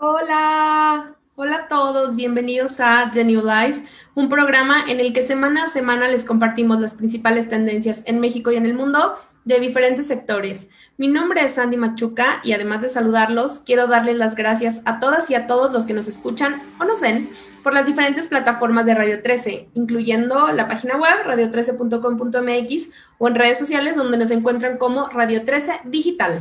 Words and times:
Hola, 0.00 1.16
hola 1.34 1.56
a 1.56 1.66
todos, 1.66 2.14
bienvenidos 2.14 2.78
a 2.78 3.10
The 3.12 3.24
New 3.24 3.42
Life, 3.44 3.82
un 4.14 4.28
programa 4.28 4.84
en 4.86 5.00
el 5.00 5.12
que 5.12 5.24
semana 5.24 5.64
a 5.64 5.66
semana 5.66 6.06
les 6.06 6.24
compartimos 6.24 6.78
las 6.78 6.94
principales 6.94 7.48
tendencias 7.48 8.04
en 8.06 8.20
México 8.20 8.52
y 8.52 8.56
en 8.56 8.64
el 8.64 8.74
mundo 8.74 9.16
de 9.44 9.58
diferentes 9.58 10.06
sectores. 10.06 10.68
Mi 10.98 11.08
nombre 11.08 11.42
es 11.42 11.54
Sandy 11.54 11.76
Machuca 11.76 12.40
y 12.44 12.52
además 12.52 12.82
de 12.82 12.90
saludarlos, 12.90 13.58
quiero 13.58 13.88
darles 13.88 14.14
las 14.18 14.36
gracias 14.36 14.82
a 14.84 15.00
todas 15.00 15.28
y 15.30 15.34
a 15.34 15.48
todos 15.48 15.72
los 15.72 15.84
que 15.84 15.94
nos 15.94 16.06
escuchan 16.06 16.62
o 16.80 16.84
nos 16.84 17.00
ven 17.00 17.30
por 17.64 17.74
las 17.74 17.84
diferentes 17.84 18.28
plataformas 18.28 18.86
de 18.86 18.94
Radio 18.94 19.20
13, 19.20 19.70
incluyendo 19.74 20.52
la 20.52 20.68
página 20.68 20.96
web 20.96 21.26
radio13.com.mx 21.26 22.90
o 23.18 23.26
en 23.26 23.34
redes 23.34 23.58
sociales 23.58 23.96
donde 23.96 24.16
nos 24.16 24.30
encuentran 24.30 24.78
como 24.78 25.08
Radio 25.08 25.44
13 25.44 25.80
Digital. 25.86 26.40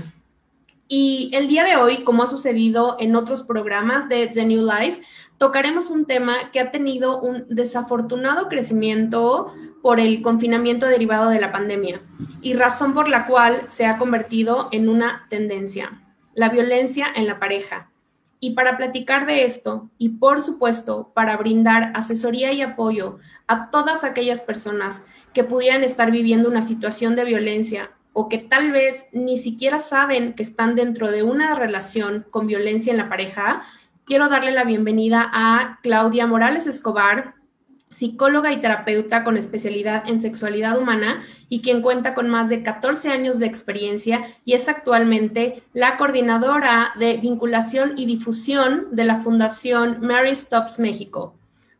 Y 0.87 1.29
el 1.33 1.49
día 1.49 1.65
de 1.65 1.75
hoy, 1.75 2.03
como 2.03 2.23
ha 2.23 2.27
sucedido 2.27 2.95
en 2.99 3.15
otros 3.15 3.43
programas 3.43 4.07
de 4.07 4.27
The 4.27 4.45
New 4.45 4.65
Life, 4.65 5.01
tocaremos 5.37 5.89
un 5.89 6.05
tema 6.05 6.49
que 6.51 6.61
ha 6.61 6.71
tenido 6.71 7.19
un 7.19 7.45
desafortunado 7.49 8.47
crecimiento 8.47 9.53
por 9.81 9.99
el 9.99 10.21
confinamiento 10.21 10.85
derivado 10.85 11.29
de 11.29 11.41
la 11.41 11.51
pandemia 11.51 12.01
y 12.41 12.53
razón 12.53 12.93
por 12.93 13.09
la 13.09 13.27
cual 13.27 13.63
se 13.67 13.85
ha 13.85 13.97
convertido 13.97 14.69
en 14.71 14.87
una 14.87 15.25
tendencia, 15.29 16.01
la 16.33 16.49
violencia 16.49 17.07
en 17.13 17.27
la 17.27 17.37
pareja. 17.37 17.91
Y 18.39 18.51
para 18.51 18.77
platicar 18.77 19.25
de 19.25 19.43
esto 19.43 19.89
y 19.97 20.09
por 20.09 20.41
supuesto 20.41 21.11
para 21.13 21.35
brindar 21.35 21.91
asesoría 21.95 22.53
y 22.53 22.61
apoyo 22.61 23.17
a 23.47 23.71
todas 23.71 24.03
aquellas 24.03 24.41
personas 24.41 25.03
que 25.33 25.43
pudieran 25.43 25.83
estar 25.83 26.11
viviendo 26.11 26.47
una 26.47 26.61
situación 26.61 27.15
de 27.15 27.25
violencia 27.25 27.91
o 28.19 28.29
que 28.29 28.39
tal 28.39 28.71
vez 28.71 29.05
ni 29.11 29.37
siquiera 29.37 29.77
saben 29.77 30.33
que 30.33 30.41
están 30.41 30.73
dentro 30.73 31.11
de 31.11 31.21
una 31.21 31.53
relación 31.53 32.25
con 32.31 32.47
violencia 32.47 32.89
en 32.89 32.97
la 32.97 33.09
pareja, 33.09 33.61
quiero 34.05 34.27
darle 34.27 34.53
la 34.53 34.63
bienvenida 34.63 35.29
a 35.31 35.77
Claudia 35.83 36.25
Morales 36.25 36.65
Escobar, 36.65 37.35
psicóloga 37.89 38.51
y 38.51 38.57
terapeuta 38.57 39.23
con 39.23 39.37
especialidad 39.37 40.09
en 40.09 40.17
sexualidad 40.17 40.79
humana 40.79 41.21
y 41.47 41.61
quien 41.61 41.83
cuenta 41.83 42.15
con 42.15 42.27
más 42.27 42.49
de 42.49 42.63
14 42.63 43.09
años 43.09 43.37
de 43.37 43.45
experiencia 43.45 44.25
y 44.43 44.53
es 44.53 44.67
actualmente 44.67 45.61
la 45.73 45.95
coordinadora 45.97 46.93
de 46.97 47.17
vinculación 47.17 47.93
y 47.97 48.07
difusión 48.07 48.87
de 48.93 49.03
la 49.03 49.17
Fundación 49.17 49.99
Mary 50.01 50.33
Stops 50.33 50.79
México. 50.79 51.35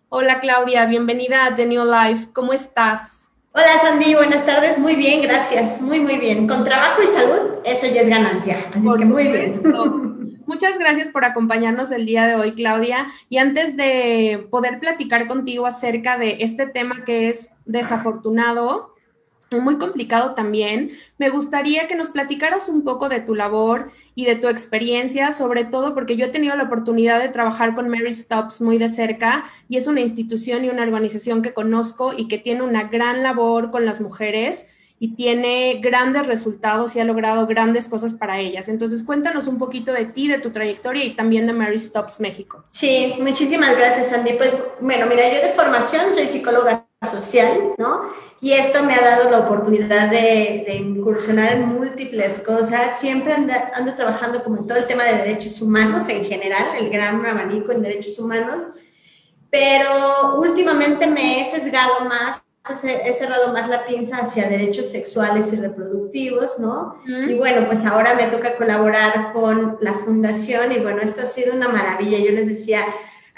Hola 0.09 0.39
Claudia, 0.39 0.85
bienvenida 0.85 1.47
a 1.47 1.55
The 1.55 1.65
New 1.65 1.83
Life, 1.83 2.27
¿cómo 2.31 2.53
estás? 2.53 3.26
Hola 3.59 3.79
Sandy, 3.81 4.13
buenas 4.13 4.45
tardes. 4.45 4.77
Muy 4.77 4.95
bien, 4.95 5.23
gracias. 5.23 5.81
Muy, 5.81 5.99
muy 5.99 6.19
bien. 6.19 6.47
Con 6.47 6.63
trabajo 6.63 7.01
y 7.01 7.07
salud, 7.07 7.55
eso 7.65 7.87
ya 7.87 8.01
es 8.01 8.07
ganancia. 8.07 8.67
Así 8.69 8.87
que 8.99 9.05
muy 9.05 9.29
bien. 9.29 9.63
Muchas 10.45 10.77
gracias 10.77 11.09
por 11.09 11.25
acompañarnos 11.25 11.89
el 11.89 12.05
día 12.05 12.27
de 12.27 12.35
hoy, 12.35 12.53
Claudia. 12.53 13.07
Y 13.29 13.39
antes 13.39 13.75
de 13.75 14.47
poder 14.51 14.79
platicar 14.79 15.25
contigo 15.25 15.65
acerca 15.65 16.19
de 16.19 16.37
este 16.41 16.67
tema 16.67 17.03
que 17.03 17.29
es 17.29 17.49
desafortunado, 17.65 18.93
muy 19.51 19.77
complicado 19.77 20.33
también. 20.33 20.91
Me 21.17 21.29
gustaría 21.29 21.87
que 21.87 21.95
nos 21.95 22.09
platicaras 22.09 22.69
un 22.69 22.83
poco 22.83 23.09
de 23.09 23.21
tu 23.21 23.35
labor 23.35 23.91
y 24.15 24.25
de 24.25 24.35
tu 24.35 24.47
experiencia, 24.47 25.31
sobre 25.31 25.63
todo 25.63 25.93
porque 25.93 26.15
yo 26.15 26.25
he 26.25 26.29
tenido 26.29 26.55
la 26.55 26.63
oportunidad 26.63 27.21
de 27.21 27.29
trabajar 27.29 27.75
con 27.75 27.89
Mary 27.89 28.13
Stops 28.13 28.61
muy 28.61 28.77
de 28.77 28.89
cerca 28.89 29.45
y 29.69 29.77
es 29.77 29.87
una 29.87 30.01
institución 30.01 30.65
y 30.65 30.69
una 30.69 30.83
organización 30.83 31.41
que 31.41 31.53
conozco 31.53 32.13
y 32.15 32.27
que 32.27 32.37
tiene 32.37 32.63
una 32.63 32.85
gran 32.85 33.23
labor 33.23 33.71
con 33.71 33.85
las 33.85 34.01
mujeres 34.01 34.67
y 34.99 35.13
tiene 35.13 35.79
grandes 35.81 36.25
resultados 36.25 36.95
y 36.95 36.99
ha 36.99 37.03
logrado 37.03 37.45
grandes 37.45 37.87
cosas 37.87 38.15
para 38.15 38.39
ellas. 38.39 38.67
Entonces, 38.67 39.03
cuéntanos 39.03 39.47
un 39.47 39.59
poquito 39.59 39.93
de 39.93 40.05
ti, 40.05 40.27
de 40.27 40.39
tu 40.39 40.49
trayectoria 40.49 41.03
y 41.03 41.15
también 41.15 41.45
de 41.45 41.53
Mary 41.53 41.77
Stops 41.77 42.19
México. 42.19 42.63
Sí, 42.69 43.13
muchísimas 43.19 43.77
gracias, 43.77 44.11
Andy. 44.13 44.33
Pues, 44.33 44.53
bueno, 44.81 45.05
mira, 45.07 45.31
yo 45.31 45.39
de 45.41 45.53
formación 45.53 46.13
soy 46.13 46.25
psicóloga 46.25 46.87
social, 47.03 47.75
¿no? 47.77 48.01
Y 48.39 48.51
esto 48.51 48.83
me 48.83 48.93
ha 48.93 49.01
dado 49.01 49.31
la 49.31 49.39
oportunidad 49.39 50.11
de, 50.11 50.75
incursionar 50.75 51.53
en 51.53 51.67
múltiples 51.67 52.39
cosas. 52.39 52.99
Siempre 52.99 53.33
ando, 53.33 53.95
trabajando 53.95 54.43
como 54.43 54.57
en 54.57 54.67
todo 54.67 54.77
el 54.77 54.87
tema 54.87 55.03
de 55.03 55.17
derechos 55.17 55.61
humanos 55.61 56.07
en 56.09 56.25
general, 56.25 56.63
el 56.79 56.89
gran 56.89 57.25
abanico 57.25 57.71
en 57.71 57.81
derechos 57.81 58.19
humanos, 58.19 58.65
pero 59.49 60.35
últimamente 60.37 61.07
me 61.07 61.41
he 61.41 61.45
sesgado 61.45 62.05
más 62.05 62.41
he 62.83 63.13
cerrado 63.13 63.53
más 63.53 63.69
la 63.69 63.85
pinza 63.85 64.17
hacia 64.17 64.49
derechos 64.49 64.91
sexuales 64.91 65.53
y 65.53 65.57
reproductivos, 65.57 66.59
¿no? 66.59 67.01
Y 67.05 67.33
bueno, 67.33 67.65
pues 67.67 67.85
ahora 67.85 68.13
me 68.15 68.25
toca 68.25 68.57
colaborar 68.57 69.33
con 69.33 69.77
la 69.81 69.93
fundación 69.93 70.71
y 70.71 70.79
bueno, 70.79 71.01
esto 71.01 71.21
ha 71.21 71.25
sido 71.25 71.53
una 71.53 71.69
maravilla. 71.69 72.19
Yo 72.19 72.31
les 72.31 72.47
decía, 72.47 72.81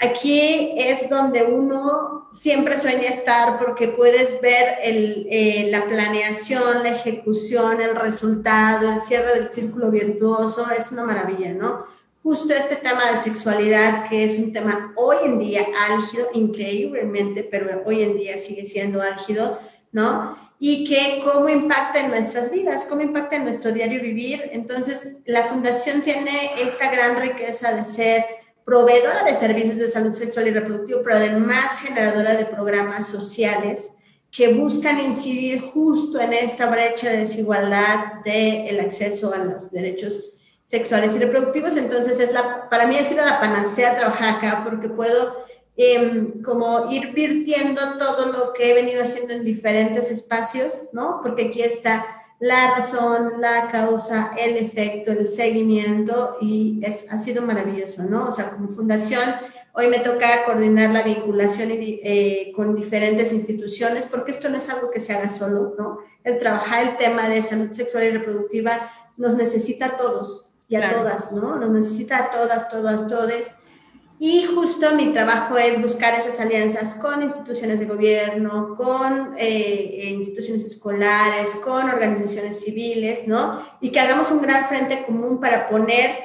Aquí 0.02 0.72
es 0.78 1.10
donde 1.10 1.42
uno 1.42 2.28
siempre 2.32 2.78
sueña 2.78 3.08
estar 3.08 3.58
porque 3.58 3.88
puedes 3.88 4.40
ver 4.40 4.78
eh, 4.82 5.68
la 5.70 5.84
planeación, 5.84 6.82
la 6.82 6.88
ejecución, 6.88 7.82
el 7.82 7.94
resultado, 7.94 8.90
el 8.92 9.02
cierre 9.02 9.34
del 9.34 9.52
círculo 9.52 9.90
virtuoso, 9.90 10.66
es 10.70 10.90
una 10.90 11.04
maravilla, 11.04 11.52
¿no? 11.52 11.84
Justo 12.22 12.54
este 12.54 12.76
tema 12.76 13.10
de 13.10 13.18
sexualidad, 13.18 14.08
que 14.08 14.24
es 14.24 14.38
un 14.38 14.54
tema 14.54 14.94
hoy 14.96 15.16
en 15.24 15.38
día 15.38 15.66
álgido, 15.90 16.28
increíblemente, 16.32 17.42
pero 17.42 17.82
hoy 17.84 18.02
en 18.02 18.16
día 18.16 18.38
sigue 18.38 18.64
siendo 18.64 19.02
álgido, 19.02 19.58
¿no? 19.92 20.34
Y 20.58 20.86
que 20.88 21.22
cómo 21.24 21.46
impacta 21.50 22.00
en 22.00 22.10
nuestras 22.10 22.50
vidas, 22.50 22.86
cómo 22.88 23.02
impacta 23.02 23.36
en 23.36 23.44
nuestro 23.44 23.70
diario 23.72 24.00
vivir. 24.00 24.48
Entonces, 24.52 25.18
la 25.26 25.44
fundación 25.44 26.00
tiene 26.00 26.52
esta 26.58 26.90
gran 26.90 27.20
riqueza 27.20 27.74
de 27.74 27.84
ser 27.84 28.24
proveedora 28.70 29.24
de 29.24 29.34
servicios 29.34 29.78
de 29.78 29.88
salud 29.88 30.14
sexual 30.14 30.46
y 30.46 30.52
reproductivo, 30.52 31.00
pero 31.02 31.16
además 31.16 31.80
generadora 31.80 32.36
de 32.36 32.44
programas 32.44 33.08
sociales 33.08 33.90
que 34.30 34.52
buscan 34.52 35.00
incidir 35.00 35.60
justo 35.60 36.20
en 36.20 36.32
esta 36.32 36.70
brecha 36.70 37.10
de 37.10 37.16
desigualdad 37.16 38.22
del 38.24 38.78
acceso 38.78 39.34
a 39.34 39.38
los 39.38 39.72
derechos 39.72 40.24
sexuales 40.64 41.16
y 41.16 41.18
reproductivos. 41.18 41.76
Entonces, 41.76 42.20
es 42.20 42.32
la, 42.32 42.70
para 42.70 42.86
mí 42.86 42.96
ha 42.96 43.02
sido 43.02 43.24
la 43.24 43.40
panacea 43.40 43.96
trabajar 43.96 44.36
acá 44.36 44.60
porque 44.62 44.88
puedo 44.88 45.44
em, 45.76 46.40
como 46.40 46.92
ir 46.92 47.12
virtiendo 47.12 47.80
todo 47.98 48.30
lo 48.30 48.52
que 48.52 48.70
he 48.70 48.74
venido 48.74 49.02
haciendo 49.02 49.32
en 49.32 49.42
diferentes 49.42 50.12
espacios, 50.12 50.84
¿no? 50.92 51.18
Porque 51.24 51.46
aquí 51.46 51.60
está 51.60 52.19
la 52.40 52.74
razón, 52.74 53.34
la 53.38 53.70
causa, 53.70 54.32
el 54.38 54.56
efecto, 54.56 55.12
el 55.12 55.26
seguimiento 55.26 56.38
y 56.40 56.80
es, 56.82 57.06
ha 57.10 57.18
sido 57.18 57.42
maravilloso, 57.42 58.02
¿no? 58.04 58.28
O 58.28 58.32
sea, 58.32 58.50
como 58.50 58.70
fundación, 58.70 59.22
hoy 59.74 59.88
me 59.88 59.98
toca 59.98 60.44
coordinar 60.46 60.88
la 60.90 61.02
vinculación 61.02 61.68
eh, 61.70 62.50
con 62.56 62.74
diferentes 62.74 63.34
instituciones, 63.34 64.06
porque 64.06 64.30
esto 64.30 64.48
no 64.48 64.56
es 64.56 64.70
algo 64.70 64.90
que 64.90 65.00
se 65.00 65.12
haga 65.12 65.28
solo, 65.28 65.74
¿no? 65.78 65.98
El 66.24 66.38
trabajar 66.38 66.88
el 66.88 66.96
tema 66.96 67.28
de 67.28 67.42
salud 67.42 67.72
sexual 67.72 68.04
y 68.04 68.10
reproductiva 68.10 68.90
nos 69.18 69.34
necesita 69.34 69.86
a 69.86 69.96
todos 69.98 70.48
y 70.66 70.76
a 70.76 70.96
todas, 70.96 71.32
¿no? 71.32 71.56
Nos 71.56 71.70
necesita 71.70 72.24
a 72.24 72.30
todas, 72.30 72.70
todas, 72.70 73.06
todes. 73.06 73.50
Y 74.22 74.44
justo 74.44 74.94
mi 74.96 75.14
trabajo 75.14 75.56
es 75.56 75.80
buscar 75.80 76.12
esas 76.12 76.38
alianzas 76.40 76.92
con 76.96 77.22
instituciones 77.22 77.80
de 77.80 77.86
gobierno, 77.86 78.74
con 78.76 79.34
eh, 79.38 80.10
instituciones 80.14 80.62
escolares, 80.66 81.52
con 81.64 81.88
organizaciones 81.88 82.60
civiles, 82.60 83.26
¿no? 83.26 83.62
Y 83.80 83.90
que 83.90 83.98
hagamos 83.98 84.30
un 84.30 84.42
gran 84.42 84.68
frente 84.68 85.06
común 85.06 85.40
para 85.40 85.70
poner, 85.70 86.18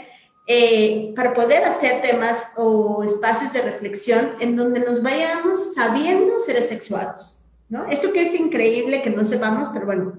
eh, 0.46 1.14
para 1.16 1.34
poder 1.34 1.64
hacer 1.64 2.02
temas 2.02 2.52
o 2.58 3.02
espacios 3.06 3.54
de 3.54 3.62
reflexión 3.62 4.32
en 4.42 4.58
donde 4.58 4.82
nos 4.82 5.02
vayamos 5.02 5.74
sabiendo 5.74 6.38
seres 6.42 6.68
sexuados, 6.68 7.40
¿no? 7.70 7.88
Esto 7.88 8.12
que 8.12 8.24
es 8.24 8.38
increíble 8.38 9.04
que 9.04 9.10
no 9.10 9.24
sepamos, 9.24 9.70
pero 9.72 9.86
bueno, 9.86 10.18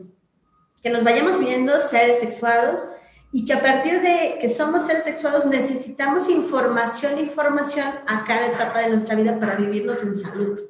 que 0.82 0.88
nos 0.88 1.04
vayamos 1.04 1.38
viendo 1.38 1.78
seres 1.78 2.20
sexuados 2.20 2.88
y 3.32 3.45
que 3.45 3.53
a 3.53 3.60
partir 3.60 4.00
de 4.00 4.39
que 4.41 4.48
somos 4.48 4.86
seres 4.86 5.04
sexuales 5.04 5.45
necesitamos 5.47 6.28
información 6.28 7.18
y 7.18 7.27
formación 7.27 7.86
a 8.06 8.24
cada 8.24 8.47
etapa 8.47 8.80
de 8.80 8.91
nuestra 8.91 9.15
vida 9.15 9.39
para 9.39 9.56
vivirnos 9.56 10.03
en 10.03 10.16
salud, 10.16 10.60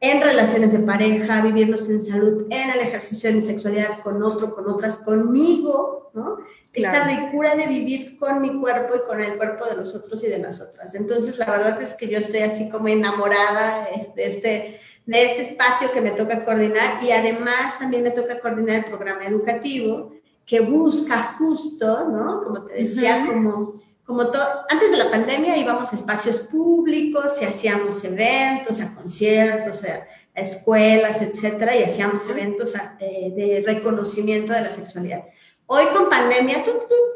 en 0.00 0.20
relaciones 0.20 0.72
de 0.72 0.80
pareja, 0.80 1.42
vivirnos 1.42 1.88
en 1.88 2.02
salud, 2.02 2.46
en 2.50 2.70
el 2.70 2.80
ejercicio 2.80 3.30
de 3.30 3.36
mi 3.36 3.42
sexualidad 3.42 4.00
con 4.02 4.22
otro, 4.22 4.54
con 4.54 4.68
otras, 4.68 4.98
conmigo, 4.98 6.10
¿no? 6.12 6.38
Esta 6.72 7.04
ricura 7.04 7.56
de 7.56 7.66
vivir 7.66 8.18
con 8.18 8.42
mi 8.42 8.60
cuerpo 8.60 8.96
y 8.96 9.08
con 9.08 9.20
el 9.20 9.38
cuerpo 9.38 9.64
de 9.64 9.76
los 9.76 9.94
otros 9.94 10.22
y 10.22 10.26
de 10.26 10.38
las 10.38 10.60
otras. 10.60 10.94
Entonces, 10.94 11.38
la 11.38 11.50
verdad 11.50 11.80
es 11.80 11.94
que 11.94 12.08
yo 12.08 12.18
estoy 12.18 12.40
así 12.40 12.68
como 12.68 12.88
enamorada 12.88 13.88
de 14.14 14.26
este, 14.26 14.80
de 15.06 15.24
este 15.24 15.40
espacio 15.40 15.90
que 15.92 16.02
me 16.02 16.10
toca 16.10 16.44
coordinar 16.44 17.02
y 17.02 17.12
además 17.12 17.78
también 17.78 18.02
me 18.02 18.10
toca 18.10 18.40
coordinar 18.40 18.76
el 18.76 18.84
programa 18.84 19.24
educativo 19.24 20.15
que 20.46 20.60
busca 20.60 21.34
justo, 21.38 22.08
¿no? 22.08 22.42
Como 22.44 22.62
te 22.62 22.74
decía, 22.74 23.26
como, 23.26 23.74
como 24.04 24.28
todo, 24.28 24.44
antes 24.70 24.92
de 24.92 24.96
la 24.96 25.10
pandemia 25.10 25.56
íbamos 25.56 25.92
a 25.92 25.96
espacios 25.96 26.38
públicos 26.38 27.36
y 27.42 27.44
hacíamos 27.44 28.02
eventos, 28.04 28.80
a 28.80 28.94
conciertos, 28.94 29.82
a, 29.84 30.06
escuelas, 30.34 31.22
etcétera, 31.22 31.74
y 31.74 31.82
hacíamos 31.82 32.28
eventos 32.28 32.74
eh, 33.00 33.32
de 33.34 33.64
reconocimiento 33.66 34.52
de 34.52 34.60
la 34.60 34.70
sexualidad. 34.70 35.24
Hoy 35.64 35.86
con 35.96 36.08
pandemia 36.08 36.62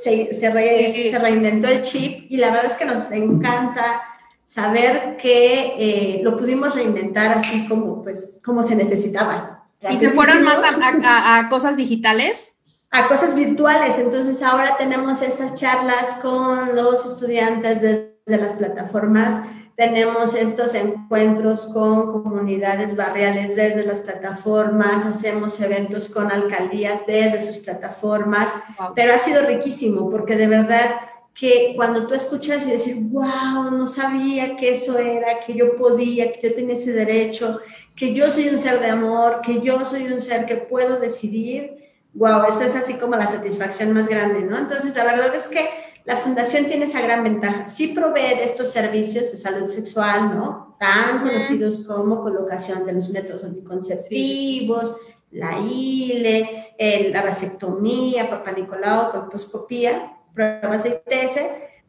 se, 0.01 0.35
se, 0.35 1.19
reinventó 1.19 1.69
el 1.69 1.83
chip 1.83 2.27
y 2.31 2.39
la 2.39 2.51
verdad 2.51 2.71
es 2.73 2.77
que 2.79 2.87
nos 2.87 3.11
encanta 3.13 4.03
saber 4.45 5.17
que 5.17 5.75
eh, 5.79 6.21
lo 6.25 6.37
pudimos 6.37 6.75
reinventar 6.75 7.39
así 7.39 7.69
como, 7.69 8.03
pues, 8.03 8.41
como 8.45 8.65
se 8.65 8.75
necesitaba. 8.75 9.69
¿Y 9.89 9.97
se 9.97 10.11
fueron 10.11 10.43
más 10.43 10.61
a, 10.65 11.49
cosas 11.49 11.77
digitales? 11.77 12.55
A 12.91 13.09
cosas 13.09 13.35
virtuales. 13.35 13.99
Entonces 13.99 14.43
ahora 14.43 14.77
tenemos 14.77 15.23
estas 15.23 15.55
charlas 15.55 16.19
con 16.23 16.75
los 16.75 17.07
estudiantes 17.07 17.81
desde 17.81 18.43
las 18.43 18.55
plataformas. 18.55 19.43
Tenemos 19.77 20.35
estos 20.35 20.75
encuentros 20.75 21.71
con 21.73 22.23
comunidades 22.23 22.97
barriales 22.97 23.57
desde 23.57 23.87
las 23.87 24.01
plataformas, 24.01 25.07
hacemos 25.07 25.59
eventos 25.59 26.11
con 26.11 26.31
alcaldías 26.31 27.07
desde 27.07 27.41
sus 27.41 27.59
plataformas, 27.59 28.51
pero 28.95 29.15
ha 29.15 29.19
sido 29.19 29.47
riquísimo 29.47 30.11
porque 30.11 30.37
de 30.37 30.49
verdad 30.49 30.85
que 31.33 31.73
cuando 31.75 32.07
tú 32.07 32.13
escuchas 32.13 32.67
y 32.67 32.73
decir, 32.73 32.97
wow, 33.09 33.71
no 33.71 33.87
sabía 33.87 34.55
que 34.59 34.75
eso 34.75 34.99
era, 34.99 35.41
que 35.41 35.55
yo 35.55 35.77
podía, 35.79 36.31
que 36.33 36.49
yo 36.49 36.55
tenía 36.55 36.75
ese 36.75 36.93
derecho, 36.93 37.61
que 37.97 38.13
yo 38.13 38.31
soy 38.31 38.51
un 38.51 38.59
ser 38.59 38.81
de 38.81 38.89
amor, 38.89 39.41
que 39.43 39.63
yo 39.63 39.83
soy 39.87 40.13
un 40.13 40.21
ser 40.21 40.45
que 40.45 40.57
puedo 40.57 40.99
decidir, 40.99 41.77
wow, 42.15 42.45
eso 42.49 42.63
es 42.63 42.77
así 42.77 42.95
como 42.95 43.17
la 43.17 43.27
satisfacción 43.27 43.93
más 43.93 44.09
grande, 44.09 44.43
¿no? 44.43 44.59
Entonces, 44.59 44.95
la 44.95 45.05
verdad 45.05 45.35
es 45.35 45.49
que 45.49 45.69
la 46.05 46.17
fundación 46.17 46.67
tiene 46.67 46.87
esa 46.87 47.01
gran 47.03 47.23
ventaja. 47.23 47.69
Sí 47.69 47.89
provee 47.89 48.37
de 48.37 48.45
estos 48.45 48.71
servicios 48.71 49.31
de 49.31 49.39
salud 49.39 49.69
sexual, 49.69 50.37
¿no? 50.37 50.77
Tan 50.79 51.21
conocidos 51.21 51.85
como 51.87 52.23
colocación 52.23 52.87
de 52.87 52.93
los 52.95 53.11
métodos 53.11 53.45
anticonceptivos, 53.45 54.97
la 55.31 55.59
ILE, 55.59 56.75
la 57.13 57.23
vasectomía, 57.23 58.29
papá 58.29 58.53
Nicolau, 58.53 59.13
colposcopía, 59.13 60.17
pruebas 60.35 60.85
de 60.85 61.03
ITS, 61.07 61.41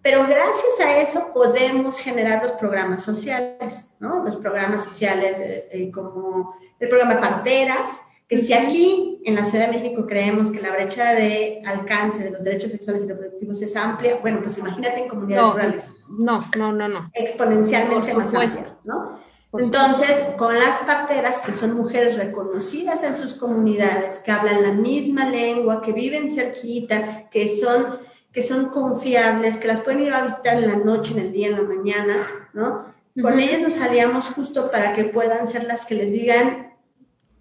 pero 0.01 0.23
gracias 0.23 0.79
a 0.83 0.97
eso 0.97 1.31
podemos 1.33 1.99
generar 1.99 2.41
los 2.41 2.51
programas 2.53 3.03
sociales, 3.03 3.93
¿no? 3.99 4.23
Los 4.23 4.35
programas 4.35 4.83
sociales 4.83 5.39
eh, 5.39 5.69
eh, 5.71 5.91
como 5.91 6.55
el 6.79 6.89
programa 6.89 7.19
Parteras, 7.19 8.01
que 8.31 8.37
si 8.37 8.53
aquí 8.53 9.21
en 9.25 9.35
la 9.35 9.43
Ciudad 9.43 9.69
de 9.69 9.77
México 9.77 10.07
creemos 10.07 10.51
que 10.51 10.61
la 10.61 10.71
brecha 10.71 11.13
de 11.13 11.61
alcance 11.65 12.23
de 12.23 12.31
los 12.31 12.45
derechos 12.45 12.71
sexuales 12.71 13.03
y 13.03 13.07
reproductivos 13.07 13.61
es 13.61 13.75
amplia, 13.75 14.19
bueno, 14.21 14.39
pues 14.41 14.57
imagínate 14.57 15.01
en 15.01 15.09
comunidades 15.09 15.51
rurales. 15.51 15.89
No, 16.07 16.39
no, 16.57 16.71
no, 16.71 16.87
no. 16.87 17.11
Exponencialmente 17.13 18.13
más 18.13 18.33
amplia, 18.33 18.77
¿no? 18.85 19.19
Entonces, 19.51 20.29
con 20.37 20.57
las 20.57 20.77
parteras, 20.77 21.39
que 21.39 21.53
son 21.53 21.75
mujeres 21.75 22.15
reconocidas 22.15 23.03
en 23.03 23.17
sus 23.17 23.33
comunidades, 23.33 24.19
que 24.19 24.31
hablan 24.31 24.63
la 24.63 24.71
misma 24.71 25.29
lengua, 25.29 25.81
que 25.81 25.91
viven 25.91 26.31
cerquita, 26.31 27.29
que 27.29 27.53
son, 27.53 27.99
que 28.31 28.41
son 28.41 28.69
confiables, 28.69 29.57
que 29.57 29.67
las 29.67 29.81
pueden 29.81 30.05
ir 30.05 30.13
a 30.13 30.23
visitar 30.23 30.55
en 30.55 30.69
la 30.69 30.77
noche, 30.77 31.11
en 31.15 31.19
el 31.19 31.33
día, 31.33 31.47
en 31.47 31.57
la 31.57 31.63
mañana, 31.63 32.15
¿no? 32.53 32.85
Con 33.21 33.41
ellas 33.41 33.59
nos 33.61 33.73
salíamos 33.73 34.27
justo 34.27 34.71
para 34.71 34.93
que 34.93 35.03
puedan 35.03 35.49
ser 35.49 35.65
las 35.65 35.85
que 35.85 35.95
les 35.95 36.13
digan 36.13 36.70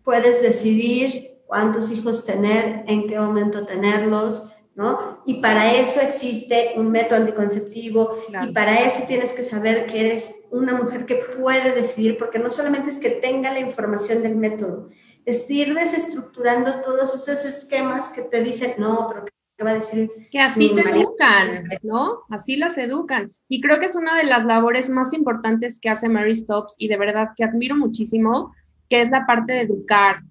puedes 0.05 0.43
decidir 0.43 1.39
cuántos 1.47 1.91
hijos 1.91 2.25
tener, 2.25 2.85
en 2.87 3.07
qué 3.09 3.19
momento 3.19 3.67
tenerlos, 3.67 4.49
¿no? 4.75 5.21
Y 5.27 5.41
para 5.41 5.73
eso 5.73 6.01
existe 6.01 6.73
un 6.77 6.91
método 6.91 7.21
anticonceptivo 7.21 8.17
y 8.43 8.53
para 8.53 8.81
eso 8.81 9.03
tienes 9.07 9.33
que 9.33 9.43
saber 9.43 9.87
que 9.87 10.01
eres 10.01 10.43
una 10.51 10.75
mujer 10.75 11.07
que 11.07 11.17
puede 11.17 11.75
decidir, 11.75 12.17
porque 12.17 12.39
no 12.39 12.51
solamente 12.51 12.91
es 12.91 12.99
que 12.99 13.11
tenga 13.11 13.53
la 13.53 13.61
información 13.61 14.23
del 14.23 14.37
método, 14.37 14.89
es 15.25 15.51
ir 15.51 15.75
desestructurando 15.75 16.83
todos 16.83 17.15
esos 17.15 17.45
esquemas 17.45 18.09
que 18.09 18.23
te 18.23 18.43
dicen, 18.43 18.75
no, 18.79 19.07
pero 19.09 19.25
¿qué 19.25 19.65
va 19.65 19.71
a 19.73 19.75
decir? 19.75 20.11
Que 20.31 20.41
así 20.41 20.75
te 20.75 20.81
educan, 20.81 21.69
¿no? 21.83 22.21
Así 22.31 22.57
las 22.57 22.79
educan. 22.79 23.35
Y 23.49 23.61
creo 23.61 23.79
que 23.79 23.87
es 23.87 23.97
una 23.97 24.17
de 24.17 24.25
las 24.25 24.45
labores 24.45 24.89
más 24.89 25.13
importantes 25.13 25.79
que 25.79 25.91
hace 25.91 26.09
Mary 26.09 26.35
Stops 26.35 26.75
y 26.79 26.89
de 26.89 26.97
verdad 26.97 27.31
que 27.37 27.45
admiro 27.45 27.77
muchísimo 27.77 28.55
que 28.91 29.01
es 29.01 29.11
la 29.11 29.25
parte 29.27 29.55
de 29.55 29.63
educar, 29.63 30.23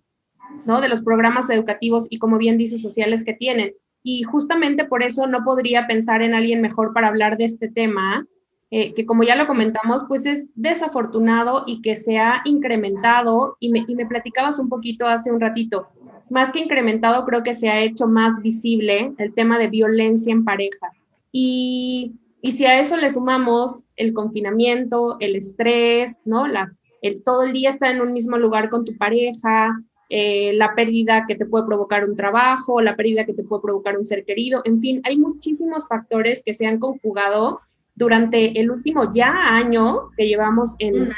¿no? 0.66 0.82
De 0.82 0.90
los 0.90 1.02
programas 1.02 1.50
educativos 1.50 2.06
y, 2.10 2.20
como 2.20 2.38
bien 2.38 2.58
dice, 2.58 2.78
sociales 2.78 3.24
que 3.24 3.34
tienen. 3.34 3.74
Y 4.04 4.24
justamente 4.24 4.86
por 4.86 5.02
eso 5.02 5.26
no 5.26 5.44
podría 5.44 5.88
pensar 5.88 6.22
en 6.22 6.36
alguien 6.36 6.62
mejor 6.62 6.94
para 6.94 7.08
hablar 7.08 7.38
de 7.38 7.46
este 7.46 7.70
tema, 7.70 8.28
eh, 8.70 8.94
que 8.94 9.06
como 9.06 9.24
ya 9.24 9.36
lo 9.36 9.48
comentamos, 9.48 10.06
pues 10.08 10.26
es 10.26 10.50
desafortunado 10.54 11.64
y 11.66 11.82
que 11.82 11.96
se 11.96 12.20
ha 12.20 12.42
incrementado, 12.46 13.58
y 13.60 13.72
me, 13.72 13.84
y 13.88 13.96
me 13.96 14.06
platicabas 14.06 14.60
un 14.60 14.70
poquito 14.70 15.08
hace 15.08 15.32
un 15.32 15.40
ratito, 15.40 15.88
más 16.30 16.52
que 16.52 16.60
incrementado, 16.60 17.26
creo 17.26 17.42
que 17.42 17.56
se 17.56 17.70
ha 17.70 17.80
hecho 17.82 18.08
más 18.08 18.42
visible 18.44 19.14
el 19.18 19.34
tema 19.34 19.58
de 19.58 19.68
violencia 19.68 20.32
en 20.32 20.46
pareja. 20.46 20.92
Y, 21.32 22.14
y 22.42 22.52
si 22.52 22.66
a 22.66 22.80
eso 22.80 22.98
le 22.98 23.10
sumamos 23.10 23.86
el 23.96 24.14
confinamiento, 24.14 25.18
el 25.20 25.36
estrés, 25.36 26.22
¿no? 26.26 26.48
La 26.48 26.72
el 27.02 27.24
todo 27.24 27.44
el 27.44 27.54
día 27.54 27.70
estar 27.70 27.92
en 27.92 28.02
un 28.02 28.14
mismo 28.14 28.38
lugar 28.38 28.70
con 28.70 28.86
tu 28.86 28.98
pareja, 28.98 29.80
eh, 30.10 30.54
la 30.54 30.74
pérdida 30.74 31.26
que 31.28 31.36
te 31.36 31.46
puede 31.46 31.66
provocar 31.66 32.04
un 32.04 32.16
trabajo, 32.16 32.82
la 32.82 32.96
pérdida 32.96 33.26
que 33.26 33.34
te 33.34 33.44
puede 33.44 33.62
provocar 33.62 33.98
un 33.98 34.06
ser 34.06 34.26
querido, 34.26 34.62
en 34.66 34.80
fin, 34.80 35.02
hay 35.04 35.18
muchísimos 35.18 35.88
factores 35.88 36.42
que 36.44 36.54
se 36.54 36.66
han 36.66 36.80
conjugado 36.80 37.62
durante 37.96 38.60
el 38.60 38.72
último 38.72 39.12
ya 39.14 39.56
año 39.56 40.10
que 40.18 40.28
llevamos 40.28 40.76
en, 40.80 41.10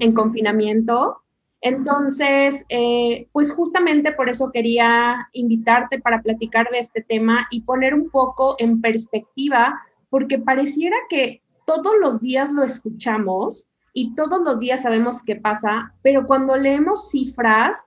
en 0.00 0.12
confinamiento. 0.12 1.18
Entonces, 1.60 2.66
eh, 2.68 3.28
pues 3.32 3.50
justamente 3.50 4.12
por 4.12 4.28
eso 4.28 4.50
quería 4.52 5.28
invitarte 5.32 5.98
para 5.98 6.20
platicar 6.20 6.68
de 6.70 6.80
este 6.80 7.00
tema 7.00 7.46
y 7.50 7.62
poner 7.62 7.94
un 7.94 8.10
poco 8.10 8.56
en 8.58 8.82
perspectiva, 8.82 9.80
porque 10.10 10.38
pareciera 10.38 10.96
que 11.08 11.40
todos 11.64 11.94
los 12.02 12.20
días 12.20 12.52
lo 12.52 12.64
escuchamos, 12.64 13.68
y 13.94 14.14
todos 14.14 14.42
los 14.42 14.58
días 14.58 14.82
sabemos 14.82 15.22
qué 15.22 15.36
pasa, 15.36 15.94
pero 16.02 16.26
cuando 16.26 16.56
leemos 16.56 17.10
cifras, 17.10 17.86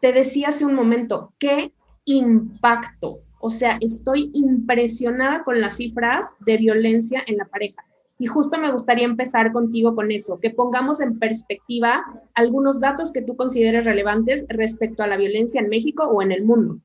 te 0.00 0.12
decía 0.12 0.48
hace 0.48 0.64
un 0.64 0.74
momento, 0.74 1.34
qué 1.38 1.74
impacto. 2.04 3.18
O 3.40 3.50
sea, 3.50 3.76
estoy 3.80 4.30
impresionada 4.34 5.42
con 5.42 5.60
las 5.60 5.76
cifras 5.76 6.32
de 6.40 6.56
violencia 6.56 7.22
en 7.26 7.38
la 7.38 7.44
pareja. 7.46 7.84
Y 8.18 8.26
justo 8.26 8.58
me 8.58 8.70
gustaría 8.70 9.04
empezar 9.04 9.52
contigo 9.52 9.94
con 9.96 10.10
eso, 10.12 10.38
que 10.40 10.50
pongamos 10.50 11.00
en 11.00 11.18
perspectiva 11.18 12.04
algunos 12.34 12.80
datos 12.80 13.12
que 13.12 13.20
tú 13.20 13.36
consideres 13.36 13.84
relevantes 13.84 14.46
respecto 14.48 15.02
a 15.02 15.08
la 15.08 15.16
violencia 15.16 15.60
en 15.60 15.68
México 15.68 16.04
o 16.04 16.22
en 16.22 16.30
el 16.32 16.44
mundo. 16.44 16.78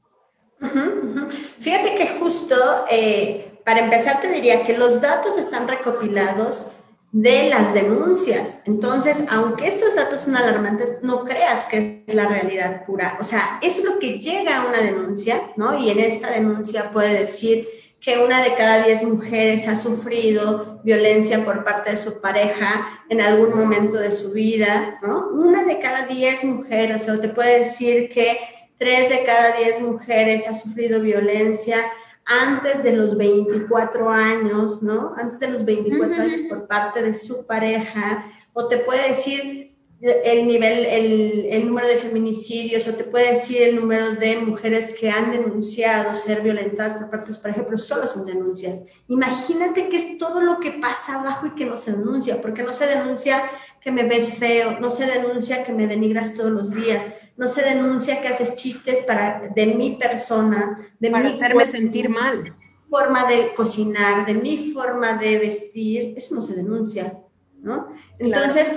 Fíjate 1.59 1.95
que 1.95 2.19
justo, 2.19 2.55
eh, 2.91 3.59
para 3.63 3.81
empezar, 3.81 4.19
te 4.19 4.31
diría 4.31 4.63
que 4.65 4.77
los 4.77 4.99
datos 4.99 5.37
están 5.37 5.67
recopilados 5.67 6.71
de 7.11 7.49
las 7.49 7.73
denuncias. 7.73 8.61
Entonces, 8.65 9.25
aunque 9.29 9.67
estos 9.67 9.95
datos 9.95 10.21
son 10.21 10.35
alarmantes, 10.37 10.99
no 11.01 11.25
creas 11.25 11.65
que 11.65 12.03
es 12.07 12.15
la 12.15 12.27
realidad 12.27 12.85
pura. 12.85 13.17
O 13.19 13.23
sea, 13.23 13.59
es 13.61 13.83
lo 13.83 13.99
que 13.99 14.19
llega 14.19 14.57
a 14.57 14.67
una 14.67 14.79
denuncia, 14.79 15.51
¿no? 15.57 15.77
Y 15.77 15.89
en 15.89 15.99
esta 15.99 16.29
denuncia 16.31 16.91
puede 16.91 17.19
decir 17.19 17.67
que 17.99 18.17
una 18.17 18.41
de 18.41 18.55
cada 18.55 18.83
diez 18.83 19.03
mujeres 19.03 19.67
ha 19.67 19.75
sufrido 19.75 20.79
violencia 20.83 21.45
por 21.45 21.63
parte 21.63 21.91
de 21.91 21.97
su 21.97 22.19
pareja 22.19 22.87
en 23.09 23.21
algún 23.21 23.55
momento 23.55 23.97
de 23.97 24.11
su 24.11 24.31
vida, 24.31 24.99
¿no? 25.03 25.29
Una 25.33 25.65
de 25.65 25.79
cada 25.79 26.07
diez 26.07 26.43
mujeres, 26.43 27.07
o 27.09 27.19
te 27.19 27.29
puede 27.29 27.59
decir 27.59 28.09
que 28.09 28.39
tres 28.77 29.09
de 29.09 29.23
cada 29.23 29.51
diez 29.57 29.79
mujeres 29.81 30.47
ha 30.47 30.55
sufrido 30.55 30.99
violencia 30.99 31.77
antes 32.25 32.83
de 32.83 32.95
los 32.95 33.17
24 33.17 34.09
años, 34.09 34.81
¿no? 34.81 35.13
Antes 35.17 35.39
de 35.39 35.49
los 35.49 35.65
24 35.65 36.21
años 36.21 36.41
por 36.47 36.67
parte 36.67 37.01
de 37.01 37.13
su 37.13 37.45
pareja, 37.45 38.25
o 38.53 38.67
te 38.67 38.77
puede 38.77 39.09
decir 39.09 39.71
el 40.01 40.47
nivel, 40.47 40.85
el, 40.85 41.45
el, 41.51 41.67
número 41.67 41.87
de 41.87 41.95
feminicidios, 41.95 42.87
o 42.87 42.93
te 42.95 43.03
puede 43.03 43.31
decir 43.31 43.61
el 43.61 43.75
número 43.75 44.13
de 44.13 44.37
mujeres 44.37 44.95
que 44.99 45.11
han 45.11 45.29
denunciado 45.31 46.15
ser 46.15 46.41
violentadas 46.41 46.95
por 46.95 47.11
parte 47.11 47.27
de 47.27 47.35
su 47.35 47.41
pareja, 47.41 47.63
pero 47.63 47.77
solo 47.77 48.07
son 48.07 48.25
denuncias. 48.25 48.81
Imagínate 49.07 49.89
que 49.89 49.97
es 49.97 50.17
todo 50.17 50.41
lo 50.41 50.59
que 50.59 50.71
pasa 50.71 51.19
abajo 51.19 51.45
y 51.45 51.51
que 51.51 51.67
no 51.67 51.77
se 51.77 51.91
denuncia, 51.91 52.41
porque 52.41 52.63
no 52.63 52.73
se 52.73 52.87
denuncia 52.87 53.43
que 53.79 53.91
me 53.91 54.03
ves 54.03 54.39
feo, 54.39 54.79
no 54.79 54.89
se 54.89 55.05
denuncia 55.05 55.63
que 55.63 55.73
me 55.73 55.85
denigras 55.85 56.33
todos 56.33 56.51
los 56.51 56.71
días, 56.71 57.03
no 57.41 57.47
se 57.47 57.63
denuncia 57.63 58.21
que 58.21 58.27
haces 58.27 58.55
chistes 58.55 58.99
para, 58.99 59.49
de 59.55 59.65
mi 59.65 59.95
persona, 59.95 60.79
de 60.99 61.09
para 61.09 61.27
hacerme 61.27 61.65
sentir 61.65 62.07
mal. 62.07 62.55
Forma 62.87 63.23
de 63.25 63.55
cocinar, 63.55 64.27
de 64.27 64.35
mi 64.35 64.71
forma 64.71 65.13
de 65.17 65.39
vestir, 65.39 66.13
eso 66.15 66.35
no 66.35 66.43
se 66.43 66.55
denuncia, 66.55 67.19
¿no? 67.59 67.95
Entonces, 68.19 68.71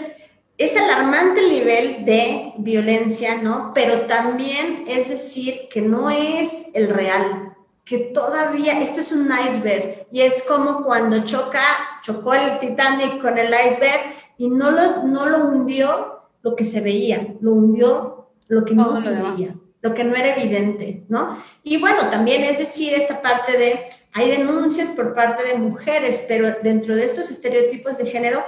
es 0.56 0.76
alarmante 0.78 1.40
el 1.40 1.50
nivel 1.50 2.06
de 2.06 2.54
violencia, 2.56 3.36
¿no? 3.42 3.72
Pero 3.74 4.06
también 4.06 4.84
es 4.88 5.10
decir 5.10 5.68
que 5.70 5.82
no 5.82 6.08
es 6.08 6.68
el 6.72 6.88
real, 6.88 7.54
que 7.84 7.98
todavía 7.98 8.80
esto 8.80 9.00
es 9.00 9.12
un 9.12 9.28
iceberg 9.30 10.06
y 10.10 10.22
es 10.22 10.42
como 10.44 10.84
cuando 10.84 11.22
choca, 11.22 11.60
chocó 12.02 12.32
el 12.32 12.58
Titanic 12.60 13.20
con 13.20 13.36
el 13.36 13.48
iceberg 13.48 14.00
y 14.38 14.48
no 14.48 14.70
lo, 14.70 15.02
no 15.02 15.28
lo 15.28 15.48
hundió 15.48 16.22
lo 16.40 16.56
que 16.56 16.64
se 16.64 16.80
veía, 16.80 17.34
lo 17.42 17.52
hundió 17.52 18.23
lo 18.48 18.64
que 18.64 18.74
no 18.74 18.96
se 18.96 19.10
veía. 19.10 19.54
lo 19.80 19.94
que 19.94 20.04
no 20.04 20.14
era 20.14 20.34
evidente, 20.36 21.04
¿no? 21.08 21.38
Y 21.62 21.78
bueno, 21.78 22.08
también 22.10 22.42
es 22.42 22.58
decir, 22.58 22.94
esta 22.94 23.20
parte 23.20 23.56
de, 23.58 23.80
hay 24.12 24.30
denuncias 24.30 24.88
por 24.90 25.14
parte 25.14 25.44
de 25.44 25.58
mujeres, 25.58 26.24
pero 26.26 26.56
dentro 26.62 26.94
de 26.94 27.04
estos 27.04 27.30
estereotipos 27.30 27.98
de 27.98 28.06
género, 28.06 28.44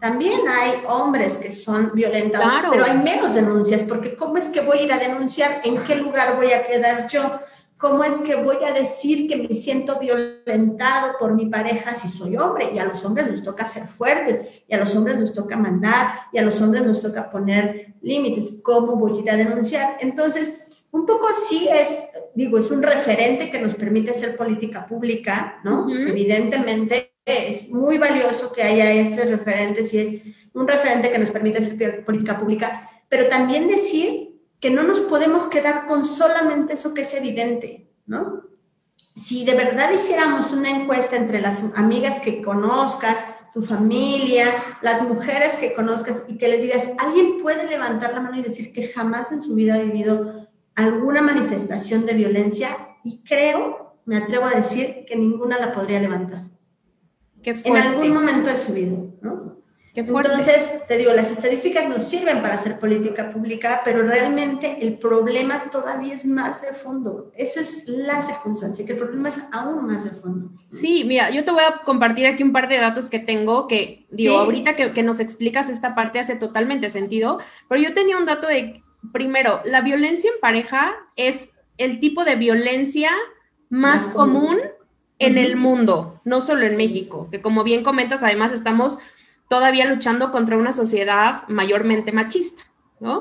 también 0.00 0.40
hay 0.48 0.82
hombres 0.88 1.36
que 1.36 1.50
son 1.50 1.92
violentados, 1.94 2.50
pero 2.70 2.84
hay 2.84 2.96
menos 2.96 3.34
denuncias, 3.34 3.82
porque 3.82 4.16
¿cómo 4.16 4.38
es 4.38 4.48
que 4.48 4.62
voy 4.62 4.78
a 4.78 4.82
ir 4.82 4.92
a 4.92 4.98
denunciar? 4.98 5.60
¿En 5.64 5.76
qué 5.84 5.96
lugar 5.96 6.36
voy 6.36 6.52
a 6.52 6.66
quedar 6.66 7.06
yo? 7.08 7.40
¿Cómo 7.80 8.04
es 8.04 8.18
que 8.18 8.36
voy 8.36 8.58
a 8.68 8.72
decir 8.72 9.26
que 9.26 9.36
me 9.38 9.54
siento 9.54 9.98
violentado 9.98 11.16
por 11.18 11.34
mi 11.34 11.46
pareja 11.46 11.94
si 11.94 12.08
soy 12.08 12.36
hombre? 12.36 12.70
Y 12.74 12.78
a 12.78 12.84
los 12.84 13.02
hombres 13.06 13.30
nos 13.30 13.42
toca 13.42 13.64
ser 13.64 13.86
fuertes, 13.86 14.62
y 14.68 14.74
a 14.74 14.78
los 14.78 14.94
hombres 14.94 15.18
nos 15.18 15.32
toca 15.32 15.56
mandar, 15.56 16.06
y 16.30 16.38
a 16.38 16.42
los 16.42 16.60
hombres 16.60 16.84
nos 16.84 17.00
toca 17.00 17.30
poner 17.30 17.94
límites. 18.02 18.60
¿Cómo 18.62 18.96
voy 18.96 19.18
a 19.18 19.22
ir 19.22 19.30
a 19.30 19.36
denunciar? 19.36 19.96
Entonces, 20.00 20.68
un 20.90 21.06
poco 21.06 21.28
sí 21.48 21.68
es, 21.72 22.08
digo, 22.34 22.58
es 22.58 22.70
un 22.70 22.82
referente 22.82 23.50
que 23.50 23.60
nos 23.60 23.74
permite 23.74 24.10
hacer 24.10 24.36
política 24.36 24.86
pública, 24.86 25.58
¿no? 25.64 25.88
Evidentemente 25.88 27.14
es 27.24 27.70
muy 27.70 27.96
valioso 27.96 28.52
que 28.52 28.62
haya 28.62 28.92
estos 28.92 29.30
referentes 29.30 29.94
y 29.94 29.98
es 29.98 30.22
un 30.52 30.68
referente 30.68 31.10
que 31.10 31.18
nos 31.18 31.30
permite 31.30 31.60
hacer 31.60 32.04
política 32.04 32.38
pública, 32.38 32.90
pero 33.08 33.26
también 33.28 33.68
decir 33.68 34.19
que 34.60 34.70
no 34.70 34.82
nos 34.82 35.00
podemos 35.00 35.46
quedar 35.46 35.86
con 35.86 36.04
solamente 36.04 36.74
eso 36.74 36.94
que 36.94 37.02
es 37.02 37.14
evidente, 37.14 37.90
¿no? 38.06 38.42
Si 38.96 39.44
de 39.44 39.54
verdad 39.54 39.90
hiciéramos 39.92 40.52
una 40.52 40.70
encuesta 40.70 41.16
entre 41.16 41.40
las 41.40 41.64
amigas 41.74 42.20
que 42.20 42.42
conozcas, 42.42 43.24
tu 43.52 43.62
familia, 43.62 44.46
las 44.82 45.02
mujeres 45.02 45.56
que 45.56 45.74
conozcas 45.74 46.22
y 46.28 46.38
que 46.38 46.48
les 46.48 46.62
digas, 46.62 46.92
¿alguien 46.98 47.42
puede 47.42 47.66
levantar 47.68 48.14
la 48.14 48.20
mano 48.20 48.38
y 48.38 48.42
decir 48.42 48.72
que 48.72 48.88
jamás 48.88 49.32
en 49.32 49.42
su 49.42 49.54
vida 49.54 49.74
ha 49.74 49.78
vivido 49.78 50.48
alguna 50.74 51.22
manifestación 51.22 52.06
de 52.06 52.14
violencia? 52.14 52.68
Y 53.02 53.24
creo, 53.24 53.96
me 54.04 54.18
atrevo 54.18 54.44
a 54.44 54.50
decir, 54.50 55.04
que 55.06 55.16
ninguna 55.16 55.58
la 55.58 55.72
podría 55.72 56.00
levantar. 56.00 56.44
en 57.42 57.76
algún 57.76 58.12
momento 58.12 58.50
de 58.50 58.56
su 58.56 58.72
vida, 58.72 58.96
¿no? 59.22 59.39
Entonces, 59.94 60.86
te 60.86 60.98
digo, 60.98 61.12
las 61.12 61.30
estadísticas 61.30 61.88
nos 61.88 62.04
sirven 62.04 62.40
para 62.42 62.54
hacer 62.54 62.78
política 62.78 63.32
pública, 63.32 63.82
pero 63.84 64.02
realmente 64.02 64.78
el 64.80 64.98
problema 64.98 65.70
todavía 65.70 66.14
es 66.14 66.24
más 66.24 66.62
de 66.62 66.72
fondo. 66.72 67.32
Eso 67.36 67.60
es 67.60 67.88
la 67.88 68.22
circunstancia, 68.22 68.86
que 68.86 68.92
el 68.92 68.98
problema 68.98 69.30
es 69.30 69.42
aún 69.50 69.86
más 69.86 70.04
de 70.04 70.10
fondo. 70.10 70.50
Sí, 70.68 71.04
mira, 71.04 71.30
yo 71.30 71.44
te 71.44 71.50
voy 71.50 71.64
a 71.64 71.82
compartir 71.84 72.26
aquí 72.26 72.44
un 72.44 72.52
par 72.52 72.68
de 72.68 72.78
datos 72.78 73.08
que 73.08 73.18
tengo 73.18 73.66
que, 73.66 74.06
digo, 74.10 74.38
ahorita 74.38 74.76
que, 74.76 74.92
que 74.92 75.02
nos 75.02 75.18
explicas 75.18 75.68
esta 75.68 75.96
parte 75.96 76.20
hace 76.20 76.36
totalmente 76.36 76.88
sentido, 76.88 77.38
pero 77.68 77.82
yo 77.82 77.92
tenía 77.92 78.16
un 78.16 78.26
dato 78.26 78.46
de, 78.46 78.84
primero, 79.12 79.60
la 79.64 79.80
violencia 79.80 80.30
en 80.32 80.40
pareja 80.40 80.94
es 81.16 81.50
el 81.78 81.98
tipo 81.98 82.24
de 82.24 82.36
violencia 82.36 83.10
más, 83.70 84.08
común, 84.08 84.58
en 85.20 85.36
el 85.36 85.54
mundo, 85.54 86.20
no 86.24 86.40
solo 86.40 86.64
en 86.64 86.76
México, 86.76 87.28
que 87.30 87.42
como 87.42 87.62
bien 87.62 87.84
comentas, 87.84 88.22
además 88.22 88.52
estamos 88.52 88.98
todavía 89.50 89.84
luchando 89.86 90.30
contra 90.30 90.56
una 90.56 90.72
sociedad 90.72 91.42
mayormente 91.48 92.12
machista, 92.12 92.62
¿no? 93.00 93.20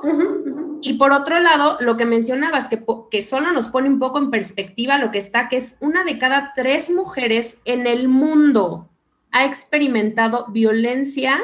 Y 0.79 0.93
por 0.93 1.11
otro 1.11 1.39
lado, 1.39 1.77
lo 1.81 1.97
que 1.97 2.05
mencionabas, 2.05 2.67
que, 2.67 2.85
que 3.09 3.23
solo 3.23 3.51
nos 3.51 3.67
pone 3.67 3.89
un 3.89 3.97
poco 3.97 4.19
en 4.19 4.29
perspectiva 4.29 4.99
lo 4.99 5.09
que 5.09 5.17
está, 5.17 5.49
que 5.49 5.57
es 5.57 5.75
una 5.79 6.03
de 6.03 6.19
cada 6.19 6.53
tres 6.55 6.91
mujeres 6.91 7.57
en 7.65 7.87
el 7.87 8.07
mundo 8.07 8.89
ha 9.31 9.45
experimentado 9.45 10.45
violencia 10.49 11.39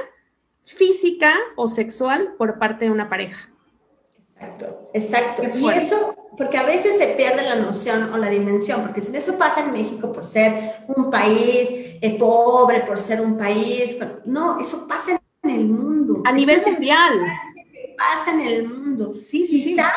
física 0.64 1.34
o 1.56 1.68
sexual 1.68 2.36
por 2.38 2.60
parte 2.60 2.86
de 2.86 2.92
una 2.92 3.10
pareja. 3.10 3.50
Exacto, 4.36 4.90
exacto. 4.94 5.44
Y 5.58 5.70
eso, 5.70 6.15
porque 6.38 6.58
a 6.58 6.64
veces 6.64 6.98
se 6.98 7.08
pierde 7.16 7.44
la 7.44 7.56
noción 7.56 8.14
o 8.14 8.18
la 8.18 8.30
dimensión, 8.30 8.82
porque 8.82 9.02
si 9.02 9.16
eso 9.16 9.38
pasa 9.38 9.62
en 9.62 9.72
México 9.72 10.12
por 10.12 10.26
ser 10.26 10.74
un 10.88 11.10
país 11.10 11.70
eh, 11.72 12.18
pobre, 12.20 12.82
por 12.82 13.00
ser 13.00 13.22
un 13.22 13.38
país, 13.38 13.98
no, 14.26 14.60
eso 14.60 14.88
pasa 14.88 15.20
en 15.44 15.50
el 15.50 15.66
mundo. 15.66 16.22
A 16.26 16.32
nivel 16.32 16.62
mundial. 16.66 17.14
Pasa 17.98 18.34
en 18.34 18.42
el 18.42 18.68
mundo. 18.68 19.14
Sí, 19.22 19.46
sí, 19.46 19.64
Quizá 19.64 19.92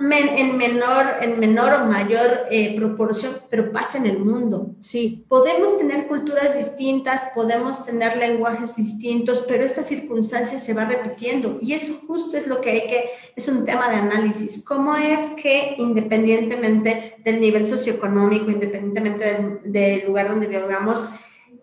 en 0.00 0.56
menor, 0.56 1.06
en 1.20 1.40
menor 1.40 1.72
o 1.82 1.86
mayor 1.86 2.46
eh, 2.50 2.76
proporción, 2.76 3.36
pero 3.50 3.72
pasa 3.72 3.98
en 3.98 4.06
el 4.06 4.18
mundo. 4.18 4.74
Sí. 4.80 5.24
Podemos 5.28 5.76
tener 5.78 6.06
culturas 6.06 6.56
distintas, 6.56 7.26
podemos 7.34 7.84
tener 7.84 8.16
lenguajes 8.16 8.76
distintos, 8.76 9.44
pero 9.48 9.64
esta 9.64 9.82
circunstancia 9.82 10.58
se 10.58 10.74
va 10.74 10.84
repitiendo 10.84 11.58
y 11.60 11.72
eso 11.72 12.00
justo 12.06 12.36
es 12.36 12.46
lo 12.46 12.60
que 12.60 12.70
hay 12.70 12.80
que, 12.86 13.10
es 13.34 13.48
un 13.48 13.64
tema 13.64 13.88
de 13.88 13.96
análisis. 13.96 14.62
¿Cómo 14.64 14.94
es 14.94 15.30
que 15.30 15.74
independientemente 15.78 17.16
del 17.24 17.40
nivel 17.40 17.66
socioeconómico, 17.66 18.50
independientemente 18.50 19.24
del, 19.24 19.72
del 19.72 20.06
lugar 20.06 20.28
donde 20.28 20.46
vivamos, 20.46 21.04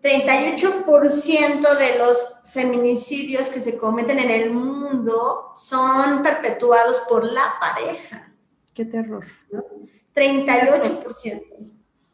38% 0.06 1.78
de 1.78 1.98
los 1.98 2.36
feminicidios 2.46 3.48
que 3.48 3.60
se 3.60 3.76
cometen 3.76 4.20
en 4.20 4.30
el 4.30 4.52
mundo 4.52 5.52
son 5.56 6.22
perpetuados 6.22 7.00
por 7.10 7.24
la 7.24 7.56
pareja. 7.60 8.25
Qué 8.76 8.84
terror. 8.86 9.26
¿no? 9.52 9.64
38%. 10.14 11.42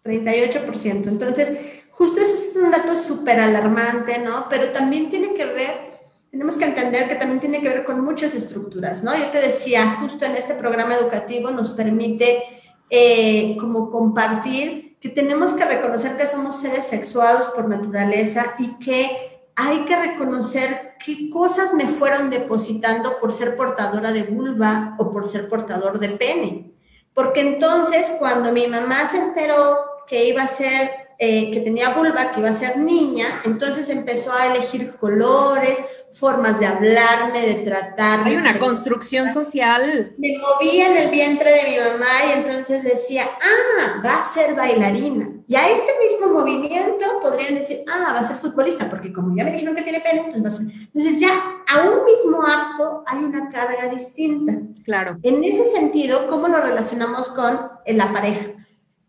38%. 0.04 1.08
Entonces, 1.08 1.58
justo 1.90 2.22
eso 2.22 2.34
es 2.34 2.56
un 2.56 2.72
dato 2.72 2.96
súper 2.96 3.40
alarmante, 3.40 4.20
¿no? 4.20 4.48
Pero 4.48 4.72
también 4.72 5.10
tiene 5.10 5.34
que 5.34 5.46
ver, 5.46 6.02
tenemos 6.30 6.58
que 6.58 6.66
entender 6.66 7.10
que 7.10 7.16
también 7.16 7.40
tiene 7.40 7.62
que 7.62 7.70
ver 7.70 7.84
con 7.84 8.02
muchas 8.02 8.36
estructuras, 8.36 9.04
¿no? 9.04 9.18
Yo 9.18 9.30
te 9.32 9.42
decía, 9.42 9.98
justo 10.00 10.26
en 10.26 10.36
este 10.36 10.54
programa 10.54 10.96
educativo 10.96 11.50
nos 11.50 11.72
permite 11.72 12.44
eh, 12.90 13.58
como 13.60 13.90
compartir 13.92 14.98
que 15.00 15.10
tenemos 15.10 15.54
que 15.54 15.66
reconocer 15.66 16.16
que 16.16 16.28
somos 16.28 16.62
seres 16.62 16.86
sexuados 16.86 17.48
por 17.48 17.68
naturaleza 17.68 18.54
y 18.60 18.78
que 18.78 19.42
hay 19.56 19.80
que 19.86 19.96
reconocer 19.96 20.91
qué 21.04 21.30
cosas 21.30 21.74
me 21.74 21.88
fueron 21.88 22.30
depositando 22.30 23.18
por 23.20 23.34
ser 23.34 23.56
portadora 23.56 24.12
de 24.12 24.24
vulva 24.24 24.96
o 25.00 25.12
por 25.12 25.28
ser 25.28 25.50
portador 25.50 26.00
de 26.00 26.10
pene. 26.10 26.72
Porque 27.14 27.42
entonces 27.42 28.14
cuando 28.20 28.52
mi 28.52 28.68
mamá 28.68 29.06
se 29.08 29.18
enteró 29.18 29.80
que 30.08 30.26
iba 30.26 30.44
a 30.44 30.48
ser, 30.48 30.90
eh, 31.20 31.52
que 31.52 31.60
tenía 31.60 31.90
vulva, 31.90 32.32
que 32.32 32.40
iba 32.40 32.50
a 32.50 32.54
ser 32.54 32.78
niña, 32.78 33.28
entonces 33.46 33.90
empezó 33.90 34.32
a 34.34 34.48
elegir 34.48 34.96
colores, 34.96 35.78
formas 36.12 36.60
de 36.60 36.66
hablarme, 36.66 37.42
de 37.42 37.54
tratarme. 37.66 38.32
Hay 38.32 38.38
una 38.38 38.60
construcción 38.60 39.32
social. 39.32 40.14
Me 40.18 40.38
movía 40.38 40.88
en 40.88 40.98
el 40.98 41.10
vientre 41.10 41.52
de 41.52 41.70
mi 41.70 41.78
mamá 41.78 42.26
y 42.28 42.40
entonces 42.40 42.84
decía, 42.84 43.26
ah, 43.42 44.02
va 44.06 44.20
a 44.20 44.22
ser 44.22 44.56
bailarina. 44.56 45.30
Y 45.52 45.56
a 45.58 45.70
este 45.70 45.92
mismo 46.00 46.40
movimiento 46.40 47.06
podrían 47.22 47.56
decir, 47.56 47.84
ah, 47.92 48.14
va 48.14 48.20
a 48.20 48.24
ser 48.24 48.38
futbolista, 48.38 48.90
porque 48.90 49.12
como 49.12 49.36
ya 49.36 49.44
me 49.44 49.52
dijeron 49.52 49.76
que 49.76 49.82
tiene 49.82 50.00
pene, 50.00 50.30
pues 50.32 50.42
va 50.42 50.48
a 50.48 50.52
ser. 50.52 50.68
Entonces 50.72 51.20
ya 51.20 51.28
a 51.68 51.90
un 51.90 52.06
mismo 52.06 52.42
acto 52.42 53.04
hay 53.06 53.18
una 53.18 53.50
carga 53.50 53.94
distinta. 53.94 54.54
Claro. 54.86 55.20
En 55.24 55.44
ese 55.44 55.66
sentido, 55.66 56.28
¿cómo 56.30 56.48
lo 56.48 56.62
relacionamos 56.62 57.28
con 57.28 57.70
la 57.86 58.14
pareja? 58.14 58.46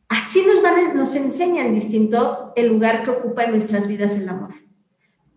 Así 0.08 0.44
nos, 0.44 0.60
van, 0.62 0.96
nos 0.96 1.14
enseñan 1.14 1.74
distinto 1.74 2.52
el 2.56 2.70
lugar 2.70 3.04
que 3.04 3.10
ocupa 3.10 3.44
en 3.44 3.52
nuestras 3.52 3.86
vidas 3.86 4.16
el 4.16 4.28
amor. 4.28 4.50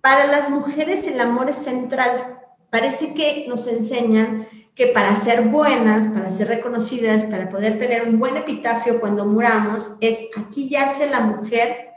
Para 0.01 0.25
las 0.25 0.49
mujeres 0.49 1.05
el 1.05 1.19
amor 1.19 1.51
es 1.51 1.57
central. 1.57 2.39
Parece 2.71 3.13
que 3.13 3.45
nos 3.47 3.67
enseñan 3.67 4.47
que 4.75 4.87
para 4.87 5.15
ser 5.15 5.43
buenas, 5.43 6.07
para 6.07 6.31
ser 6.31 6.49
reconocidas, 6.49 7.23
para 7.23 7.49
poder 7.49 7.79
tener 7.79 8.07
un 8.07 8.19
buen 8.19 8.35
epitafio 8.35 8.99
cuando 8.99 9.25
muramos, 9.25 9.95
es 10.01 10.19
aquí 10.35 10.69
yace 10.69 11.09
la 11.09 11.21
mujer 11.21 11.91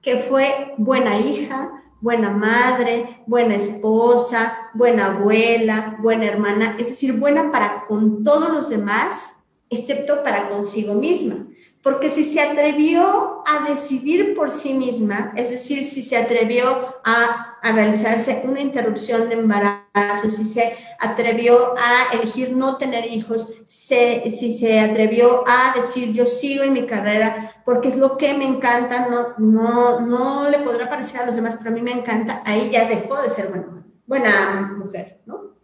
que 0.00 0.16
fue 0.16 0.74
buena 0.78 1.18
hija, 1.18 1.70
buena 2.00 2.30
madre, 2.30 3.22
buena 3.26 3.56
esposa, 3.56 4.56
buena 4.72 5.06
abuela, 5.06 5.98
buena 6.00 6.26
hermana, 6.26 6.76
es 6.78 6.88
decir, 6.88 7.12
buena 7.14 7.52
para 7.52 7.84
con 7.86 8.22
todos 8.22 8.50
los 8.52 8.70
demás, 8.70 9.34
excepto 9.68 10.22
para 10.22 10.48
consigo 10.48 10.94
misma. 10.94 11.46
Porque 11.82 12.10
si 12.10 12.24
se 12.24 12.40
atrevió 12.40 13.42
a 13.46 13.68
decidir 13.68 14.34
por 14.34 14.50
sí 14.50 14.74
misma, 14.74 15.32
es 15.36 15.50
decir, 15.50 15.82
si 15.82 16.02
se 16.02 16.16
atrevió 16.16 16.96
a, 17.04 17.47
realizarse 17.62 18.42
una 18.44 18.60
interrupción 18.60 19.28
de 19.28 19.34
embarazo, 19.34 20.30
si 20.30 20.44
se 20.44 20.76
atrevió 20.98 21.74
a 21.76 22.14
elegir 22.14 22.56
no 22.56 22.76
tener 22.76 23.12
hijos, 23.12 23.48
si 23.66 24.58
se 24.58 24.80
atrevió 24.80 25.44
a 25.46 25.74
decir 25.74 26.12
yo 26.12 26.24
sigo 26.24 26.64
en 26.64 26.72
mi 26.72 26.86
carrera 26.86 27.52
porque 27.64 27.88
es 27.88 27.96
lo 27.96 28.16
que 28.16 28.34
me 28.34 28.44
encanta, 28.44 29.08
no, 29.08 29.34
no, 29.38 30.00
no 30.00 30.48
le 30.48 30.58
podrá 30.58 30.88
parecer 30.88 31.20
a 31.20 31.26
los 31.26 31.36
demás, 31.36 31.56
pero 31.58 31.70
a 31.70 31.74
mí 31.74 31.82
me 31.82 31.92
encanta, 31.92 32.42
ahí 32.44 32.70
ya 32.72 32.88
dejó 32.88 33.20
de 33.20 33.30
ser 33.30 33.48
buena, 33.48 33.68
buena 34.06 34.74
mujer, 34.78 35.20
¿no? 35.26 35.58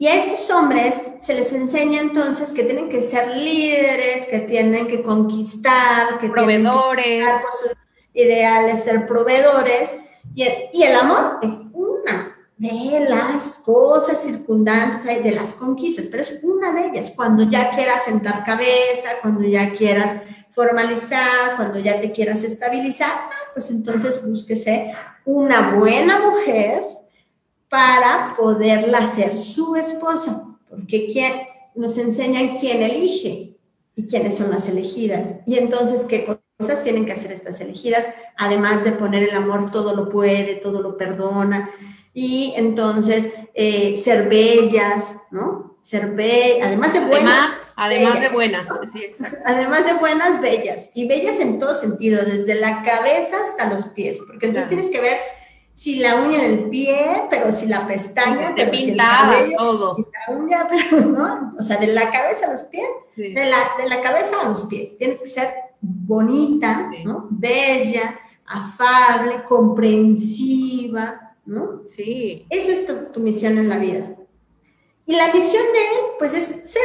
Y 0.00 0.06
a 0.06 0.14
estos 0.14 0.48
hombres 0.50 1.00
se 1.18 1.34
les 1.34 1.52
enseña 1.52 2.00
entonces 2.00 2.52
que 2.52 2.62
tienen 2.62 2.88
que 2.88 3.02
ser 3.02 3.36
líderes, 3.36 4.26
que 4.26 4.38
tienen 4.38 4.86
que 4.86 5.02
conquistar, 5.02 6.18
que 6.20 6.28
proveedores, 6.28 7.26
tienen 7.26 7.76
que 8.14 8.22
ideales, 8.22 8.84
ser 8.84 9.08
proveedores. 9.08 9.96
Y 10.38 10.84
el, 10.84 10.94
amor 10.94 11.40
es 11.42 11.58
una 11.72 12.38
de 12.56 13.08
las 13.10 13.58
cosas 13.58 14.22
circundantes, 14.22 15.24
de 15.24 15.32
las 15.32 15.54
conquistas, 15.54 16.06
pero 16.06 16.22
es 16.22 16.38
una 16.44 16.72
de 16.72 16.86
ellas. 16.86 17.12
Cuando 17.16 17.42
ya 17.42 17.72
quieras 17.74 18.04
sentar 18.04 18.44
cabeza, 18.44 19.18
cuando 19.20 19.42
ya 19.42 19.72
quieras 19.72 20.22
formalizar, 20.50 21.56
cuando 21.56 21.80
ya 21.80 22.00
te 22.00 22.12
quieras 22.12 22.44
estabilizar, 22.44 23.10
pues 23.52 23.68
entonces 23.72 24.24
búsquese 24.24 24.92
una 25.24 25.74
buena 25.74 26.20
mujer 26.20 26.84
para 27.68 28.36
poderla 28.38 29.08
ser 29.08 29.34
su 29.34 29.74
esposa, 29.74 30.56
porque 30.70 31.08
quien 31.08 31.32
nos 31.74 31.98
enseñan 31.98 32.58
quién 32.58 32.80
elige 32.80 33.58
y 33.96 34.06
quiénes 34.06 34.36
son 34.36 34.52
las 34.52 34.68
elegidas. 34.68 35.40
Y 35.46 35.58
entonces, 35.58 36.04
¿qué 36.04 36.37
cosas 36.58 36.82
tienen 36.82 37.06
que 37.06 37.12
hacer 37.12 37.32
estas 37.32 37.60
elegidas? 37.60 38.06
Además 38.36 38.84
de 38.84 38.92
poner 38.92 39.22
el 39.22 39.34
amor, 39.34 39.70
todo 39.70 39.94
lo 39.94 40.08
puede, 40.08 40.56
todo 40.56 40.82
lo 40.82 40.96
perdona. 40.96 41.70
Y 42.12 42.52
entonces, 42.56 43.32
eh, 43.54 43.96
ser 43.96 44.28
bellas, 44.28 45.18
¿no? 45.30 45.78
Ser 45.82 46.10
bellas, 46.10 46.66
además 46.66 46.92
de 46.92 47.00
buenas. 47.00 47.48
Además, 47.76 48.20
de 48.20 48.28
buenas, 48.30 48.68
sí, 48.92 49.04
exacto. 49.04 49.38
Además 49.44 49.86
de 49.86 49.92
buenas, 49.94 50.40
bellas. 50.40 50.90
Y 50.94 51.06
bellas 51.06 51.38
en 51.38 51.60
todo 51.60 51.74
sentido, 51.74 52.24
desde 52.24 52.56
la 52.56 52.82
cabeza 52.82 53.36
hasta 53.40 53.72
los 53.72 53.86
pies. 53.88 54.20
Porque 54.26 54.46
entonces 54.46 54.68
tienes 54.68 54.90
que 54.90 55.00
ver 55.00 55.16
si 55.72 56.00
la 56.00 56.16
uña 56.16 56.44
en 56.44 56.50
el 56.50 56.70
pie, 56.70 57.22
pero 57.30 57.52
si 57.52 57.66
la 57.66 57.86
pestaña, 57.86 58.52
pero 58.56 58.74
si 58.74 58.90
el 58.90 58.96
cabello, 58.96 59.56
todo. 59.56 59.94
Si 59.94 60.02
la 60.02 60.36
uña, 60.36 60.68
pero 60.90 61.06
no, 61.06 61.54
o 61.56 61.62
sea, 61.62 61.76
de 61.76 61.86
la 61.86 62.10
cabeza 62.10 62.46
a 62.48 62.52
los 62.54 62.62
pies, 62.62 62.88
de, 63.16 63.32
la, 63.32 63.58
de 63.78 63.88
la 63.88 64.00
cabeza 64.00 64.40
a 64.42 64.48
los 64.48 64.62
pies. 64.62 64.96
Tienes 64.96 65.20
que 65.20 65.28
ser 65.28 65.48
bonita, 65.80 66.90
¿no? 67.04 67.28
Bella, 67.30 68.18
afable, 68.46 69.44
comprensiva, 69.44 71.36
¿no? 71.44 71.82
Sí. 71.86 72.46
Esa 72.50 72.72
es 72.72 72.86
tu, 72.86 73.12
tu, 73.12 73.20
misión 73.20 73.58
en 73.58 73.68
la 73.68 73.78
vida. 73.78 74.14
Y 75.06 75.14
la 75.16 75.32
misión 75.32 75.62
de 75.72 75.78
él, 75.78 76.00
pues, 76.18 76.34
es 76.34 76.70
ser. 76.70 76.82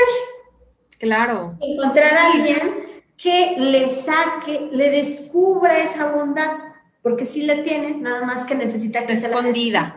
Claro. 0.99 1.57
Encontrar 1.61 2.13
a 2.13 2.31
alguien 2.31 2.59
que 3.17 3.55
le 3.57 3.89
saque, 3.89 4.69
le 4.71 4.89
descubra 4.89 5.83
esa 5.83 6.11
bondad 6.11 6.73
porque 7.03 7.25
sí 7.25 7.45
la 7.45 7.61
tiene, 7.63 7.95
nada 7.95 8.25
más 8.25 8.45
que 8.45 8.55
necesita 8.55 9.05
que 9.05 9.13
Escondida. 9.13 9.95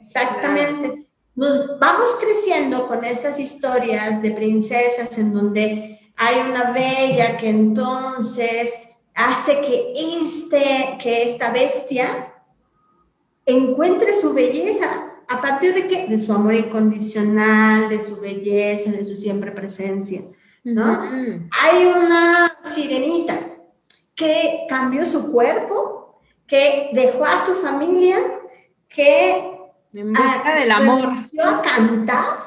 se 0.00 0.18
la 0.18 0.24
Exactamente. 0.24 1.06
Nos 1.34 1.78
vamos 1.78 2.16
creciendo 2.20 2.86
con 2.86 3.04
estas 3.04 3.38
historias 3.38 4.22
de 4.22 4.30
princesas 4.30 5.18
en 5.18 5.34
donde 5.34 5.97
hay 6.18 6.50
una 6.50 6.72
bella 6.72 7.38
que 7.38 7.48
entonces 7.48 8.74
hace 9.14 9.60
que, 9.60 9.92
este, 10.22 10.98
que 11.00 11.22
esta 11.22 11.52
bestia 11.52 12.34
encuentre 13.46 14.12
su 14.12 14.34
belleza. 14.34 15.04
¿A 15.28 15.40
partir 15.40 15.74
de 15.74 15.86
qué? 15.86 16.06
De 16.08 16.18
su 16.18 16.32
amor 16.32 16.54
incondicional, 16.54 17.88
de 17.88 18.02
su 18.02 18.16
belleza, 18.16 18.90
de 18.90 19.04
su 19.04 19.16
siempre 19.16 19.52
presencia, 19.52 20.22
¿no? 20.64 21.02
Hay 21.62 21.86
una 21.86 22.52
sirenita 22.62 23.38
que 24.14 24.66
cambió 24.68 25.06
su 25.06 25.30
cuerpo 25.30 26.20
que 26.46 26.90
dejó 26.94 27.24
a 27.26 27.44
su 27.44 27.54
familia, 27.56 28.18
que 28.88 29.58
en 29.92 30.12
busca 30.12 30.54
del 30.56 30.70
amor. 30.70 31.10
a 31.44 31.62
cantar, 31.62 32.37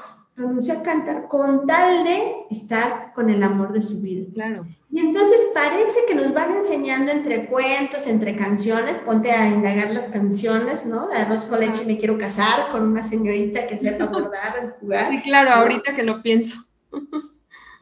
renunció 0.41 0.73
a 0.73 0.83
cantar 0.83 1.27
con 1.27 1.65
tal 1.65 2.03
de 2.03 2.45
estar 2.49 3.13
con 3.13 3.29
el 3.29 3.41
amor 3.43 3.71
de 3.73 3.81
su 3.81 4.01
vida. 4.01 4.25
Claro. 4.33 4.65
Y 4.91 4.99
entonces 4.99 5.51
parece 5.53 5.99
que 6.07 6.15
nos 6.15 6.33
van 6.33 6.55
enseñando 6.55 7.11
entre 7.11 7.47
cuentos, 7.47 8.07
entre 8.07 8.35
canciones, 8.35 8.97
ponte 8.97 9.31
a 9.31 9.47
indagar 9.47 9.91
las 9.91 10.07
canciones, 10.07 10.85
¿no? 10.85 11.07
De 11.07 11.15
arroz 11.15 11.45
con 11.45 11.59
leche 11.59 11.85
me 11.85 11.97
quiero 11.97 12.17
casar 12.17 12.71
con 12.71 12.83
una 12.83 13.03
señorita 13.03 13.67
que 13.67 13.77
sepa 13.77 14.05
bordar, 14.05 14.77
jugar. 14.79 15.09
Sí, 15.09 15.21
claro, 15.21 15.51
ahorita 15.51 15.95
que 15.95 16.03
lo 16.03 16.21
pienso. 16.21 16.65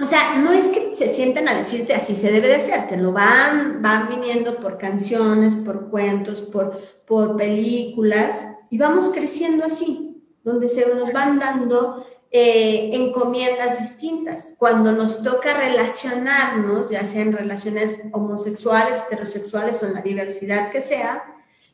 O 0.02 0.06
sea, 0.06 0.38
no 0.38 0.54
es 0.54 0.70
que 0.70 0.96
se 0.96 1.14
sienten 1.14 1.50
a 1.50 1.56
decirte 1.56 1.94
así 1.94 2.16
se 2.16 2.32
debe 2.32 2.48
de 2.48 2.56
hacer, 2.56 2.88
te 2.88 2.96
lo 2.96 3.12
van, 3.12 3.82
van 3.82 4.08
viniendo 4.08 4.56
por 4.56 4.78
canciones, 4.78 5.58
por 5.58 5.90
cuentos, 5.90 6.42
por, 6.42 6.80
por 7.06 7.36
películas, 7.36 8.48
y 8.70 8.78
vamos 8.78 9.10
creciendo 9.10 9.66
así, 9.66 10.24
donde 10.44 10.70
se 10.70 10.88
nos 10.96 11.12
van 11.12 11.38
dando 11.38 12.06
eh, 12.32 12.92
encomiendas 12.94 13.80
distintas. 13.80 14.54
Cuando 14.58 14.92
nos 14.92 15.24
toca 15.24 15.54
relacionarnos, 15.56 16.90
ya 16.90 17.06
sea 17.06 17.24
en 17.24 17.34
relaciones 17.34 18.04
homosexuales, 18.12 19.04
heterosexuales 19.08 19.82
o 19.82 19.88
en 19.88 19.96
la 19.96 20.02
diversidad 20.02 20.72
que 20.72 20.82
sea, 20.82 21.24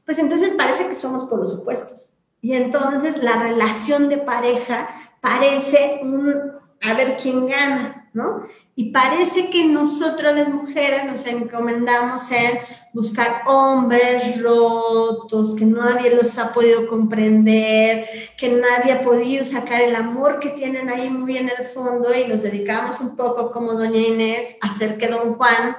pues 0.05 0.19
entonces 0.19 0.53
parece 0.53 0.87
que 0.87 0.95
somos 0.95 1.25
por 1.25 1.39
los 1.39 1.53
opuestos. 1.53 2.11
Y 2.41 2.53
entonces 2.53 3.21
la 3.23 3.41
relación 3.41 4.07
de 4.07 4.17
pareja 4.17 4.89
parece 5.19 5.99
un, 6.03 6.33
a 6.81 6.93
ver 6.93 7.17
quién 7.21 7.47
gana. 7.47 8.05
¿no? 8.15 8.47
Y 8.75 8.91
parece 8.91 9.49
que 9.49 9.65
nosotros 9.65 10.33
las 10.33 10.47
mujeres 10.47 11.03
nos 11.05 11.27
encomendamos 11.27 12.31
en 12.31 12.57
buscar 12.95 13.43
hombres 13.45 14.41
rotos, 14.41 15.53
que 15.53 15.65
nadie 15.65 16.15
los 16.15 16.37
ha 16.37 16.53
podido 16.53 16.87
comprender, 16.87 18.07
que 18.37 18.49
nadie 18.49 18.93
ha 18.93 19.03
podido 19.03 19.43
sacar 19.43 19.81
el 19.81 19.93
amor 19.95 20.39
que 20.39 20.51
tienen 20.51 20.87
ahí 20.89 21.09
muy 21.09 21.37
en 21.37 21.49
el 21.49 21.65
fondo 21.65 22.15
y 22.15 22.25
nos 22.25 22.43
dedicamos 22.43 23.01
un 23.01 23.17
poco 23.17 23.51
como 23.51 23.73
doña 23.73 23.99
Inés 23.99 24.55
a 24.61 24.67
hacer 24.67 24.97
que 24.97 25.09
don 25.09 25.35
Juan 25.35 25.75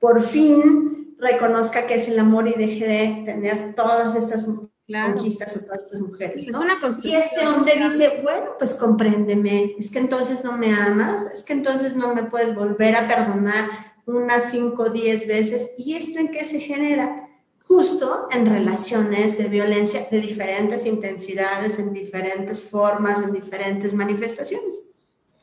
por 0.00 0.20
fin 0.20 1.14
reconozca 1.20 1.86
que 1.86 1.94
es 1.94 2.08
el 2.08 2.18
amor 2.18 2.48
y 2.48 2.54
deje 2.58 2.88
de 2.88 3.22
tener 3.24 3.76
todas 3.76 4.16
estas 4.16 4.44
conquistas 4.44 5.56
a 5.56 5.64
todas 5.64 5.84
estas 5.84 6.00
mujeres. 6.00 6.48
Es 6.48 6.56
una 6.56 6.76
y 7.04 7.14
este 7.14 7.46
hombre 7.46 7.74
dice, 7.84 8.18
bueno, 8.24 8.56
pues 8.58 8.74
compréndeme, 8.74 9.76
es 9.78 9.92
que 9.92 10.00
entonces 10.00 10.42
no 10.42 10.56
me 10.58 10.74
amas, 10.74 11.24
es 11.32 11.44
que 11.44 11.52
entonces 11.52 11.94
no 11.94 12.16
me 12.16 12.24
puedes 12.24 12.52
volver 12.52 12.96
a 12.96 13.06
perdonar 13.06 13.91
unas 14.06 14.50
cinco 14.50 14.84
o 14.84 14.90
diez 14.90 15.26
veces. 15.26 15.74
¿Y 15.78 15.94
esto 15.94 16.18
en 16.18 16.28
qué 16.28 16.44
se 16.44 16.60
genera? 16.60 17.28
Justo 17.64 18.28
en 18.30 18.46
relaciones 18.46 19.38
de 19.38 19.48
violencia 19.48 20.06
de 20.10 20.20
diferentes 20.20 20.84
intensidades, 20.84 21.78
en 21.78 21.92
diferentes 21.92 22.64
formas, 22.64 23.22
en 23.22 23.32
diferentes 23.32 23.94
manifestaciones. 23.94 24.82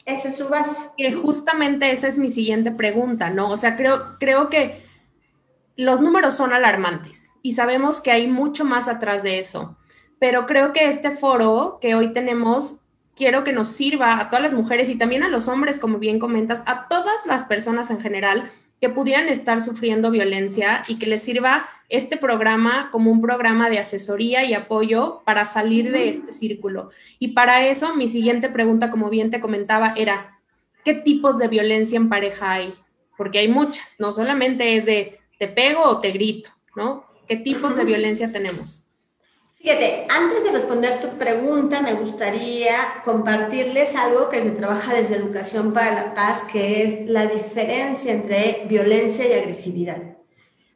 Esa 0.06 0.30
es 0.30 0.38
su 0.38 0.50
base. 0.50 0.90
Que 0.98 1.14
justamente 1.14 1.92
esa 1.92 2.08
es 2.08 2.18
mi 2.18 2.30
siguiente 2.30 2.72
pregunta, 2.72 3.30
¿no? 3.30 3.50
O 3.50 3.58
sea, 3.58 3.76
creo, 3.76 4.18
creo 4.20 4.50
que 4.50 4.84
los 5.76 6.02
números 6.02 6.34
son 6.34 6.52
alarmantes 6.52 7.32
y 7.42 7.54
sabemos 7.54 8.02
que 8.02 8.12
hay 8.12 8.28
mucho 8.28 8.66
más 8.66 8.88
atrás 8.88 9.24
de 9.24 9.40
eso, 9.40 9.78
pero 10.20 10.46
creo 10.46 10.74
que 10.74 10.88
este 10.88 11.12
foro 11.12 11.78
que 11.80 11.96
hoy 11.96 12.12
tenemos, 12.12 12.82
quiero 13.20 13.44
que 13.44 13.52
nos 13.52 13.68
sirva 13.68 14.18
a 14.18 14.30
todas 14.30 14.42
las 14.42 14.54
mujeres 14.54 14.88
y 14.88 14.98
también 14.98 15.24
a 15.24 15.30
los 15.30 15.50
hombres, 15.50 15.78
como 15.78 16.00
bien 16.00 16.20
comentas, 16.20 16.64
a 16.66 16.88
todas 16.88 17.26
las 17.26 17.44
personas 17.44 17.92
en 17.92 18.00
general 18.00 18.50
que 18.80 18.88
pudieran 18.88 19.28
estar 19.28 19.60
sufriendo 19.60 20.10
violencia 20.10 20.84
y 20.88 21.00
que 21.00 21.06
les 21.06 21.22
sirva 21.22 21.68
este 21.90 22.16
programa 22.16 22.88
como 22.94 23.12
un 23.12 23.22
programa 23.22 23.70
de 23.70 23.78
asesoría 23.78 24.46
y 24.46 24.54
apoyo 24.54 25.22
para 25.26 25.44
salir 25.44 25.92
de 25.92 26.08
este 26.08 26.32
círculo. 26.32 26.92
Y 27.20 27.30
para 27.34 27.68
eso, 27.68 27.94
mi 27.94 28.08
siguiente 28.08 28.48
pregunta, 28.48 28.90
como 28.90 29.10
bien 29.10 29.32
te 29.32 29.42
comentaba, 29.42 29.94
era, 29.98 30.40
¿qué 30.86 30.94
tipos 30.94 31.38
de 31.40 31.50
violencia 31.50 31.98
en 31.98 32.08
pareja 32.08 32.54
hay? 32.54 32.74
Porque 33.18 33.40
hay 33.40 33.50
muchas, 33.50 33.98
no 34.00 34.14
solamente 34.14 34.78
es 34.78 34.86
de 34.86 35.20
te 35.38 35.50
pego 35.50 35.84
o 35.84 36.00
te 36.00 36.12
grito, 36.12 36.52
¿no? 36.74 37.04
¿Qué 37.28 37.36
tipos 37.36 37.76
de 37.76 37.84
violencia 37.84 38.32
tenemos? 38.32 38.86
Fíjate, 39.62 40.08
antes 40.10 40.46
de 40.46 40.52
responder 40.52 41.02
tu 41.02 41.18
pregunta, 41.18 41.82
me 41.82 41.94
gustaría 41.96 42.76
compartirles 43.04 43.94
algo 43.94 44.30
que 44.30 44.42
se 44.42 44.52
trabaja 44.52 44.94
desde 44.94 45.18
Educación 45.18 45.74
para 45.74 45.94
la 45.94 46.14
Paz, 46.14 46.44
que 46.50 46.84
es 46.84 47.10
la 47.10 47.28
diferencia 47.28 48.14
entre 48.14 48.66
violencia 48.70 49.28
y 49.28 49.34
agresividad. 49.34 50.02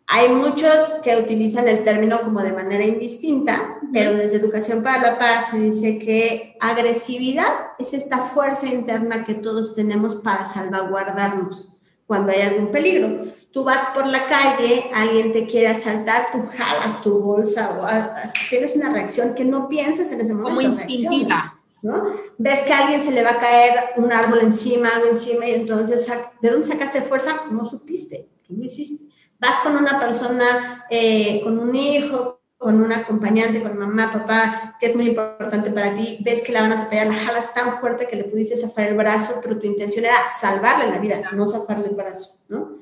Hay 0.07 0.27
muchos 0.29 0.99
que 1.01 1.15
utilizan 1.15 1.69
el 1.69 1.85
término 1.85 2.21
como 2.23 2.41
de 2.41 2.51
manera 2.51 2.83
indistinta, 2.83 3.79
pero 3.93 4.15
desde 4.17 4.35
Educación 4.35 4.83
para 4.83 5.11
la 5.11 5.17
Paz 5.17 5.51
se 5.51 5.59
dice 5.59 5.97
que 5.97 6.57
agresividad 6.59 7.47
es 7.79 7.93
esta 7.93 8.17
fuerza 8.17 8.67
interna 8.67 9.23
que 9.23 9.35
todos 9.35 9.75
tenemos 9.75 10.15
para 10.15 10.43
salvaguardarnos 10.43 11.69
cuando 12.05 12.33
hay 12.33 12.41
algún 12.41 12.67
peligro. 12.69 13.31
Tú 13.53 13.63
vas 13.63 13.85
por 13.93 14.07
la 14.07 14.25
calle, 14.25 14.89
alguien 14.95 15.31
te 15.31 15.45
quiere 15.45 15.67
asaltar, 15.67 16.31
tú 16.31 16.39
jalas 16.57 17.03
tu 17.03 17.19
bolsa 17.19 17.77
o 17.79 18.49
tienes 18.49 18.75
una 18.75 18.91
reacción 18.91 19.35
que 19.35 19.45
no 19.45 19.69
piensas 19.69 20.11
en 20.11 20.21
ese 20.21 20.33
momento. 20.33 20.49
Como 20.49 20.61
instintiva. 20.61 21.59
¿no? 21.83 22.15
Ves 22.39 22.63
que 22.63 22.73
a 22.73 22.79
alguien 22.79 22.99
se 22.99 23.11
le 23.11 23.21
va 23.21 23.29
a 23.29 23.39
caer 23.39 23.73
un 23.97 24.11
árbol 24.11 24.39
encima, 24.39 24.89
algo 24.89 25.07
encima, 25.07 25.47
y 25.47 25.53
entonces, 25.53 26.11
¿de 26.41 26.49
dónde 26.49 26.65
sacaste 26.65 27.03
fuerza? 27.03 27.43
No 27.51 27.63
supiste, 27.63 28.27
tú 28.47 28.55
lo 28.55 28.63
hiciste. 28.63 29.05
Vas 29.37 29.59
con 29.59 29.75
una 29.75 29.99
persona, 29.99 30.85
eh, 30.89 31.41
con 31.43 31.59
un 31.59 31.75
hijo, 31.75 32.39
con 32.57 32.81
un 32.81 32.91
acompañante, 32.91 33.61
con 33.61 33.77
mamá, 33.77 34.11
papá, 34.11 34.77
que 34.79 34.87
es 34.87 34.95
muy 34.95 35.09
importante 35.09 35.69
para 35.69 35.93
ti, 35.93 36.17
ves 36.25 36.41
que 36.41 36.53
la 36.53 36.61
van 36.61 36.71
a 36.71 36.75
atropellar, 36.75 37.07
la 37.07 37.15
jalas 37.15 37.53
tan 37.53 37.77
fuerte 37.79 38.07
que 38.07 38.15
le 38.15 38.23
pudiste 38.23 38.57
zafar 38.57 38.87
el 38.87 38.95
brazo, 38.95 39.41
pero 39.43 39.59
tu 39.59 39.67
intención 39.67 40.05
era 40.05 40.15
salvarle 40.39 40.89
la 40.89 40.97
vida, 40.97 41.29
no 41.33 41.47
zafarle 41.47 41.87
el 41.87 41.95
brazo, 41.95 42.37
¿no? 42.47 42.79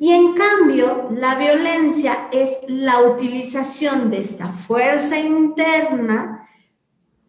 Y 0.00 0.12
en 0.12 0.34
cambio, 0.34 1.08
la 1.12 1.36
violencia 1.36 2.28
es 2.32 2.58
la 2.68 3.00
utilización 3.00 4.10
de 4.10 4.22
esta 4.22 4.48
fuerza 4.48 5.18
interna 5.18 6.48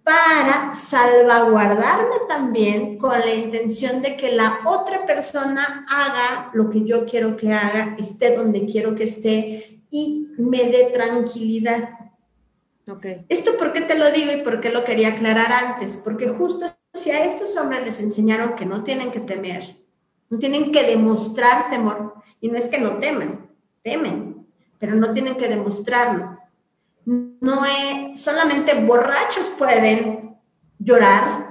para 0.04 0.74
salvaguardarme 0.74 2.16
también 2.28 2.98
con 2.98 3.12
la 3.12 3.36
intención 3.36 4.02
de 4.02 4.16
que 4.16 4.32
la 4.32 4.62
otra 4.66 5.06
persona 5.06 5.86
haga 5.90 6.50
lo 6.54 6.70
que 6.70 6.86
yo 6.86 7.06
quiero 7.06 7.36
que 7.36 7.52
haga, 7.52 7.96
esté 8.00 8.36
donde 8.36 8.66
quiero 8.66 8.96
que 8.96 9.04
esté 9.04 9.82
y 9.92 10.30
me 10.38 10.64
dé 10.64 10.92
tranquilidad. 10.94 11.90
Okay. 12.88 13.26
Esto 13.28 13.58
por 13.58 13.74
qué 13.74 13.82
te 13.82 14.00
lo 14.00 14.10
digo 14.12 14.32
y 14.32 14.44
por 14.44 14.62
qué 14.62 14.70
lo 14.70 14.86
quería 14.86 15.10
aclarar 15.10 15.52
antes, 15.52 15.98
porque 15.98 16.30
justo 16.30 16.74
si 16.94 17.12
a 17.12 17.26
estos 17.26 17.58
hombres 17.58 17.84
les 17.84 18.00
enseñaron 18.00 18.56
que 18.56 18.66
no 18.66 18.84
tienen 18.84 19.12
que 19.12 19.20
temer, 19.20 19.87
no 20.30 20.40
tienen 20.40 20.72
que 20.72 20.84
demostrar 20.84 21.70
temor, 21.70 22.16
y 22.42 22.50
no 22.50 22.58
es 22.58 22.68
que 22.68 22.80
no 22.80 22.98
temen, 22.98 23.50
temen, 23.84 24.46
pero 24.78 24.96
no 24.96 25.13
tienen 25.13 25.36
que 25.36 25.48
demostrarlo 25.48 26.38
no 27.08 27.66
es, 27.66 28.20
solamente 28.20 28.74
borrachos 28.86 29.46
pueden 29.58 30.36
llorar, 30.78 31.48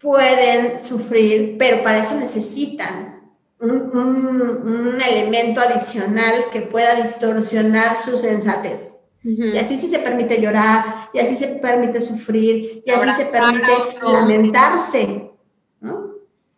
pueden 0.00 0.80
sufrir, 0.80 1.56
pero 1.58 1.82
para 1.84 1.98
eso 1.98 2.16
necesitan 2.16 3.20
un, 3.60 4.98
elemento 5.08 5.60
adicional 5.60 6.46
que 6.52 6.62
pueda 6.62 6.96
distorsionar 6.96 7.96
su 7.98 8.18
sensatez. 8.18 8.88
Y 9.22 9.56
así 9.58 9.76
sí 9.76 9.86
se 9.86 9.98
permite 9.98 10.40
llorar, 10.40 11.08
y 11.12 11.18
así 11.20 11.36
se 11.36 11.46
permite 11.46 12.00
sufrir, 12.00 12.82
y 12.84 12.90
así 12.90 13.12
se 13.12 13.26
permite 13.26 13.72
lamentarse. 14.02 15.30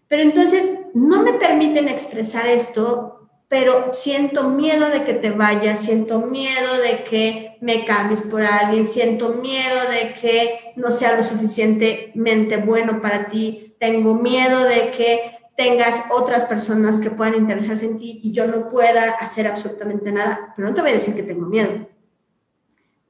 Pero 0.09 0.23
entonces 0.23 0.79
no 0.95 1.23
me 1.23 1.35
permiten 1.35 1.89
expresar 1.89 2.47
esto 2.47 3.23
pero 3.53 3.93
siento 3.93 4.49
miedo 4.49 4.89
de 4.89 5.05
que 5.05 5.13
te 5.13 5.31
vayas, 5.31 5.81
siento 5.81 6.21
miedo 6.21 6.81
de 6.83 7.05
que 7.05 7.59
me 7.61 7.85
cambies 7.85 8.23
por 8.23 8.41
alguien, 8.41 8.89
siento 8.89 9.35
miedo 9.35 9.79
de 9.91 10.15
que 10.19 10.73
no 10.77 10.91
sea 10.91 11.19
lo 11.19 11.23
suficientemente 11.23 12.57
bueno 12.57 13.03
para 13.03 13.27
ti, 13.27 13.77
tengo 13.79 14.15
miedo 14.15 14.65
de 14.65 14.91
que 14.93 15.21
tengas 15.55 16.05
otras 16.13 16.45
personas 16.47 16.99
que 16.99 17.11
puedan 17.11 17.35
interesarse 17.35 17.85
en 17.85 17.99
ti 17.99 18.21
y 18.23 18.33
yo 18.33 18.47
no 18.47 18.71
pueda 18.71 19.11
hacer 19.21 19.47
absolutamente 19.47 20.13
nada, 20.13 20.55
pero 20.57 20.71
no 20.71 20.75
te 20.75 20.81
voy 20.81 20.93
a 20.93 20.95
decir 20.95 21.15
que 21.15 21.23
tengo 21.23 21.45
miedo. 21.45 21.87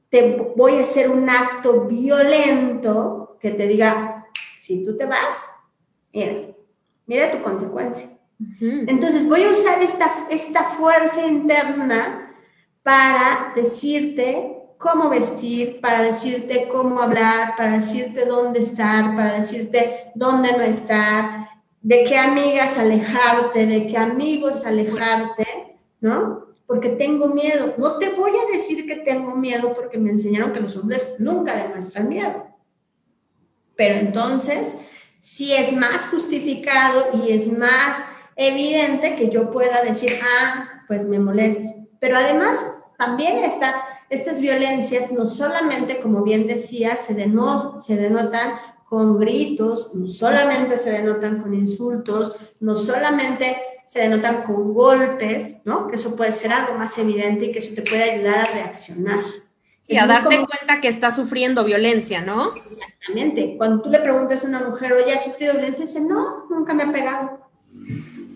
Te 0.09 0.53
voy 0.57 0.75
a 0.75 0.81
hacer 0.81 1.09
un 1.09 1.29
acto 1.29 1.85
violento 1.85 3.37
que 3.39 3.51
te 3.51 3.65
diga, 3.65 4.27
si 4.59 4.83
tú 4.83 4.97
te 4.97 5.05
vas, 5.05 5.37
mira, 6.11 6.52
mira 7.05 7.31
tu 7.31 7.41
consecuencia. 7.41 8.09
Entonces 8.59 9.27
voy 9.27 9.43
a 9.43 9.51
usar 9.51 9.81
esta, 9.81 10.11
esta 10.29 10.63
fuerza 10.63 11.25
interna 11.25 12.33
para 12.81 13.53
decirte 13.55 14.63
cómo 14.77 15.09
vestir, 15.09 15.79
para 15.79 16.01
decirte 16.01 16.67
cómo 16.69 17.01
hablar, 17.01 17.55
para 17.55 17.77
decirte 17.77 18.25
dónde 18.25 18.59
estar, 18.59 19.15
para 19.15 19.33
decirte 19.33 20.11
dónde 20.13 20.51
no 20.51 20.63
estar, 20.63 21.47
de 21.81 22.03
qué 22.03 22.17
amigas 22.17 22.77
alejarte, 22.77 23.65
de 23.65 23.87
qué 23.87 23.97
amigos 23.97 24.65
alejarte, 24.65 25.45
¿no? 26.01 26.47
Porque 26.65 26.89
tengo 26.89 27.27
miedo. 27.27 27.75
No 27.77 27.97
te 27.97 28.09
voy 28.09 28.31
a 28.31 28.51
decir 28.51 28.85
que 28.85 28.97
tengo 28.97 29.35
miedo 29.35 29.73
porque 29.73 29.97
me 29.97 30.09
enseñaron 30.09 30.51
que 30.51 30.59
los 30.59 30.75
hombres 30.77 31.15
nunca 31.19 31.55
demuestran 31.55 32.09
miedo. 32.09 32.47
Pero 33.75 33.95
entonces, 33.95 34.75
si 35.23 35.53
es 35.53 35.71
más 35.71 36.07
justificado 36.07 37.05
y 37.25 37.31
es 37.31 37.47
más 37.47 38.03
evidente 38.35 39.15
que 39.15 39.29
yo 39.29 39.51
pueda 39.51 39.81
decir, 39.81 40.11
ah, 40.21 40.83
pues 40.85 41.05
me 41.05 41.17
molesto. 41.17 41.69
Pero 42.01 42.17
además, 42.17 42.61
también 42.97 43.37
está, 43.37 43.73
estas 44.09 44.41
violencias 44.41 45.13
no 45.13 45.25
solamente, 45.25 46.01
como 46.01 46.23
bien 46.23 46.45
decía, 46.45 46.97
se, 46.97 47.15
se 47.15 47.95
denotan 47.95 48.51
con 48.89 49.17
gritos, 49.17 49.95
no 49.95 50.09
solamente 50.09 50.77
se 50.77 50.91
denotan 50.91 51.41
con 51.41 51.53
insultos, 51.53 52.35
no 52.59 52.75
solamente 52.75 53.55
se 53.87 54.01
denotan 54.01 54.43
con 54.43 54.73
golpes, 54.73 55.61
¿no? 55.63 55.87
Que 55.87 55.95
eso 55.95 56.17
puede 56.17 56.33
ser 56.33 56.51
algo 56.51 56.77
más 56.77 56.97
evidente 56.97 57.45
y 57.45 57.51
que 57.53 57.59
eso 57.59 57.73
te 57.73 57.81
puede 57.81 58.11
ayudar 58.11 58.39
a 58.39 58.53
reaccionar. 58.53 59.23
Y 59.87 59.97
a 59.97 60.07
darte 60.07 60.37
cuenta 60.37 60.79
que 60.79 60.87
está 60.87 61.11
sufriendo 61.11 61.63
violencia, 61.63 62.21
¿no? 62.21 62.55
Exactamente. 62.55 63.55
Cuando 63.57 63.81
tú 63.81 63.89
le 63.89 63.99
preguntas 63.99 64.43
a 64.45 64.47
una 64.47 64.61
mujer, 64.61 64.93
oye, 64.93 65.13
¿has 65.13 65.25
sufrido 65.25 65.53
violencia? 65.53 65.85
Dice, 65.85 66.01
no, 66.01 66.45
nunca 66.49 66.73
me 66.73 66.83
ha 66.83 66.91
pegado 66.91 67.39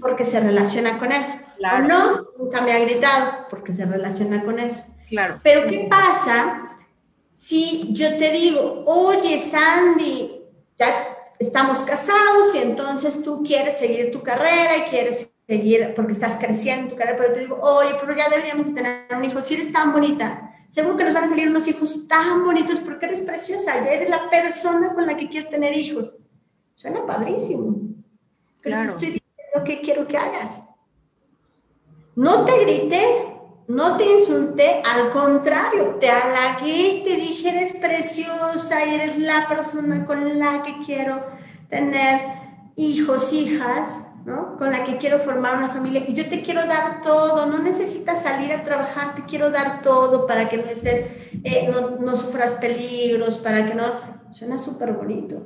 porque 0.02 0.26
se 0.26 0.40
relaciona 0.40 0.98
con 0.98 1.12
eso. 1.12 1.38
O 1.74 1.80
no, 1.80 2.28
nunca 2.38 2.62
me 2.62 2.74
ha 2.74 2.80
gritado 2.80 3.48
porque 3.50 3.74
se 3.74 3.86
relaciona 3.86 4.44
con 4.44 4.60
eso. 4.60 4.84
Claro. 5.10 5.40
Pero 5.44 5.68
¿qué 5.68 5.88
pasa 5.90 6.66
si 7.36 7.94
yo 7.94 8.18
te 8.18 8.32
digo, 8.32 8.84
oye 8.86 9.40
Sandy, 9.40 10.42
ya 10.78 10.88
estamos 11.40 11.80
casados 11.80 12.54
y 12.56 12.60
entonces 12.60 13.24
tú 13.24 13.44
quieres 13.44 13.78
seguir 13.78 14.12
tu 14.12 14.22
carrera 14.22 14.78
y 14.78 14.90
quieres 14.90 15.30
seguir 15.48 15.94
porque 15.96 16.12
estás 16.12 16.38
creciendo 16.38 16.84
en 16.84 16.90
tu 16.90 16.96
carrera, 16.96 17.18
pero 17.18 17.34
te 17.34 17.40
digo, 17.42 17.58
oye, 17.62 17.92
pero 18.02 18.16
ya 18.18 18.28
deberíamos 18.30 18.74
tener 18.74 19.06
un 19.16 19.24
hijo, 19.24 19.42
si 19.42 19.54
eres 19.54 19.72
tan 19.72 19.94
bonita, 19.94 20.47
seguro 20.70 20.98
que 20.98 21.04
nos 21.04 21.14
van 21.14 21.26
a 21.26 21.30
salir 21.30 21.50
unos 21.50 21.68
hijos 21.68 22.08
tan 22.08 22.44
bonitos 22.44 22.80
porque 22.80 23.06
eres 23.06 23.22
preciosa, 23.22 23.76
ya 23.84 23.92
eres 23.92 24.10
la 24.10 24.30
persona 24.30 24.94
con 24.94 25.06
la 25.06 25.18
que 25.18 25.30
quiero 25.30 25.50
tener 25.50 25.76
hijos. 25.76 26.16
Suena 26.76 27.06
padrísimo. 27.06 27.76
Pero 28.62 28.76
claro. 28.76 28.90
estoy 28.90 29.22
que 29.64 29.82
quiero 29.82 30.08
que 30.08 30.18
hagas. 30.18 30.64
No 32.16 32.46
te 32.46 32.64
grité, 32.64 33.28
no 33.68 33.98
te 33.98 34.06
insulté, 34.06 34.82
al 34.84 35.12
contrario, 35.12 35.98
te 36.00 36.10
halagué 36.10 36.88
y 36.88 37.04
te 37.04 37.16
dije, 37.18 37.50
eres 37.50 37.74
preciosa 37.74 38.86
y 38.86 38.96
eres 38.96 39.20
la 39.20 39.48
persona 39.48 40.06
con 40.06 40.40
la 40.40 40.64
que 40.64 40.78
quiero 40.84 41.24
tener 41.70 42.22
hijos, 42.76 43.34
hijas, 43.34 44.00
¿no? 44.28 44.58
Con 44.58 44.72
la 44.72 44.84
que 44.84 44.98
quiero 44.98 45.20
formar 45.20 45.56
una 45.56 45.70
familia 45.70 46.04
y 46.06 46.14
yo 46.14 46.28
te 46.28 46.44
quiero 46.44 46.66
dar 46.66 47.02
todo, 47.02 47.46
no 47.46 47.60
necesitas 47.60 48.24
salir 48.24 48.52
a 48.52 48.62
trabajar, 48.62 49.16
te 49.16 49.24
quiero 49.24 49.52
dar 49.52 49.82
todo 49.82 50.28
para 50.28 50.50
que 50.50 50.58
no 50.58 50.66
estés, 50.66 51.06
eh, 51.46 51.70
no, 51.72 51.92
no 51.92 52.18
sufras 52.18 52.56
peligros, 52.56 53.38
para 53.38 53.66
que 53.66 53.74
no... 53.74 53.86
Suena 54.34 54.58
súper 54.58 54.92
bonito. 54.92 55.42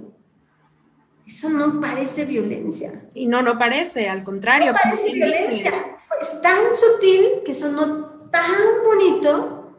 Eso 1.26 1.50
no 1.50 1.80
parece 1.80 2.26
violencia. 2.26 3.04
Sí, 3.08 3.28
no, 3.28 3.44
no 3.44 3.58
parece, 3.58 4.10
al 4.10 4.24
contrario. 4.24 4.74
No 4.74 4.80
parece 4.84 5.14
violencia. 5.14 5.72
Es 6.20 6.42
tan 6.42 6.58
sutil 6.76 7.44
que 7.46 7.54
sonó 7.54 8.30
tan 8.32 8.52
bonito, 8.84 9.78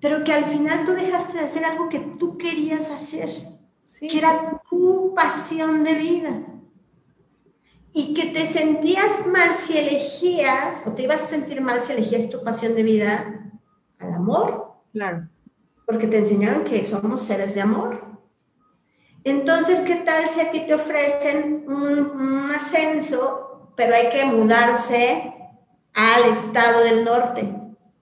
pero 0.00 0.24
que 0.24 0.32
al 0.32 0.46
final 0.46 0.86
tú 0.86 0.92
dejaste 0.92 1.38
de 1.38 1.44
hacer 1.44 1.64
algo 1.64 1.90
que 1.90 2.00
tú 2.00 2.38
querías 2.38 2.90
hacer, 2.90 3.28
que 4.00 4.18
era 4.18 4.62
tu 4.68 5.12
pasión 5.14 5.84
de 5.84 5.94
vida. 5.94 6.40
Y 7.92 8.14
que 8.14 8.26
te 8.26 8.46
sentías 8.46 9.26
mal 9.26 9.54
si 9.54 9.76
elegías, 9.76 10.86
o 10.86 10.92
te 10.92 11.02
ibas 11.02 11.22
a 11.22 11.26
sentir 11.26 11.60
mal 11.60 11.80
si 11.80 11.92
elegías 11.92 12.30
tu 12.30 12.42
pasión 12.44 12.74
de 12.74 12.82
vida 12.82 13.50
al 13.98 14.14
amor. 14.14 14.76
Claro. 14.92 15.28
Porque 15.86 16.06
te 16.06 16.18
enseñaron 16.18 16.64
que 16.64 16.84
somos 16.84 17.22
seres 17.22 17.54
de 17.54 17.62
amor. 17.62 18.10
Entonces, 19.24 19.80
¿qué 19.80 19.96
tal 19.96 20.28
si 20.28 20.40
a 20.40 20.50
ti 20.50 20.60
te 20.60 20.74
ofrecen 20.74 21.64
un, 21.68 22.50
ascenso, 22.50 23.72
pero 23.76 23.94
hay 23.94 24.08
que 24.10 24.24
mudarse 24.24 25.34
al 25.92 26.30
estado 26.30 26.84
del 26.84 27.04
norte? 27.04 27.54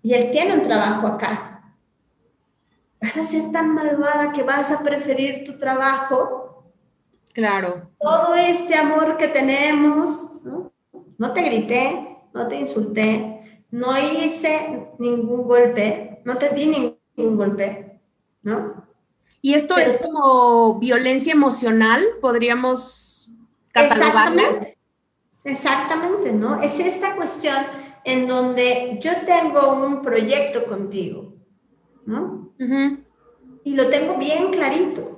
Y 0.02 0.14
él 0.14 0.30
tiene 0.30 0.54
un 0.54 0.62
trabajo 0.62 1.06
acá. 1.06 1.74
¿Vas 3.00 3.16
a 3.16 3.24
ser 3.24 3.50
tan 3.52 3.74
malvada 3.74 4.32
que 4.32 4.42
vas 4.42 4.70
a 4.70 4.82
preferir 4.82 5.44
tu 5.44 5.58
trabajo? 5.58 6.47
Claro. 7.38 7.88
Todo 8.00 8.34
este 8.34 8.74
amor 8.74 9.16
que 9.16 9.28
tenemos, 9.28 10.42
¿no? 10.42 10.72
No 11.18 11.32
te 11.32 11.42
grité, 11.42 12.18
no 12.34 12.48
te 12.48 12.56
insulté, 12.56 13.62
no 13.70 13.96
hice 13.96 14.88
ningún 14.98 15.46
golpe, 15.46 16.20
no 16.24 16.36
te 16.36 16.48
di 16.48 16.66
ningún 16.66 17.36
golpe, 17.36 18.00
¿no? 18.42 18.84
Y 19.40 19.54
esto 19.54 19.76
es 19.76 19.98
como 19.98 20.80
violencia 20.80 21.32
emocional, 21.32 22.02
podríamos 22.20 23.30
catalogarla. 23.70 24.42
Exactamente, 24.42 24.78
exactamente, 25.44 26.32
¿no? 26.32 26.60
Es 26.60 26.80
esta 26.80 27.14
cuestión 27.14 27.54
en 28.04 28.26
donde 28.26 28.98
yo 29.00 29.12
tengo 29.24 29.74
un 29.86 30.02
proyecto 30.02 30.66
contigo, 30.66 31.34
¿no? 32.04 32.52
Y 33.62 33.74
lo 33.74 33.88
tengo 33.90 34.18
bien 34.18 34.50
clarito. 34.50 35.17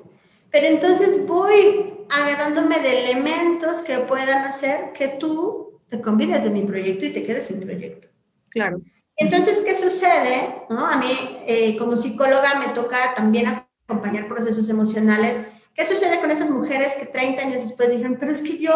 Pero 0.50 0.66
entonces 0.66 1.26
voy 1.26 1.94
agarrándome 2.10 2.80
de 2.80 3.04
elementos 3.04 3.82
que 3.82 3.98
puedan 3.98 4.44
hacer 4.44 4.92
que 4.92 5.08
tú 5.08 5.80
te 5.88 6.00
convides 6.00 6.44
de 6.44 6.50
mi 6.50 6.62
proyecto 6.62 7.04
y 7.04 7.12
te 7.12 7.24
quedes 7.24 7.46
sin 7.46 7.60
proyecto. 7.60 8.08
Claro. 8.48 8.80
Entonces, 9.16 9.62
¿qué 9.64 9.74
sucede? 9.74 10.64
¿No? 10.70 10.86
A 10.86 10.96
mí, 10.96 11.12
eh, 11.46 11.76
como 11.76 11.96
psicóloga, 11.96 12.58
me 12.58 12.72
toca 12.74 13.14
también 13.14 13.46
acompañar 13.46 14.26
procesos 14.28 14.68
emocionales 14.68 15.42
¿Qué 15.74 15.86
sucede 15.86 16.20
con 16.20 16.30
estas 16.30 16.50
mujeres 16.50 16.96
que 16.96 17.06
30 17.06 17.42
años 17.42 17.62
después 17.62 17.90
dijeron, 17.90 18.16
pero 18.18 18.32
es 18.32 18.42
que 18.42 18.58
yo 18.58 18.72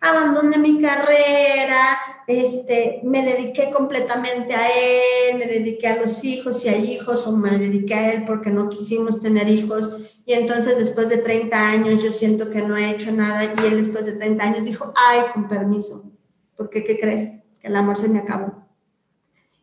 abandoné 0.00 0.58
mi 0.58 0.82
carrera, 0.82 1.98
este, 2.26 3.00
me 3.04 3.24
dediqué 3.24 3.70
completamente 3.70 4.54
a 4.54 4.66
él, 4.68 5.38
me 5.38 5.46
dediqué 5.46 5.86
a 5.86 6.00
los 6.00 6.24
hijos, 6.24 6.60
si 6.60 6.68
hay 6.68 6.92
hijos, 6.92 7.26
o 7.26 7.36
me 7.36 7.50
dediqué 7.50 7.94
a 7.94 8.12
él 8.12 8.24
porque 8.26 8.50
no 8.50 8.68
quisimos 8.68 9.20
tener 9.20 9.48
hijos, 9.48 9.98
y 10.26 10.32
entonces 10.34 10.76
después 10.76 11.08
de 11.08 11.18
30 11.18 11.70
años 11.70 12.02
yo 12.02 12.12
siento 12.12 12.50
que 12.50 12.62
no 12.62 12.76
he 12.76 12.90
hecho 12.90 13.12
nada, 13.12 13.44
y 13.44 13.66
él 13.66 13.76
después 13.76 14.04
de 14.04 14.12
30 14.12 14.44
años 14.44 14.64
dijo, 14.64 14.92
ay, 14.96 15.20
con 15.32 15.48
permiso, 15.48 16.10
porque 16.56 16.82
¿qué 16.82 16.98
crees? 16.98 17.30
Que 17.60 17.68
el 17.68 17.76
amor 17.76 17.98
se 17.98 18.08
me 18.08 18.18
acabó. 18.18 18.66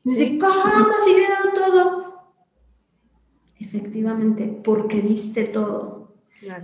Y 0.06 0.12
dice, 0.12 0.40
¿cómo 0.40 0.94
si 1.04 1.14
le 1.14 1.26
he 1.26 1.30
dado 1.30 1.50
todo? 1.54 2.34
Efectivamente, 3.60 4.62
porque 4.64 5.02
diste 5.02 5.44
todo 5.44 5.99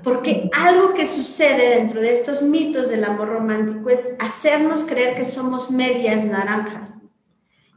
porque 0.03 0.49
algo 0.53 0.93
que 0.93 1.07
sucede 1.07 1.75
dentro 1.77 1.99
de 1.99 2.13
estos 2.13 2.41
mitos 2.41 2.89
del 2.89 3.03
amor 3.03 3.29
romántico 3.29 3.89
es 3.89 4.13
hacernos 4.19 4.85
creer 4.85 5.15
que 5.15 5.25
somos 5.25 5.69
medias 5.69 6.23
naranjas. 6.23 6.91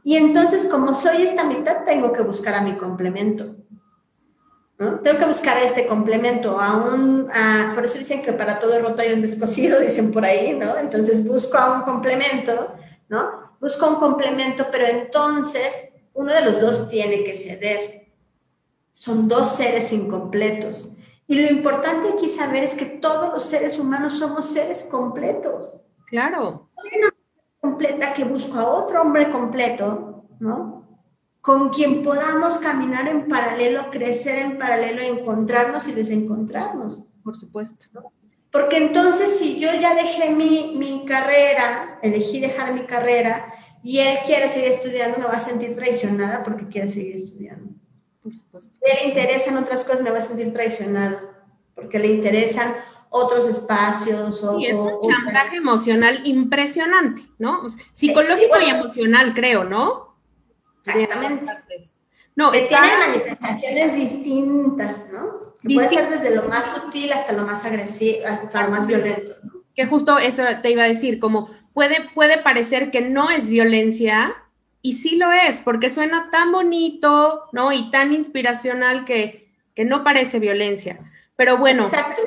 Y 0.03 0.15
entonces, 0.15 0.65
como 0.65 0.93
soy 0.95 1.23
esta 1.23 1.43
mitad, 1.43 1.83
tengo 1.85 2.13
que 2.13 2.23
buscar 2.23 2.55
a 2.55 2.61
mi 2.61 2.77
complemento. 2.77 3.57
Tengo 4.77 5.19
que 5.19 5.25
buscar 5.25 5.57
a 5.57 5.63
este 5.63 5.87
complemento, 5.87 6.57
a 6.57 6.77
un, 6.77 7.29
por 7.75 7.83
eso 7.83 7.97
dicen 7.97 8.21
que 8.21 8.31
para 8.31 8.59
todo 8.59 8.79
roto 8.79 9.01
hay 9.01 9.11
un 9.11 9.21
descosido, 9.21 9.77
dicen 9.81 10.13
por 10.13 10.23
ahí, 10.23 10.53
¿no? 10.53 10.77
Entonces 10.77 11.27
busco 11.27 11.57
a 11.57 11.73
un 11.73 11.81
complemento, 11.81 12.75
¿no? 13.09 13.57
Busco 13.59 13.89
un 13.89 13.95
complemento, 13.95 14.67
pero 14.71 14.87
entonces 14.87 15.89
uno 16.13 16.31
de 16.31 16.45
los 16.45 16.61
dos 16.61 16.87
tiene 16.87 17.25
que 17.25 17.35
ceder. 17.35 18.07
Son 18.93 19.27
dos 19.27 19.53
seres 19.53 19.91
incompletos. 19.91 20.93
Y 21.29 21.35
lo 21.35 21.47
importante 21.47 22.09
aquí 22.09 22.27
saber 22.27 22.63
es 22.63 22.73
que 22.73 22.87
todos 22.87 23.31
los 23.31 23.43
seres 23.43 23.77
humanos 23.77 24.17
somos 24.17 24.47
seres 24.47 24.87
completos. 24.89 25.75
Claro. 26.07 26.71
Soy 26.75 26.89
una 26.97 27.09
mujer 27.09 27.59
completa 27.61 28.13
que 28.15 28.23
busco 28.23 28.57
a 28.57 28.67
otro 28.67 29.03
hombre 29.03 29.31
completo, 29.31 30.25
¿no? 30.39 30.87
Con 31.39 31.69
quien 31.69 32.01
podamos 32.01 32.57
caminar 32.57 33.07
en 33.07 33.27
paralelo, 33.27 33.91
crecer 33.91 34.39
en 34.39 34.57
paralelo, 34.57 35.03
encontrarnos 35.03 35.87
y 35.87 35.91
desencontrarnos. 35.91 37.03
Por 37.23 37.37
supuesto. 37.37 37.85
Porque 38.51 38.77
entonces 38.77 39.37
si 39.37 39.59
yo 39.59 39.69
ya 39.79 39.93
dejé 39.93 40.31
mi, 40.31 40.73
mi 40.79 41.05
carrera, 41.05 41.99
elegí 42.01 42.39
dejar 42.39 42.73
mi 42.73 42.87
carrera 42.87 43.53
y 43.83 43.99
él 43.99 44.17
quiere 44.25 44.47
seguir 44.47 44.71
estudiando, 44.71 45.19
me 45.19 45.25
va 45.25 45.33
a 45.33 45.39
sentir 45.39 45.75
traicionada 45.75 46.41
porque 46.41 46.67
quiere 46.67 46.87
seguir 46.87 47.13
estudiando. 47.13 47.68
Por 48.21 48.35
supuesto. 48.35 48.77
le 48.85 49.09
interesan 49.09 49.57
otras 49.57 49.83
cosas, 49.83 50.01
me 50.01 50.11
va 50.11 50.17
a 50.17 50.21
sentir 50.21 50.51
traicionado, 50.51 51.19
porque 51.73 51.99
le 51.99 52.07
interesan 52.07 52.75
otros 53.09 53.47
espacios. 53.47 54.43
O, 54.43 54.59
y 54.59 54.67
es 54.67 54.77
un 54.77 54.99
chantaje 55.01 55.57
emocional 55.57 56.21
impresionante, 56.25 57.23
¿no? 57.37 57.65
psicológico 57.93 58.57
y, 58.65 58.69
emocional, 58.69 59.33
creo, 59.33 59.63
¿no? 59.63 60.17
Exactamente. 60.85 61.51
No, 62.35 62.53
está... 62.53 62.81
tiene 62.81 62.97
manifestaciones 62.97 63.95
distintas, 63.95 65.09
¿no? 65.11 65.49
puede 65.61 65.89
ser 65.89 66.09
desde 66.09 66.35
lo 66.35 66.43
más 66.47 66.73
sutil 66.73 67.11
hasta 67.11 67.33
lo 67.33 67.45
más 67.45 67.65
agresivo, 67.65 68.25
hasta 68.25 68.63
lo 68.63 68.71
más 68.71 68.87
violento. 68.87 69.33
Que 69.75 69.85
justo 69.85 70.17
eso 70.17 70.43
te 70.61 70.71
iba 70.71 70.83
a 70.83 70.87
decir, 70.87 71.19
como 71.19 71.49
puede, 71.73 72.09
puede 72.13 72.37
parecer 72.37 72.91
que 72.91 73.01
no 73.01 73.29
es 73.29 73.49
violencia, 73.49 74.35
y 74.81 74.93
sí 74.93 75.17
lo 75.17 75.31
es, 75.31 75.61
porque 75.61 75.89
suena 75.89 76.29
tan 76.31 76.51
bonito, 76.51 77.45
¿no? 77.51 77.71
Y 77.71 77.91
tan 77.91 78.13
inspiracional 78.13 79.05
que, 79.05 79.51
que 79.75 79.85
no 79.85 80.03
parece 80.03 80.39
violencia. 80.39 80.99
Pero 81.35 81.57
bueno. 81.57 81.83
Exacto. 81.83 82.21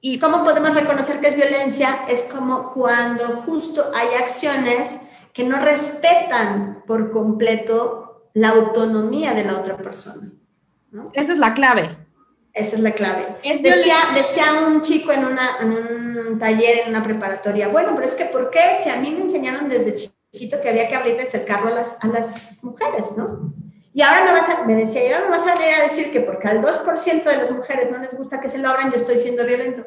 ¿Y 0.00 0.18
cómo 0.18 0.42
podemos 0.44 0.74
reconocer 0.74 1.20
que 1.20 1.28
es 1.28 1.36
violencia? 1.36 2.04
Es 2.08 2.24
como 2.24 2.72
cuando 2.72 3.24
justo 3.42 3.90
hay 3.94 4.22
acciones 4.22 4.94
que 5.32 5.44
no 5.44 5.58
respetan 5.60 6.82
por 6.86 7.10
completo 7.12 8.28
la 8.34 8.50
autonomía 8.50 9.32
de 9.32 9.44
la 9.44 9.58
otra 9.58 9.76
persona. 9.76 10.30
¿no? 10.90 11.10
Esa 11.14 11.32
es 11.32 11.38
la 11.38 11.54
clave. 11.54 11.96
Esa 12.52 12.76
es 12.76 12.82
la 12.82 12.92
clave. 12.92 13.38
decía, 13.42 13.94
decía 14.14 14.44
un 14.66 14.82
chico 14.82 15.12
en, 15.12 15.24
una, 15.24 15.56
en 15.60 15.72
un 15.72 16.38
taller, 16.38 16.80
en 16.80 16.90
una 16.90 17.02
preparatoria, 17.02 17.68
bueno, 17.68 17.92
pero 17.94 18.06
es 18.06 18.14
que 18.14 18.26
¿por 18.26 18.50
qué 18.50 18.60
si 18.82 18.90
a 18.90 18.96
mí 18.96 19.10
me 19.10 19.22
enseñaron 19.22 19.70
desde 19.70 20.11
que 20.32 20.68
había 20.68 20.88
que 20.88 20.96
abrirles 20.96 21.34
el 21.34 21.44
carro 21.44 21.68
a 21.68 21.72
las, 21.72 21.98
a 22.00 22.06
las 22.06 22.64
mujeres, 22.64 23.14
¿no? 23.16 23.52
Y 23.94 24.00
ahora 24.00 24.24
me 24.24 24.32
vas 24.32 24.48
a, 24.48 24.64
me 24.64 24.74
decía, 24.74 25.06
y 25.06 25.12
ahora 25.12 25.26
me 25.26 25.32
vas 25.32 25.46
a 25.46 25.54
venir 25.54 25.74
a 25.78 25.82
decir 25.84 26.10
que 26.10 26.20
porque 26.20 26.48
al 26.48 26.62
2% 26.62 27.24
de 27.24 27.36
las 27.36 27.50
mujeres 27.50 27.90
no 27.90 27.98
les 27.98 28.16
gusta 28.16 28.40
que 28.40 28.48
se 28.48 28.56
lo 28.56 28.70
abran, 28.70 28.90
yo 28.90 28.96
estoy 28.96 29.18
siendo 29.18 29.44
violento. 29.44 29.84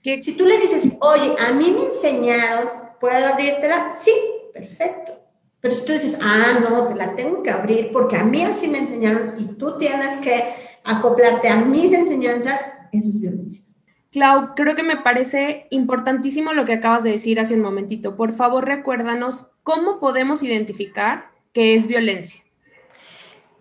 Que 0.02 0.22
si 0.22 0.36
tú 0.36 0.44
le 0.44 0.58
dices, 0.58 0.84
oye, 1.00 1.34
a 1.38 1.50
mí 1.52 1.72
me 1.72 1.86
enseñaron, 1.86 2.70
¿puedo 3.00 3.26
abrírtela? 3.26 3.96
Sí, 3.98 4.12
perfecto. 4.52 5.19
Pero 5.60 5.74
si 5.74 5.84
tú 5.84 5.92
dices, 5.92 6.18
ah, 6.22 6.58
no, 6.62 6.88
te 6.88 6.94
la 6.94 7.14
tengo 7.14 7.42
que 7.42 7.50
abrir 7.50 7.90
porque 7.92 8.16
a 8.16 8.24
mí 8.24 8.42
así 8.42 8.68
me 8.68 8.78
enseñaron 8.78 9.34
y 9.38 9.44
tú 9.56 9.76
tienes 9.76 10.18
que 10.18 10.54
acoplarte 10.84 11.48
a 11.48 11.56
mis 11.56 11.92
enseñanzas, 11.92 12.60
eso 12.92 13.08
es 13.10 13.20
violencia. 13.20 13.64
Clau, 14.10 14.54
creo 14.56 14.74
que 14.74 14.82
me 14.82 14.96
parece 14.96 15.66
importantísimo 15.70 16.52
lo 16.52 16.64
que 16.64 16.72
acabas 16.72 17.04
de 17.04 17.12
decir 17.12 17.38
hace 17.38 17.54
un 17.54 17.60
momentito. 17.60 18.16
Por 18.16 18.32
favor, 18.32 18.64
recuérdanos 18.64 19.50
cómo 19.62 20.00
podemos 20.00 20.42
identificar 20.42 21.30
qué 21.52 21.74
es 21.74 21.86
violencia. 21.86 22.42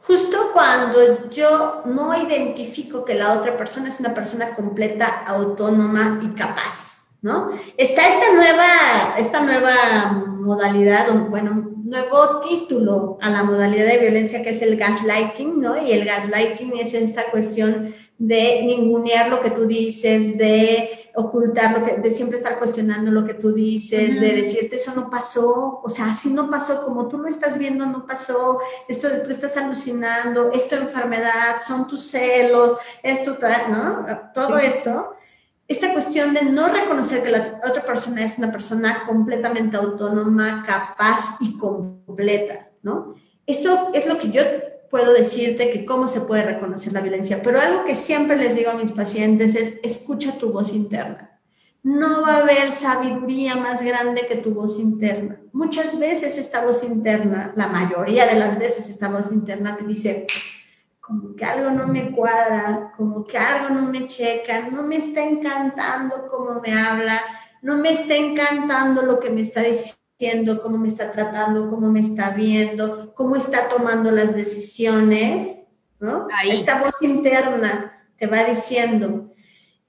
Justo 0.01 0.49
cuando 0.53 1.29
yo 1.29 1.83
no 1.85 2.19
identifico 2.19 3.05
que 3.05 3.13
la 3.13 3.33
otra 3.33 3.57
persona 3.57 3.89
es 3.89 3.99
una 3.99 4.15
persona 4.15 4.55
completa, 4.55 5.23
autónoma 5.27 6.19
y 6.23 6.29
capaz 6.29 6.98
¿no? 7.21 7.51
Está 7.77 8.07
esta 8.07 8.33
nueva, 8.33 9.15
esta 9.17 9.41
nueva 9.41 10.25
modalidad, 10.27 11.07
bueno, 11.29 11.69
nuevo 11.83 12.39
título 12.39 13.17
a 13.21 13.29
la 13.29 13.43
modalidad 13.43 13.85
de 13.85 13.97
violencia 13.97 14.41
que 14.41 14.51
es 14.51 14.61
el 14.61 14.77
gaslighting, 14.77 15.59
¿no? 15.59 15.81
Y 15.81 15.91
el 15.91 16.05
gaslighting 16.05 16.77
es 16.77 16.93
esta 16.93 17.29
cuestión 17.31 17.93
de 18.17 18.63
ningunear 18.63 19.29
lo 19.29 19.41
que 19.41 19.49
tú 19.49 19.65
dices, 19.65 20.37
de 20.37 21.09
ocultar 21.15 21.79
lo 21.79 21.85
que, 21.85 21.97
de 21.97 22.11
siempre 22.11 22.37
estar 22.37 22.59
cuestionando 22.59 23.11
lo 23.11 23.25
que 23.25 23.33
tú 23.33 23.53
dices, 23.53 24.19
de 24.19 24.33
decirte 24.33 24.75
eso 24.75 24.93
no 24.95 25.09
pasó, 25.09 25.81
o 25.83 25.89
sea, 25.89 26.11
así 26.11 26.29
no 26.29 26.49
pasó, 26.49 26.85
como 26.85 27.07
tú 27.07 27.17
lo 27.17 27.27
estás 27.27 27.57
viendo, 27.57 27.85
no 27.85 28.05
pasó, 28.05 28.59
esto 28.87 29.09
de 29.09 29.19
tú 29.19 29.29
estás 29.29 29.57
alucinando, 29.57 30.51
esto 30.53 30.75
enfermedad, 30.75 31.61
son 31.65 31.87
tus 31.87 32.09
celos, 32.09 32.77
esto, 33.03 33.37
¿no? 33.69 34.05
Todo 34.33 34.57
esto 34.57 35.15
esta 35.69 35.93
cuestión 35.93 36.33
de 36.33 36.41
no 36.41 36.67
reconocer 36.67 37.21
que 37.21 37.29
la 37.29 37.61
otra 37.63 37.85
persona 37.85 38.25
es 38.25 38.39
una 38.39 38.51
persona 38.51 39.03
completamente 39.07 39.77
autónoma, 39.77 40.65
capaz 40.65 41.37
y 41.39 41.55
completa, 41.57 42.71
¿no? 42.81 43.13
Eso 43.45 43.91
es 43.93 44.07
lo 44.07 44.17
que 44.17 44.31
yo 44.31 44.41
puedo 44.89 45.13
decirte 45.13 45.69
que 45.69 45.85
cómo 45.85 46.07
se 46.07 46.21
puede 46.21 46.41
reconocer 46.41 46.91
la 46.91 47.01
violencia, 47.01 47.43
pero 47.43 47.61
algo 47.61 47.85
que 47.85 47.93
siempre 47.93 48.35
les 48.35 48.55
digo 48.55 48.71
a 48.71 48.77
mis 48.77 48.91
pacientes 48.91 49.53
es 49.53 49.75
escucha 49.83 50.39
tu 50.39 50.51
voz 50.51 50.73
interna. 50.73 51.39
No 51.83 52.23
va 52.23 52.37
a 52.37 52.39
haber 52.39 52.71
sabiduría 52.71 53.55
más 53.55 53.83
grande 53.83 54.25
que 54.27 54.37
tu 54.37 54.55
voz 54.55 54.79
interna. 54.79 55.39
Muchas 55.53 55.99
veces 55.99 56.39
esta 56.39 56.65
voz 56.65 56.83
interna, 56.83 57.53
la 57.55 57.67
mayoría 57.67 58.25
de 58.25 58.39
las 58.39 58.57
veces 58.57 58.89
esta 58.89 59.09
voz 59.09 59.31
interna 59.31 59.77
te 59.77 59.85
dice, 59.85 60.25
como 61.09 61.35
que 61.35 61.43
algo 61.43 61.71
no 61.71 61.87
me 61.87 62.11
cuadra, 62.11 62.93
como 62.95 63.25
que 63.25 63.35
algo 63.35 63.73
no 63.73 63.81
me 63.81 64.07
checa, 64.07 64.69
no 64.69 64.83
me 64.83 64.97
está 64.97 65.23
encantando 65.23 66.27
cómo 66.29 66.61
me 66.61 66.71
habla, 66.71 67.19
no 67.63 67.77
me 67.77 67.89
está 67.89 68.15
encantando 68.15 69.01
lo 69.01 69.19
que 69.19 69.31
me 69.31 69.41
está 69.41 69.63
diciendo, 69.63 70.61
cómo 70.61 70.77
me 70.77 70.87
está 70.87 71.11
tratando, 71.11 71.67
cómo 71.71 71.91
me 71.91 72.01
está 72.01 72.29
viendo, 72.29 73.11
cómo 73.15 73.35
está 73.35 73.69
tomando 73.69 74.11
las 74.11 74.35
decisiones, 74.35 75.63
¿no? 75.99 76.27
Esta 76.45 76.83
voz 76.83 77.01
interna 77.01 78.05
te 78.15 78.27
va 78.27 78.43
diciendo. 78.43 79.33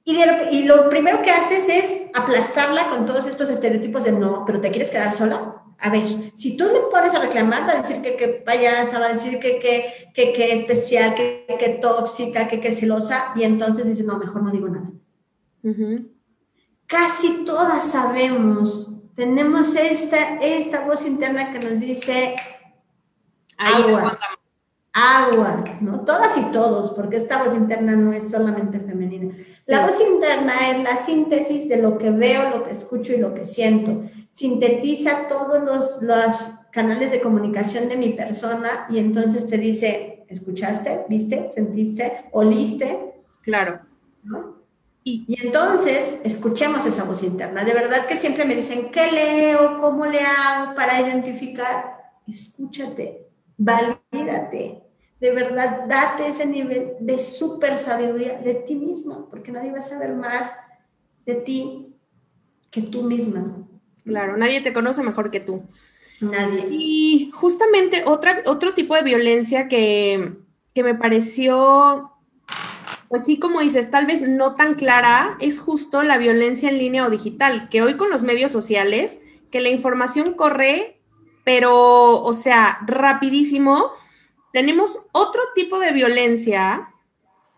Y, 0.05 0.23
y 0.53 0.63
lo 0.65 0.89
primero 0.89 1.21
que 1.21 1.33
haces 1.33 1.69
es 1.69 2.11
aplastarla 2.15 2.89
con 2.89 3.05
todos 3.05 3.27
estos 3.27 3.51
estereotipos 3.51 4.05
de 4.05 4.13
no, 4.13 4.45
pero 4.47 4.63
te 4.63 4.71
quieres 4.71 4.89
quedar 4.89 5.13
sola, 5.13 5.60
a 5.83 5.91
ver, 5.91 6.33
si 6.35 6.57
tú 6.57 6.65
le 6.65 6.81
pones 6.91 7.15
a 7.15 7.21
reclamar, 7.21 7.67
va 7.67 7.73
a 7.73 7.83
decir 7.83 8.03
que, 8.03 8.17
que 8.17 8.29
payasa, 8.29 8.99
va 8.99 9.07
a 9.07 9.13
decir 9.13 9.39
que, 9.41 9.59
que, 9.59 10.11
que, 10.15 10.33
que 10.33 10.53
especial, 10.53 11.15
que, 11.15 11.47
que 11.59 11.69
tóxica, 11.81 12.49
que, 12.49 12.61
que 12.61 12.73
celosa, 12.73 13.33
y 13.35 13.45
entonces 13.45 13.87
dice, 13.87 14.05
no, 14.05 14.19
mejor 14.19 14.43
no 14.43 14.51
digo 14.51 14.69
nada. 14.69 14.91
Casi 16.87 17.45
todas 17.45 17.85
sabemos, 17.85 18.93
tenemos 19.15 19.75
esta, 19.75 20.37
esta 20.41 20.85
voz 20.85 21.07
interna 21.07 21.53
que 21.53 21.61
nos 21.61 21.81
dice 21.81 22.35
aguas, 23.57 24.19
aguas, 24.93 25.81
¿no? 25.83 26.05
Todas 26.05 26.37
y 26.37 26.51
todos, 26.53 26.93
porque 26.93 27.17
esta 27.17 27.43
voz 27.43 27.55
interna 27.55 27.93
no 27.93 28.13
es 28.13 28.31
solamente 28.31 28.81
femenina. 28.81 29.35
La 29.67 29.87
voz 29.87 30.01
interna 30.01 30.71
es 30.71 30.83
la 30.83 30.97
síntesis 30.97 31.69
de 31.69 31.77
lo 31.77 31.97
que 31.97 32.11
veo, 32.11 32.51
lo 32.51 32.65
que 32.65 32.73
escucho 32.73 33.13
y 33.13 33.19
lo 33.19 33.35
que 33.35 33.47
siento. 33.47 34.11
Sintetiza 34.33 35.29
todos 35.29 35.63
los, 35.63 36.03
los 36.03 36.37
canales 36.71 37.11
de 37.11 37.21
comunicación 37.21 37.89
de 37.89 37.97
mi 37.97 38.11
persona 38.11 38.87
y 38.89 38.99
entonces 38.99 39.49
te 39.49 39.59
dice, 39.59 40.25
¿escuchaste? 40.29 41.05
¿Viste? 41.09 41.51
¿Sentiste? 41.51 42.27
¿Oliste? 42.33 43.15
Claro. 43.43 43.81
Y, 45.03 45.25
y, 45.27 45.47
entonces, 45.47 46.21
escuchemos 46.25 46.85
esa 46.87 47.05
voz 47.05 47.23
interna. 47.23 47.65
De 47.65 47.73
verdad 47.73 48.07
que 48.07 48.17
siempre 48.17 48.45
me 48.45 48.55
dicen, 48.55 48.91
¿qué 48.91 49.11
leo? 49.11 49.81
¿Cómo 49.81 50.07
le 50.07 50.21
hago 50.21 50.75
para 50.75 51.01
identificar? 51.01 52.13
Escúchate, 52.27 53.27
valídate. 53.57 54.83
De 55.21 55.33
verdad, 55.33 55.87
date 55.87 56.29
ese 56.29 56.47
nivel 56.47 56.97
de 57.01 57.19
super 57.19 57.77
sabiduría 57.77 58.39
de 58.39 58.55
ti 58.55 58.75
mismo, 58.75 59.29
porque 59.29 59.53
nadie 59.53 59.73
va 59.73 59.79
a 59.79 59.83
saber 59.83 60.15
más 60.15 60.53
de 61.27 61.35
ti 61.35 61.95
que 62.71 62.83
tú 62.83 63.03
misma. 63.03 63.67
Claro, 64.05 64.37
nadie 64.37 64.61
te 64.61 64.73
conoce 64.73 65.03
mejor 65.03 65.31
que 65.31 65.41
tú. 65.41 65.65
Nadie. 66.21 66.67
Y 66.71 67.31
justamente 67.33 68.03
otra, 68.07 68.43
otro 68.47 68.75
tipo 68.75 68.95
de 68.95 69.03
violencia 69.03 69.69
que, 69.69 70.35
que 70.75 70.83
me 70.83 70.95
pareció, 70.95 72.13
pues 73.09 73.25
sí, 73.25 73.39
como 73.39 73.61
dices, 73.61 73.91
tal 73.91 74.07
vez 74.07 74.29
no 74.29 74.55
tan 74.55 74.75
clara, 74.75 75.37
es 75.41 75.61
justo 75.61 76.03
la 76.03 76.19
violencia 76.19 76.69
en 76.69 76.79
línea 76.79 77.05
o 77.05 77.11
digital, 77.11 77.69
que 77.71 77.83
hoy 77.83 77.97
con 77.97 78.11
los 78.11 78.23
medios 78.23 78.53
sociales, 78.53 79.21
que 79.51 79.61
la 79.61 79.69
información 79.69 80.35
corre, 80.35 81.01
pero, 81.45 82.23
o 82.23 82.33
sea, 82.33 82.79
rapidísimo, 82.87 83.91
tenemos 84.53 85.07
otro 85.13 85.43
tipo 85.55 85.79
de 85.79 85.93
violencia 85.93 86.91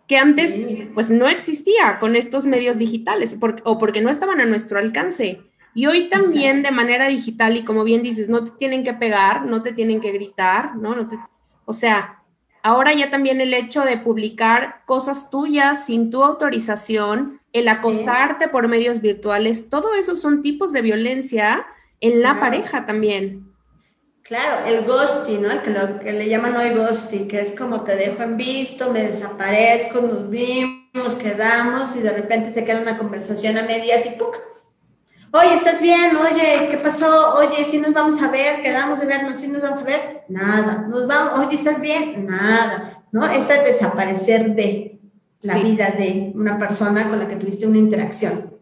que 0.07 0.17
antes, 0.17 0.61
pues 0.95 1.11
no 1.11 1.27
existía 1.29 1.99
con 1.99 2.17
estos 2.17 2.45
medios 2.45 2.79
digitales, 2.79 3.37
o 3.65 3.79
porque 3.79 4.03
no 4.03 4.11
estaban 4.11 4.41
a 4.41 4.47
nuestro 4.47 4.79
alcance. 4.79 5.41
Y 5.75 5.87
hoy 5.87 6.09
también 6.09 6.63
de 6.63 6.71
manera 6.71 7.09
digital 7.09 7.57
y 7.57 7.65
como 7.65 7.85
bien 7.85 8.03
dices, 8.03 8.29
no 8.29 8.45
te 8.45 8.51
tienen 8.53 8.85
que 8.85 8.93
pegar, 8.93 9.47
no 9.47 9.63
te 9.63 9.73
tienen 9.73 10.01
que 10.01 10.13
gritar, 10.13 10.77
¿no? 10.77 10.95
no 10.95 11.09
te, 11.09 11.19
o 11.65 11.73
sea, 11.73 12.23
ahora 12.63 12.93
ya 12.93 13.11
también 13.11 13.41
el 13.41 13.55
hecho 13.55 13.83
de 13.83 13.97
publicar 13.97 14.83
cosas 14.87 15.31
tuyas 15.31 15.87
sin 15.87 16.11
tu 16.11 16.23
autorización, 16.23 17.41
el 17.53 17.69
acosarte 17.69 18.49
por 18.49 18.69
medios 18.69 19.01
virtuales, 19.01 19.71
todo 19.71 19.95
eso 19.95 20.17
son 20.17 20.43
tipos 20.43 20.73
de 20.73 20.83
violencia 20.83 21.67
en 22.01 22.23
la 22.23 22.39
pareja 22.41 22.85
también. 22.85 23.53
Claro, 24.23 24.67
el 24.67 24.85
ghosting, 24.85 25.43
¿no? 25.43 25.51
El 25.51 25.63
que, 25.63 25.71
lo, 25.71 25.99
que 25.99 26.13
le 26.13 26.29
llaman 26.29 26.55
hoy 26.57 26.71
ghosting, 26.71 27.27
que 27.27 27.41
es 27.41 27.53
como 27.59 27.83
te 27.83 27.97
dejo 27.97 28.23
en 28.23 28.37
visto, 28.37 28.93
me 28.93 29.03
desaparezco, 29.03 30.01
nos 30.01 30.31
vimos, 30.31 31.15
quedamos 31.21 31.97
y 31.97 32.01
de 32.01 32.13
repente 32.13 32.53
se 32.53 32.65
queda 32.65 32.81
una 32.81 32.99
conversación 32.99 33.59
a 33.59 33.63
medias 33.63 34.07
y 34.07 34.11
¡puc! 34.11 34.52
Oye, 35.35 35.55
¿estás 35.55 35.81
bien? 35.81 36.15
Oye, 36.15 36.69
¿qué 36.71 36.77
pasó? 36.77 37.37
Oye, 37.37 37.65
si 37.65 37.79
nos 37.79 37.95
vamos 37.95 38.21
a 38.21 38.31
ver, 38.31 38.61
quedamos 38.61 39.01
de 39.01 39.07
vernos, 39.07 39.41
si 39.41 39.49
nos 39.49 39.63
vamos 39.63 39.81
a 39.81 39.85
ver, 39.85 40.25
nada. 40.29 40.87
Nos 40.89 41.07
vamos, 41.07 41.41
oye, 41.41 41.55
¿estás 41.55 41.81
bien? 41.81 42.27
Nada. 42.27 43.03
¿No? 43.13 43.25
Esta 43.25 43.57
es 43.57 43.65
desaparecer 43.65 44.55
de 44.55 45.01
la 45.43 45.59
vida 45.59 45.91
de 45.91 46.33
una 46.35 46.59
persona 46.59 47.09
con 47.09 47.19
la 47.19 47.27
que 47.27 47.37
tuviste 47.37 47.67
una 47.67 47.79
interacción, 47.79 48.59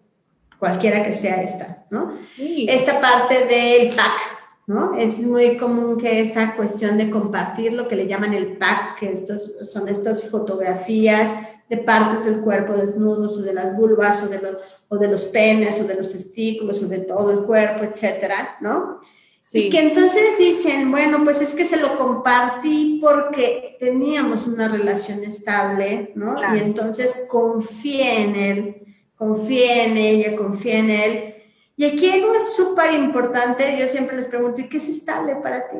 cualquiera 0.58 1.04
que 1.04 1.12
sea 1.12 1.42
esta, 1.42 1.84
¿no? 1.90 2.14
Esta 2.38 3.00
parte 3.00 3.46
del 3.46 3.94
pack, 3.94 4.39
¿no? 4.70 4.94
Es 4.96 5.18
muy 5.18 5.56
común 5.56 5.98
que 5.98 6.20
esta 6.20 6.54
cuestión 6.54 6.96
de 6.96 7.10
compartir 7.10 7.72
lo 7.72 7.88
que 7.88 7.96
le 7.96 8.06
llaman 8.06 8.34
el 8.34 8.56
pack, 8.56 9.00
que 9.00 9.12
estos 9.12 9.68
son 9.68 9.88
estas 9.88 10.30
fotografías 10.30 11.34
de 11.68 11.78
partes 11.78 12.24
del 12.24 12.40
cuerpo 12.40 12.74
desnudos 12.74 13.36
o 13.36 13.42
de 13.42 13.52
las 13.52 13.76
vulvas 13.76 14.22
o 14.22 14.28
de, 14.28 14.40
o 14.86 14.96
de 14.96 15.08
los 15.08 15.24
penes 15.24 15.80
o 15.80 15.88
de 15.88 15.96
los 15.96 16.12
testículos 16.12 16.84
o 16.84 16.86
de 16.86 17.00
todo 17.00 17.32
el 17.32 17.40
cuerpo, 17.40 17.82
etcétera, 17.82 18.58
¿no? 18.60 19.00
Sí. 19.40 19.64
Y 19.64 19.70
que 19.70 19.80
entonces 19.80 20.38
dicen, 20.38 20.88
bueno, 20.92 21.24
pues 21.24 21.42
es 21.42 21.52
que 21.52 21.64
se 21.64 21.78
lo 21.78 21.96
compartí 21.96 23.00
porque 23.02 23.76
teníamos 23.80 24.46
una 24.46 24.68
relación 24.68 25.24
estable, 25.24 26.12
¿no? 26.14 26.36
Y 26.54 26.60
entonces 26.60 27.26
confía 27.28 28.22
en 28.22 28.36
él, 28.36 28.82
confía 29.16 29.86
en 29.86 29.96
ella, 29.96 30.36
confía 30.36 30.78
en 30.78 30.90
él. 30.90 31.34
Y 31.80 31.86
aquí 31.86 32.10
algo 32.10 32.34
es 32.34 32.52
súper 32.52 32.92
importante, 32.92 33.78
yo 33.78 33.88
siempre 33.88 34.14
les 34.14 34.28
pregunto, 34.28 34.60
¿y 34.60 34.68
qué 34.68 34.76
es 34.76 34.86
estable 34.86 35.36
para 35.36 35.66
ti? 35.66 35.78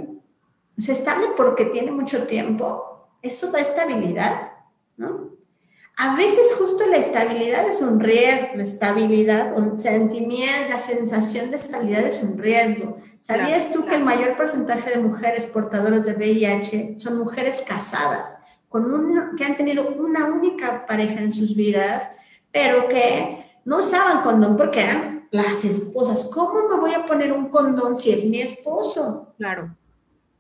¿Es 0.79 0.89
estable 0.89 1.27
porque 1.37 1.67
tiene 1.67 1.93
mucho 1.93 2.27
tiempo? 2.27 3.11
¿Eso 3.21 3.51
da 3.51 3.61
estabilidad? 3.61 4.51
¿No? 4.97 5.33
A 5.99 6.17
veces 6.17 6.55
justo 6.59 6.87
la 6.87 6.97
estabilidad 6.97 7.69
es 7.69 7.83
un 7.83 8.01
riesgo, 8.01 8.49
la 8.55 8.63
estabilidad 8.63 9.53
o 9.55 9.63
el 9.63 9.79
sentimiento, 9.79 10.71
la 10.71 10.79
sensación 10.79 11.51
de 11.51 11.59
estabilidad 11.59 12.07
es 12.07 12.23
un 12.23 12.39
riesgo. 12.39 12.97
¿Sabías 13.21 13.71
tú 13.71 13.85
que 13.85 13.97
el 13.97 14.03
mayor 14.03 14.39
porcentaje 14.39 14.93
de 14.93 15.03
mujeres 15.03 15.45
portadoras 15.45 16.07
de 16.07 16.15
VIH 16.15 16.95
son 16.99 17.19
mujeres 17.19 17.63
casadas, 17.69 18.39
con 18.71 18.91
un, 18.91 19.37
que 19.37 19.45
han 19.45 19.59
tenido 19.59 19.87
una 19.91 20.29
única 20.29 20.87
pareja 20.87 21.21
en 21.21 21.31
sus 21.31 21.55
vidas, 21.55 22.09
pero 22.51 22.89
que 22.89 23.45
no 23.67 23.81
usaban 23.81 24.23
condón 24.23 24.57
porque 24.57 24.81
eran 24.81 25.20
las 25.31 25.65
esposas? 25.65 26.31
¿Cómo 26.33 26.69
me 26.69 26.77
voy 26.77 26.93
a 26.95 27.07
poner 27.07 27.33
un 27.33 27.49
condón 27.49 27.99
si 27.99 28.11
es 28.11 28.25
mi 28.25 28.41
esposo? 28.41 29.35
Claro. 29.39 29.77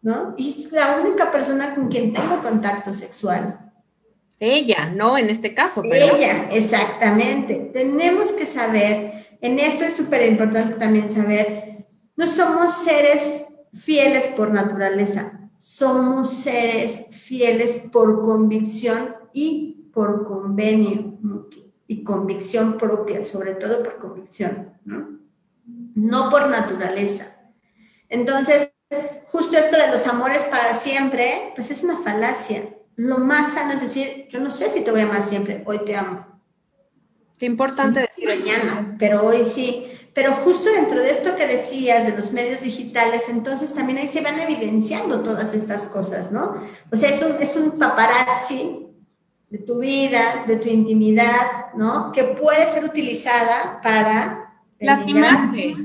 ¿No? 0.03 0.35
Y 0.37 0.48
es 0.48 0.72
la 0.72 1.00
única 1.00 1.31
persona 1.31 1.74
con 1.74 1.88
quien 1.88 2.12
tengo 2.12 2.42
contacto 2.42 2.92
sexual. 2.92 3.72
Ella, 4.38 4.90
¿no? 4.90 5.18
En 5.18 5.29
este 5.29 5.55
caso. 5.55 5.83
Pero... 5.83 6.16
Ella, 6.16 6.48
exactamente. 6.50 7.70
Tenemos 7.72 8.33
que 8.33 8.46
saber, 8.46 9.37
en 9.40 9.59
esto 9.59 9.85
es 9.85 9.94
súper 9.94 10.26
importante 10.26 10.76
también 10.76 11.11
saber, 11.11 11.87
no 12.16 12.26
somos 12.26 12.72
seres 12.72 13.44
fieles 13.72 14.29
por 14.29 14.50
naturaleza, 14.50 15.50
somos 15.59 16.31
seres 16.31 17.09
fieles 17.11 17.85
por 17.92 18.22
convicción 18.24 19.14
y 19.35 19.90
por 19.92 20.24
convenio 20.24 21.18
y 21.87 22.03
convicción 22.03 22.79
propia, 22.79 23.22
sobre 23.22 23.55
todo 23.55 23.83
por 23.83 23.98
convicción, 23.98 24.69
¿no? 24.85 25.19
No 25.95 26.31
por 26.31 26.49
naturaleza. 26.49 27.38
Entonces, 28.09 28.71
justo 29.27 29.57
esto 29.57 29.77
de 29.77 29.88
los 29.88 30.07
amores 30.07 30.43
para 30.45 30.75
siempre, 30.75 31.53
pues 31.55 31.71
es 31.71 31.85
una 31.85 31.99
falacia 31.99 32.62
lo 33.01 33.19
más 33.19 33.55
sano 33.55 33.73
es 33.73 33.81
decir, 33.81 34.27
yo 34.29 34.40
no 34.40 34.51
sé 34.51 34.69
si 34.69 34.83
te 34.83 34.90
voy 34.90 35.01
a 35.01 35.05
amar 35.05 35.23
siempre, 35.23 35.62
hoy 35.64 35.79
te 35.87 35.97
amo. 35.97 36.27
Qué 37.38 37.47
importante 37.47 38.01
decir 38.01 38.29
mañana, 38.29 38.97
pero 38.99 39.25
hoy 39.25 39.45
sí. 39.45 39.87
Pero 40.12 40.35
justo 40.35 40.71
dentro 40.71 41.01
de 41.01 41.11
esto 41.11 41.35
que 41.35 41.47
decías 41.47 42.05
de 42.05 42.14
los 42.14 42.33
medios 42.33 42.61
digitales, 42.61 43.31
entonces 43.31 43.73
también 43.73 44.01
ahí 44.01 44.09
se 44.09 44.21
van 44.21 44.38
evidenciando 44.38 45.23
todas 45.23 45.55
estas 45.55 45.87
cosas, 45.87 46.31
¿no? 46.31 46.62
O 46.93 46.97
sea, 46.97 47.09
es 47.09 47.23
un, 47.23 47.37
es 47.40 47.57
un 47.57 47.79
paparazzi 47.79 48.88
de 49.49 49.59
tu 49.59 49.79
vida, 49.79 50.45
de 50.47 50.57
tu 50.57 50.69
intimidad, 50.69 51.73
¿no? 51.75 52.12
Que 52.12 52.25
puede 52.25 52.69
ser 52.69 52.85
utilizada 52.85 53.81
para... 53.83 54.49
Lastimarte. 54.81 55.77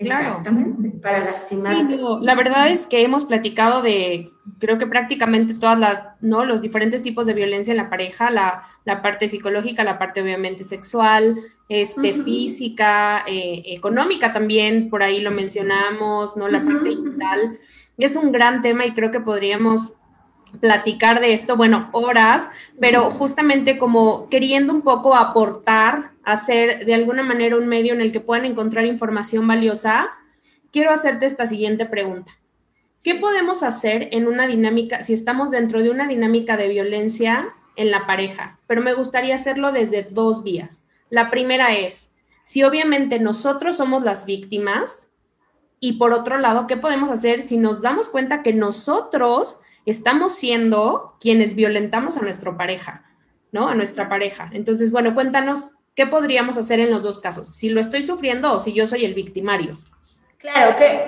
Exactamente, 0.00 0.90
para 1.02 1.24
lastimarte. 1.24 1.98
la 2.20 2.34
verdad 2.36 2.70
es 2.70 2.86
que 2.86 3.02
hemos 3.02 3.24
platicado 3.24 3.82
de 3.82 4.30
creo 4.60 4.78
que 4.78 4.86
prácticamente 4.86 5.54
todas 5.54 5.76
las, 5.76 6.00
¿no? 6.20 6.44
Los 6.44 6.60
diferentes 6.60 7.02
tipos 7.02 7.26
de 7.26 7.34
violencia 7.34 7.72
en 7.72 7.78
la 7.78 7.90
pareja, 7.90 8.30
la, 8.30 8.62
la 8.84 9.02
parte 9.02 9.28
psicológica, 9.28 9.82
la 9.82 9.98
parte 9.98 10.22
obviamente 10.22 10.62
sexual, 10.62 11.40
este, 11.68 12.14
física, 12.14 13.24
eh, 13.26 13.62
económica 13.66 14.32
también, 14.32 14.88
por 14.88 15.02
ahí 15.02 15.20
lo 15.20 15.32
mencionamos, 15.32 16.36
¿no? 16.36 16.48
La 16.48 16.64
parte 16.64 16.90
digital. 16.90 17.58
Es 17.96 18.16
un 18.16 18.30
gran 18.30 18.62
tema 18.62 18.86
y 18.86 18.92
creo 18.92 19.10
que 19.10 19.20
podríamos 19.20 19.94
platicar 20.60 21.20
de 21.20 21.32
esto, 21.32 21.56
bueno, 21.56 21.88
horas, 21.92 22.48
pero 22.80 23.10
justamente 23.10 23.78
como 23.78 24.28
queriendo 24.28 24.72
un 24.72 24.82
poco 24.82 25.14
aportar, 25.14 26.12
hacer 26.24 26.84
de 26.84 26.94
alguna 26.94 27.22
manera 27.22 27.56
un 27.56 27.68
medio 27.68 27.94
en 27.94 28.00
el 28.00 28.12
que 28.12 28.20
puedan 28.20 28.44
encontrar 28.44 28.84
información 28.84 29.46
valiosa, 29.46 30.10
quiero 30.72 30.90
hacerte 30.90 31.26
esta 31.26 31.46
siguiente 31.46 31.86
pregunta. 31.86 32.32
¿Qué 33.02 33.14
podemos 33.14 33.62
hacer 33.62 34.08
en 34.12 34.26
una 34.26 34.46
dinámica, 34.46 35.02
si 35.02 35.12
estamos 35.12 35.50
dentro 35.50 35.82
de 35.82 35.90
una 35.90 36.08
dinámica 36.08 36.56
de 36.56 36.68
violencia 36.68 37.54
en 37.76 37.90
la 37.90 38.06
pareja? 38.06 38.58
Pero 38.66 38.82
me 38.82 38.92
gustaría 38.92 39.36
hacerlo 39.36 39.72
desde 39.72 40.02
dos 40.02 40.42
vías. 40.42 40.82
La 41.08 41.30
primera 41.30 41.74
es, 41.74 42.10
si 42.44 42.64
obviamente 42.64 43.20
nosotros 43.20 43.76
somos 43.76 44.02
las 44.02 44.26
víctimas, 44.26 45.10
y 45.80 45.94
por 45.94 46.12
otro 46.12 46.38
lado, 46.38 46.66
¿qué 46.66 46.76
podemos 46.76 47.10
hacer 47.10 47.42
si 47.42 47.56
nos 47.56 47.80
damos 47.80 48.08
cuenta 48.08 48.42
que 48.42 48.52
nosotros 48.52 49.60
estamos 49.90 50.34
siendo 50.34 51.16
quienes 51.20 51.54
violentamos 51.54 52.16
a 52.16 52.22
nuestra 52.22 52.56
pareja, 52.56 53.04
¿no? 53.52 53.68
A 53.68 53.74
nuestra 53.74 54.08
pareja. 54.08 54.50
Entonces, 54.52 54.90
bueno, 54.90 55.14
cuéntanos 55.14 55.74
qué 55.94 56.06
podríamos 56.06 56.56
hacer 56.56 56.80
en 56.80 56.90
los 56.90 57.02
dos 57.02 57.18
casos, 57.18 57.48
si 57.48 57.68
lo 57.68 57.80
estoy 57.80 58.02
sufriendo 58.02 58.52
o 58.52 58.60
si 58.60 58.72
yo 58.72 58.86
soy 58.86 59.04
el 59.04 59.14
victimario. 59.14 59.78
Claro, 60.38 60.76
qué, 60.78 61.04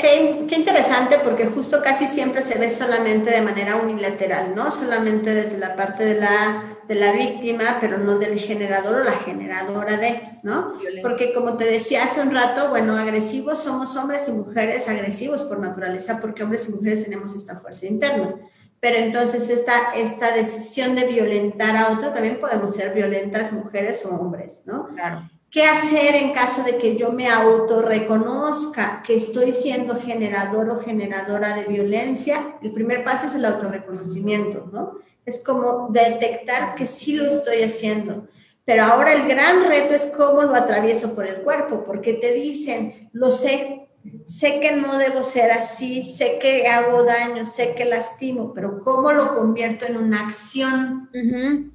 qué, 0.48 0.56
interesante 0.56 1.16
porque 1.22 1.46
justo 1.46 1.80
casi 1.84 2.08
siempre 2.08 2.42
se 2.42 2.58
ve 2.58 2.68
solamente 2.68 3.30
de 3.30 3.42
manera 3.42 3.76
unilateral, 3.76 4.56
¿no? 4.56 4.72
Solamente 4.72 5.32
desde 5.32 5.56
la 5.58 5.76
parte 5.76 6.04
de 6.04 6.20
la, 6.20 6.64
de 6.88 6.96
la 6.96 7.12
víctima, 7.12 7.78
pero 7.80 7.98
no 7.98 8.18
del 8.18 8.40
generador 8.40 9.02
o 9.02 9.04
la 9.04 9.12
generadora 9.12 9.96
de, 9.98 10.20
¿no? 10.42 10.74
Porque 11.00 11.32
como 11.32 11.56
te 11.56 11.64
decía 11.64 12.02
hace 12.02 12.22
un 12.22 12.32
rato, 12.32 12.70
bueno, 12.70 12.96
agresivos 12.96 13.62
somos 13.62 13.94
hombres 13.94 14.26
y 14.26 14.32
mujeres 14.32 14.88
agresivos 14.88 15.44
por 15.44 15.60
naturaleza, 15.60 16.18
porque 16.20 16.42
hombres 16.42 16.68
y 16.68 16.72
mujeres 16.72 17.04
tenemos 17.04 17.32
esta 17.36 17.54
fuerza 17.54 17.86
interna. 17.86 18.34
Pero 18.80 18.96
entonces 18.96 19.50
esta, 19.50 19.92
esta 19.94 20.34
decisión 20.34 20.94
de 20.94 21.06
violentar 21.06 21.76
a 21.76 21.92
otro, 21.92 22.12
también 22.12 22.40
podemos 22.40 22.74
ser 22.74 22.94
violentas 22.94 23.52
mujeres 23.52 24.04
o 24.06 24.16
hombres, 24.16 24.62
¿no? 24.64 24.88
Claro. 24.88 25.30
¿Qué 25.50 25.64
hacer 25.64 26.14
en 26.14 26.32
caso 26.32 26.62
de 26.62 26.78
que 26.78 26.96
yo 26.96 27.10
me 27.10 27.28
autorreconozca 27.28 29.02
que 29.04 29.16
estoy 29.16 29.52
siendo 29.52 30.00
generador 30.00 30.70
o 30.70 30.80
generadora 30.80 31.56
de 31.56 31.64
violencia? 31.64 32.56
El 32.62 32.72
primer 32.72 33.02
paso 33.02 33.26
es 33.26 33.34
el 33.34 33.44
autorreconocimiento, 33.44 34.70
¿no? 34.72 34.98
Es 35.26 35.42
como 35.44 35.88
detectar 35.90 36.76
que 36.76 36.86
sí 36.86 37.14
lo 37.14 37.26
estoy 37.26 37.62
haciendo. 37.62 38.28
Pero 38.64 38.84
ahora 38.84 39.12
el 39.12 39.26
gran 39.26 39.64
reto 39.64 39.94
es 39.94 40.06
cómo 40.16 40.42
lo 40.42 40.54
atravieso 40.54 41.16
por 41.16 41.26
el 41.26 41.42
cuerpo, 41.42 41.82
porque 41.84 42.12
te 42.14 42.32
dicen, 42.32 43.10
lo 43.12 43.32
sé, 43.32 43.79
sé 44.26 44.60
que 44.60 44.72
no 44.72 44.96
debo 44.98 45.24
ser 45.24 45.50
así, 45.52 46.02
sé 46.02 46.38
que 46.40 46.66
hago 46.66 47.04
daño, 47.04 47.46
sé 47.46 47.74
que 47.74 47.84
lastimo, 47.84 48.52
pero 48.54 48.80
¿cómo 48.82 49.12
lo 49.12 49.34
convierto 49.34 49.86
en 49.86 49.96
una 49.96 50.20
acción? 50.20 51.10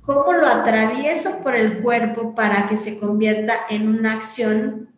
¿Cómo 0.02 0.34
lo 0.34 0.48
atravieso 0.48 1.40
por 1.44 1.56
el 1.56 1.82
cuerpo 1.82 2.34
para 2.34 2.68
que 2.68 2.78
se 2.78 3.00
convierta 3.00 3.54
en 3.70 3.88
una 3.88 4.14
acción 4.14 4.90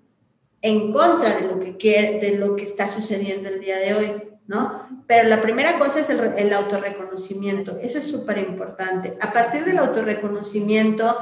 en 0.61 0.91
contra 0.91 1.36
de 1.36 1.47
lo 1.47 1.59
que 1.59 1.78
quiere, 1.78 2.19
de 2.19 2.38
lo 2.38 2.55
que 2.55 2.63
está 2.63 2.88
sucediendo 2.88 3.49
el 3.49 3.59
día 3.59 3.78
de 3.78 3.93
hoy? 3.93 4.23
¿No? 4.47 4.88
Pero 5.07 5.28
la 5.28 5.41
primera 5.41 5.78
cosa 5.78 5.99
es 5.99 6.09
el, 6.09 6.21
el 6.38 6.53
autorreconocimiento, 6.53 7.78
eso 7.82 7.97
es 7.97 8.05
súper 8.05 8.38
importante. 8.38 9.17
A 9.19 9.34
partir 9.34 9.65
del 9.65 9.78
autorreconocimiento, 9.80 11.17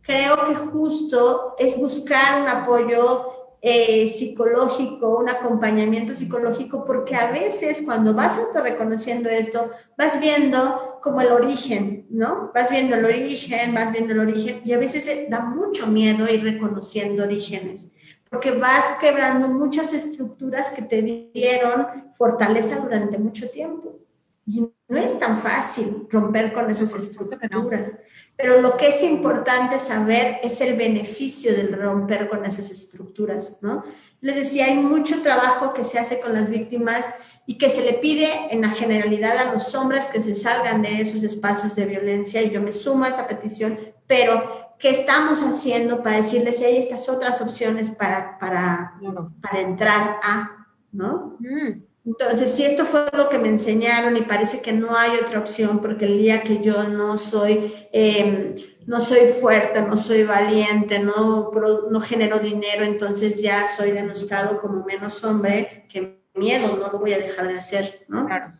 creo 0.00 0.46
que 0.46 0.54
justo 0.54 1.56
es 1.58 1.76
buscar 1.76 2.40
un 2.40 2.48
apoyo 2.48 3.39
eh, 3.62 4.08
psicológico, 4.08 5.18
un 5.18 5.28
acompañamiento 5.28 6.14
psicológico, 6.14 6.84
porque 6.84 7.14
a 7.14 7.30
veces 7.30 7.82
cuando 7.84 8.14
vas 8.14 8.38
reconociendo 8.54 9.28
esto, 9.28 9.70
vas 9.98 10.18
viendo 10.18 10.98
como 11.02 11.20
el 11.20 11.30
origen, 11.30 12.06
¿no? 12.08 12.50
Vas 12.54 12.70
viendo 12.70 12.96
el 12.96 13.04
origen, 13.04 13.74
vas 13.74 13.92
viendo 13.92 14.14
el 14.14 14.20
origen, 14.20 14.62
y 14.64 14.72
a 14.72 14.78
veces 14.78 15.28
da 15.28 15.40
mucho 15.40 15.86
miedo 15.86 16.26
ir 16.32 16.42
reconociendo 16.42 17.22
orígenes, 17.22 17.88
porque 18.30 18.52
vas 18.52 18.96
quebrando 19.00 19.48
muchas 19.48 19.92
estructuras 19.92 20.70
que 20.70 20.82
te 20.82 21.02
dieron 21.02 22.12
fortaleza 22.14 22.78
durante 22.80 23.18
mucho 23.18 23.50
tiempo. 23.50 23.98
Y 24.46 24.70
no 24.90 24.98
es 24.98 25.20
tan 25.20 25.38
fácil 25.38 26.08
romper 26.10 26.52
con 26.52 26.68
esas 26.68 26.92
estructuras, 26.94 27.96
pero 28.36 28.60
lo 28.60 28.76
que 28.76 28.88
es 28.88 29.02
importante 29.04 29.78
saber 29.78 30.40
es 30.42 30.60
el 30.60 30.76
beneficio 30.76 31.54
del 31.54 31.72
romper 31.72 32.28
con 32.28 32.44
esas 32.44 32.72
estructuras, 32.72 33.58
¿no? 33.62 33.84
Les 34.20 34.34
decía, 34.34 34.66
hay 34.66 34.78
mucho 34.78 35.22
trabajo 35.22 35.72
que 35.72 35.84
se 35.84 36.00
hace 36.00 36.18
con 36.18 36.34
las 36.34 36.50
víctimas 36.50 37.04
y 37.46 37.56
que 37.56 37.68
se 37.68 37.84
le 37.84 37.94
pide 37.94 38.28
en 38.50 38.62
la 38.62 38.70
generalidad 38.70 39.36
a 39.38 39.54
los 39.54 39.72
hombres 39.76 40.08
que 40.08 40.20
se 40.20 40.34
salgan 40.34 40.82
de 40.82 41.00
esos 41.00 41.22
espacios 41.22 41.76
de 41.76 41.86
violencia 41.86 42.42
y 42.42 42.50
yo 42.50 42.60
me 42.60 42.72
sumo 42.72 43.04
a 43.04 43.10
esa 43.10 43.28
petición, 43.28 43.78
pero 44.08 44.74
¿qué 44.80 44.90
estamos 44.90 45.40
haciendo 45.42 46.02
para 46.02 46.16
decirles 46.16 46.58
si 46.58 46.64
hay 46.64 46.78
estas 46.78 47.08
otras 47.08 47.40
opciones 47.40 47.92
para, 47.92 48.40
para, 48.40 48.94
para 49.40 49.60
entrar 49.60 50.18
a, 50.20 50.66
¿no? 50.90 51.36
Mm. 51.38 51.89
Entonces, 52.10 52.50
si 52.50 52.64
esto 52.64 52.84
fue 52.84 53.06
lo 53.16 53.28
que 53.28 53.38
me 53.38 53.48
enseñaron 53.48 54.16
y 54.16 54.22
parece 54.22 54.60
que 54.60 54.72
no 54.72 54.96
hay 54.96 55.12
otra 55.24 55.38
opción, 55.38 55.80
porque 55.80 56.06
el 56.06 56.18
día 56.18 56.42
que 56.42 56.58
yo 56.58 56.82
no 56.88 57.16
soy, 57.16 57.72
em, 57.92 58.56
no 58.86 59.00
soy 59.00 59.28
fuerte, 59.28 59.80
no 59.82 59.96
soy 59.96 60.24
valiente, 60.24 60.98
no, 60.98 61.52
no 61.88 62.00
genero 62.00 62.40
dinero, 62.40 62.84
entonces 62.84 63.40
ya 63.40 63.68
soy 63.68 63.92
denostado 63.92 64.60
como 64.60 64.84
menos 64.84 65.22
hombre, 65.22 65.86
que 65.88 66.24
miedo, 66.34 66.76
no 66.76 66.90
lo 66.90 66.98
voy 66.98 67.12
a 67.12 67.18
dejar 67.18 67.46
de 67.46 67.58
hacer, 67.58 68.04
¿no? 68.08 68.26
Claro. 68.26 68.54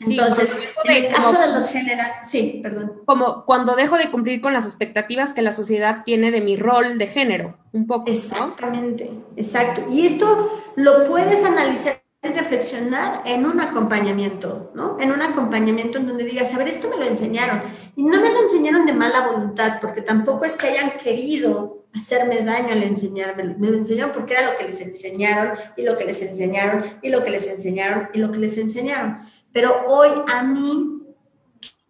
Entonces, 0.00 0.54
en 0.84 1.04
el 1.04 1.08
caso 1.10 1.40
de 1.40 1.48
los 1.48 1.70
generales, 1.70 2.16
sí, 2.24 2.60
perdón. 2.62 3.00
Como 3.06 3.46
cuando 3.46 3.76
dejo 3.76 3.96
de 3.96 4.10
cumplir 4.10 4.42
con 4.42 4.52
las 4.52 4.66
expectativas 4.66 5.32
que 5.32 5.40
la 5.40 5.52
sociedad 5.52 6.02
tiene 6.04 6.30
de 6.30 6.42
mi 6.42 6.56
rol 6.58 6.98
de 6.98 7.06
género, 7.06 7.56
un 7.72 7.86
poco. 7.86 8.10
Exactamente, 8.10 9.10
exacto. 9.36 9.86
Y 9.90 10.06
esto 10.06 10.62
lo 10.76 11.08
puedes 11.08 11.42
analizar 11.44 12.02
reflexionar 12.22 13.22
en 13.26 13.46
un 13.46 13.60
acompañamiento, 13.60 14.72
¿no? 14.74 14.98
En 15.00 15.12
un 15.12 15.22
acompañamiento 15.22 15.98
en 15.98 16.06
donde 16.06 16.24
digas, 16.24 16.52
a 16.52 16.58
ver, 16.58 16.68
esto 16.68 16.88
me 16.88 16.96
lo 16.96 17.04
enseñaron. 17.04 17.62
Y 17.94 18.02
no 18.02 18.20
me 18.20 18.32
lo 18.32 18.42
enseñaron 18.42 18.86
de 18.86 18.92
mala 18.92 19.28
voluntad, 19.28 19.78
porque 19.80 20.02
tampoco 20.02 20.44
es 20.44 20.56
que 20.56 20.68
hayan 20.68 20.90
querido 21.02 21.86
hacerme 21.94 22.42
daño 22.42 22.72
al 22.72 22.82
enseñarme. 22.82 23.54
Me 23.58 23.70
lo 23.70 23.78
enseñaron 23.78 24.12
porque 24.12 24.34
era 24.34 24.50
lo 24.50 24.58
que 24.58 24.64
les 24.64 24.80
enseñaron 24.80 25.58
y 25.76 25.82
lo 25.82 25.96
que 25.96 26.04
les 26.04 26.22
enseñaron 26.22 26.98
y 27.02 27.08
lo 27.08 27.24
que 27.24 27.30
les 27.30 27.46
enseñaron 27.46 28.08
y 28.12 28.18
lo 28.18 28.32
que 28.32 28.38
les 28.38 28.58
enseñaron. 28.58 29.20
Pero 29.52 29.84
hoy 29.86 30.10
a 30.32 30.42
mí, 30.42 31.02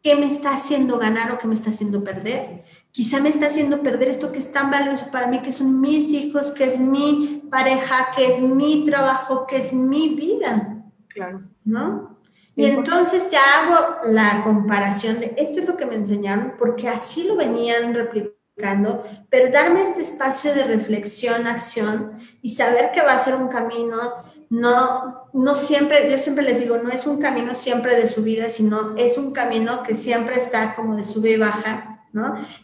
¿qué 0.02 0.14
me 0.14 0.26
está 0.26 0.54
haciendo 0.54 0.98
ganar 0.98 1.32
o 1.32 1.38
qué 1.38 1.46
me 1.46 1.54
está 1.54 1.70
haciendo 1.70 2.04
perder? 2.04 2.64
Quizá 2.92 3.20
me 3.20 3.28
está 3.28 3.46
haciendo 3.46 3.82
perder 3.82 4.08
esto 4.08 4.32
que 4.32 4.38
es 4.38 4.52
tan 4.52 4.70
valioso 4.70 5.10
para 5.10 5.26
mí, 5.26 5.40
que 5.40 5.52
son 5.52 5.80
mis 5.80 6.10
hijos, 6.10 6.50
que 6.50 6.64
es 6.64 6.78
mi 6.78 7.44
pareja, 7.50 8.08
que 8.16 8.26
es 8.26 8.40
mi 8.40 8.86
trabajo, 8.86 9.46
que 9.46 9.56
es 9.58 9.72
mi 9.72 10.14
vida. 10.14 10.84
Claro. 11.08 11.42
¿No? 11.64 12.18
Y 12.58 12.64
entonces 12.64 13.30
ya 13.30 13.38
hago 13.38 13.98
la 14.06 14.42
comparación 14.42 15.20
de 15.20 15.32
esto 15.38 15.60
es 15.60 15.66
lo 15.66 15.76
que 15.76 15.86
me 15.86 15.94
enseñaron, 15.94 16.54
porque 16.58 16.88
así 16.88 17.22
lo 17.22 17.36
venían 17.36 17.94
replicando, 17.94 19.04
pero 19.30 19.52
darme 19.52 19.82
este 19.82 20.02
espacio 20.02 20.52
de 20.52 20.64
reflexión, 20.64 21.46
acción 21.46 22.18
y 22.42 22.48
saber 22.56 22.90
que 22.90 23.00
va 23.00 23.12
a 23.12 23.18
ser 23.20 23.36
un 23.36 23.46
camino, 23.46 23.96
no, 24.50 25.28
no 25.32 25.54
siempre, 25.54 26.10
yo 26.10 26.18
siempre 26.18 26.42
les 26.42 26.58
digo, 26.58 26.78
no 26.78 26.90
es 26.90 27.06
un 27.06 27.20
camino 27.20 27.54
siempre 27.54 27.94
de 27.94 28.08
subida, 28.08 28.50
sino 28.50 28.96
es 28.96 29.18
un 29.18 29.32
camino 29.32 29.84
que 29.84 29.94
siempre 29.94 30.34
está 30.34 30.74
como 30.74 30.96
de 30.96 31.04
sube 31.04 31.30
y 31.30 31.36
baja, 31.36 31.97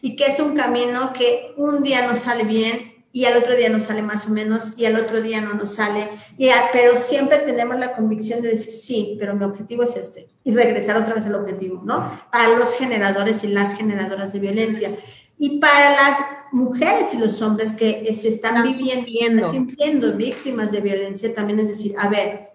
y 0.00 0.16
que 0.16 0.26
es 0.26 0.40
un 0.40 0.56
camino 0.56 1.12
que 1.12 1.54
un 1.56 1.82
día 1.82 2.06
nos 2.06 2.18
sale 2.18 2.44
bien 2.44 2.94
y 3.12 3.26
al 3.26 3.36
otro 3.36 3.54
día 3.54 3.68
nos 3.68 3.84
sale 3.84 4.02
más 4.02 4.26
o 4.26 4.30
menos 4.30 4.72
y 4.76 4.86
al 4.86 4.96
otro 4.96 5.20
día 5.20 5.40
no 5.40 5.54
nos 5.54 5.76
sale, 5.76 6.10
y 6.36 6.48
pero 6.72 6.96
siempre 6.96 7.38
tenemos 7.38 7.78
la 7.78 7.94
convicción 7.94 8.42
de 8.42 8.48
decir, 8.48 8.72
sí, 8.72 9.16
pero 9.20 9.36
mi 9.36 9.44
objetivo 9.44 9.84
es 9.84 9.94
este, 9.94 10.28
y 10.42 10.52
regresar 10.52 10.96
otra 10.96 11.14
vez 11.14 11.24
al 11.26 11.36
objetivo, 11.36 11.80
¿no? 11.84 12.10
Para 12.32 12.58
los 12.58 12.74
generadores 12.74 13.44
y 13.44 13.48
las 13.48 13.76
generadoras 13.76 14.32
de 14.32 14.40
violencia. 14.40 14.96
Y 15.38 15.60
para 15.60 15.90
las 15.90 16.18
mujeres 16.50 17.14
y 17.14 17.18
los 17.18 17.40
hombres 17.40 17.72
que 17.72 18.12
se 18.14 18.28
están, 18.28 18.64
viviendo, 18.64 19.48
sintiendo 19.48 20.12
víctimas 20.14 20.72
de 20.72 20.80
violencia, 20.80 21.32
también 21.34 21.60
es 21.60 21.68
decir, 21.68 21.94
a 21.98 22.08
ver, 22.08 22.48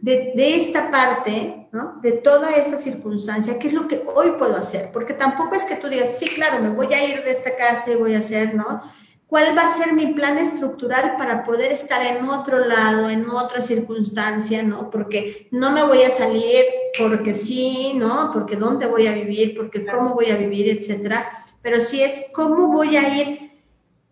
de, 0.00 0.56
esta 0.56 0.90
parte, 0.90 1.63
¿no? 1.74 1.98
de 2.00 2.12
toda 2.12 2.54
esta 2.54 2.76
circunstancia, 2.76 3.58
¿qué 3.58 3.66
es 3.66 3.74
lo 3.74 3.88
que 3.88 4.04
hoy 4.14 4.34
puedo 4.38 4.56
hacer? 4.56 4.90
Porque 4.92 5.12
tampoco 5.12 5.56
es 5.56 5.64
que 5.64 5.74
tú 5.74 5.88
digas, 5.88 6.16
sí, 6.16 6.26
claro, 6.26 6.62
me 6.62 6.70
voy 6.70 6.94
a 6.94 7.04
ir 7.04 7.24
de 7.24 7.32
esta 7.32 7.56
casa 7.56 7.90
y 7.90 7.96
voy 7.96 8.14
a 8.14 8.18
hacer, 8.18 8.54
¿no? 8.54 8.80
¿Cuál 9.26 9.58
va 9.58 9.62
a 9.62 9.76
ser 9.76 9.92
mi 9.92 10.14
plan 10.14 10.38
estructural 10.38 11.16
para 11.18 11.42
poder 11.42 11.72
estar 11.72 12.00
en 12.06 12.28
otro 12.28 12.60
lado, 12.64 13.10
en 13.10 13.28
otra 13.28 13.60
circunstancia, 13.60 14.62
¿no? 14.62 14.88
Porque 14.88 15.48
no 15.50 15.72
me 15.72 15.82
voy 15.82 16.02
a 16.02 16.10
salir 16.10 16.62
porque 16.96 17.34
sí, 17.34 17.94
¿no? 17.96 18.30
Porque 18.32 18.54
dónde 18.54 18.86
voy 18.86 19.08
a 19.08 19.12
vivir, 19.12 19.56
porque 19.56 19.84
cómo 19.84 20.14
voy 20.14 20.30
a 20.30 20.36
vivir, 20.36 20.68
etcétera. 20.68 21.26
Pero 21.60 21.80
sí 21.80 22.00
es 22.02 22.26
cómo 22.32 22.68
voy 22.68 22.96
a 22.96 23.08
ir 23.16 23.50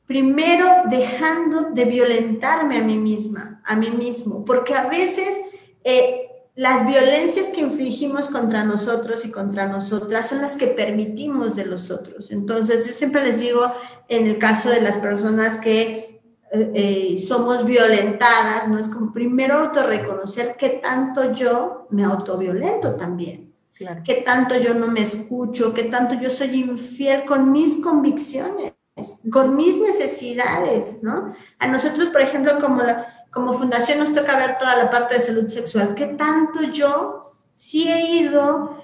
primero 0.07 0.67
dejando 0.91 1.71
de 1.71 1.85
violentarme 1.85 2.79
a 2.79 2.83
mí 2.83 2.99
misma, 2.99 3.63
a 3.65 3.77
mí 3.77 3.91
mismo, 3.91 4.45
porque 4.45 4.75
a 4.75 4.89
veces 4.89 5.37
eh, 5.85 6.22
las 6.55 6.87
violencias 6.87 7.49
que 7.49 7.63
infligimos 7.63 8.29
contra 8.29 8.65
nosotros 8.65 9.25
y 9.25 9.31
contra 9.31 9.67
nosotras 9.69 10.29
son 10.29 10.43
las 10.43 10.57
que 10.57 10.67
permitimos 10.67 11.57
de 11.57 11.65
los 11.65 11.91
otros. 11.91 12.31
Entonces, 12.31 12.87
yo 12.87 12.93
siempre 12.93 13.25
les 13.25 13.41
digo, 13.41 13.63
en 14.09 14.27
el 14.27 14.39
caso 14.39 14.69
de 14.69 14.83
las 14.83 14.99
personas 14.99 15.57
que 15.59 16.21
eh, 16.53 16.73
eh, 16.75 17.19
somos 17.19 17.65
violentadas, 17.65 18.69
¿no? 18.69 18.79
Es 18.79 18.89
como 18.89 19.15
primero 19.15 19.55
autorreconocer 19.55 20.57
qué 20.59 20.81
tanto 20.83 21.33
yo 21.33 21.87
me 21.91 22.05
autoviolento 22.05 22.97
también. 22.97 23.55
Claro. 23.73 24.03
Qué 24.05 24.17
tanto 24.17 24.57
yo 24.59 24.75
no 24.75 24.89
me 24.89 25.01
escucho, 25.01 25.73
qué 25.73 25.85
tanto 25.85 26.15
yo 26.15 26.29
soy 26.29 26.61
infiel 26.61 27.25
con 27.25 27.51
mis 27.51 27.77
convicciones, 27.77 28.75
con 29.33 29.57
mis 29.57 29.79
necesidades, 29.79 31.03
¿no? 31.03 31.33
A 31.59 31.67
nosotros, 31.67 32.11
por 32.11 32.21
ejemplo, 32.21 32.61
como 32.61 32.83
la, 32.83 33.22
como 33.33 33.55
fundación 33.55 33.99
nos 33.99 34.15
toca 34.15 34.37
ver 34.37 34.59
toda 34.59 34.77
la 34.77 34.91
parte 34.91 35.15
de 35.15 35.21
salud 35.21 35.49
sexual. 35.49 35.95
¿Qué 35.95 36.07
tanto 36.07 36.63
yo 36.65 37.33
sí 37.55 37.91
he 37.91 38.19
ido 38.19 38.83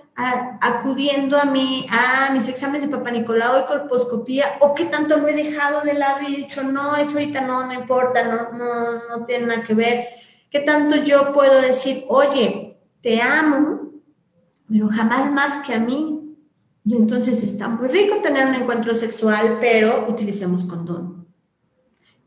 acudiendo 0.61 1.38
a, 1.38 1.44
mi, 1.44 1.86
a 1.90 2.32
mis 2.32 2.49
exámenes 2.49 2.82
de 2.82 2.96
Papa 2.96 3.12
Nicolau 3.12 3.61
y 3.61 3.66
colposcopía 3.66 4.46
o 4.61 4.74
qué 4.74 4.86
tanto 4.86 5.16
lo 5.18 5.28
he 5.28 5.34
dejado 5.34 5.82
de 5.82 5.94
lado 5.94 6.22
y 6.26 6.34
he 6.34 6.36
dicho, 6.38 6.64
no, 6.64 6.96
eso 6.96 7.12
ahorita 7.12 7.42
no, 7.42 7.66
no 7.66 7.72
importa, 7.72 8.24
no, 8.24 8.59
no, 8.59 8.94
no 8.94 9.26
tiene 9.26 9.46
nada 9.46 9.62
que 9.62 9.74
ver? 9.74 10.07
¿Qué 10.51 10.61
tanto 10.61 10.96
yo 10.96 11.32
puedo 11.32 11.61
decir, 11.61 12.05
oye, 12.09 12.80
te 13.01 13.22
amo, 13.22 13.92
pero 14.68 14.88
jamás 14.88 15.30
más 15.30 15.59
que 15.59 15.74
a 15.74 15.78
mí? 15.78 16.36
Y 16.84 16.96
entonces 16.96 17.42
está 17.44 17.68
muy 17.68 17.86
rico 17.86 18.16
tener 18.22 18.46
un 18.46 18.55
encuentro 18.55 18.94
sexual, 18.94 19.59
pero 19.61 20.07
utilicemos 20.09 20.64
condón. 20.64 21.17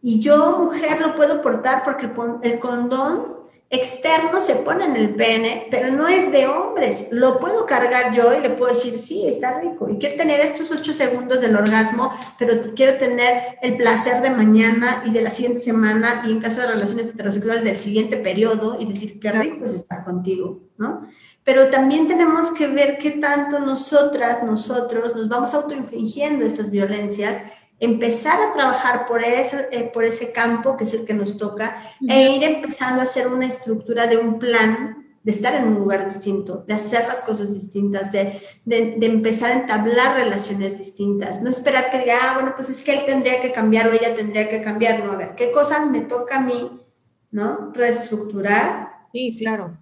Y 0.02 0.20
yo, 0.20 0.58
mujer, 0.58 1.00
lo 1.00 1.16
puedo 1.16 1.42
portar 1.42 1.84
porque 1.84 2.10
el 2.44 2.60
condón 2.60 3.42
externo 3.72 4.42
se 4.42 4.56
pone 4.56 4.84
en 4.84 4.98
el 4.98 5.16
pene, 5.16 5.68
pero 5.72 5.92
no 5.92 6.06
es 6.10 6.30
de 6.30 6.46
hombres. 6.46 7.08
Lo 7.12 7.40
puedo 7.40 7.66
cargar 7.66 8.14
yo 8.14 8.34
y 8.38 8.42
le 8.42 8.50
puedo 8.50 8.74
decir, 8.74 8.98
sí, 8.98 9.26
está 9.26 9.62
rico. 9.62 9.88
Y 9.90 9.98
quiero 9.98 10.18
tener 10.18 10.42
estos 10.42 10.72
ocho 10.72 10.92
segundos 10.92 11.40
del 11.40 11.56
orgasmo, 11.56 12.12
pero 12.38 12.56
quiero 12.76 12.98
tener 12.98 13.58
el 13.62 13.78
placer 13.78 14.22
de 14.22 14.32
mañana 14.32 15.02
y 15.06 15.12
de 15.12 15.22
la 15.22 15.30
siguiente 15.30 15.62
semana 15.62 16.24
y 16.28 16.32
en 16.32 16.42
caso 16.42 16.60
de 16.60 16.68
relaciones 16.68 17.10
heterosexuales 17.10 17.64
del 17.64 17.78
siguiente 17.78 18.18
periodo 18.18 18.76
y 18.78 18.86
decir, 18.86 19.22
qué 19.22 19.32
rico 19.32 19.64
es 19.64 19.74
estar 19.74 20.04
contigo, 20.04 20.60
¿no? 20.78 21.08
Pero 21.46 21.70
también 21.70 22.10
tenemos 22.10 22.52
que 22.52 22.68
ver 22.68 22.98
qué 22.98 23.12
tanto 23.12 23.60
nosotras, 23.60 24.44
nosotros, 24.44 25.16
nos 25.16 25.30
vamos 25.30 25.54
autoinfligiendo 25.54 26.46
estas 26.46 26.72
violencias 26.72 27.38
empezar 27.82 28.40
a 28.40 28.54
trabajar 28.54 29.08
por 29.08 29.24
ese, 29.24 29.68
eh, 29.72 29.90
por 29.92 30.06
ese 30.06 30.32
campo 30.32 30.78
que 30.78 30.86
es 30.86 30.94
el 30.94 31.04
que 31.04 31.16
nos 31.16 31.38
toca 31.38 31.84
e 32.08 32.32
ir 32.32 32.44
empezando 32.44 33.02
a 33.02 33.06
hacer 33.06 33.28
una 33.28 33.48
estructura 33.48 34.08
de 34.08 34.18
un 34.18 34.40
plan 34.40 35.02
de 35.24 35.32
estar 35.32 35.54
en 35.56 35.68
un 35.68 35.76
lugar 35.76 36.06
distinto, 36.06 36.64
de 36.68 36.74
hacer 36.74 37.08
las 37.08 37.22
cosas 37.22 37.54
distintas, 37.54 38.12
de, 38.12 38.42
de, 38.66 38.96
de, 38.98 39.06
empezar 39.08 39.52
a 39.52 39.62
entablar 39.62 40.16
relaciones 40.16 40.78
distintas. 40.78 41.42
No 41.42 41.50
esperar 41.50 41.92
que 41.92 42.00
diga, 42.00 42.16
ah, 42.22 42.34
bueno, 42.36 42.54
pues 42.56 42.70
es 42.70 42.82
que 42.82 42.94
él 42.94 43.06
tendría 43.06 43.40
que 43.42 43.52
cambiar 43.52 43.88
o 43.88 43.94
ella 43.94 44.16
tendría 44.16 44.50
que 44.50 44.64
cambiar. 44.64 45.04
No, 45.04 45.12
a 45.12 45.18
ver, 45.18 45.36
¿qué 45.36 45.52
cosas 45.52 45.88
me 45.92 46.02
toca 46.02 46.38
a 46.38 46.42
mí, 46.42 46.82
¿no? 47.30 47.72
Reestructurar. 47.74 48.94
Sí, 49.12 49.38
claro. 49.38 49.78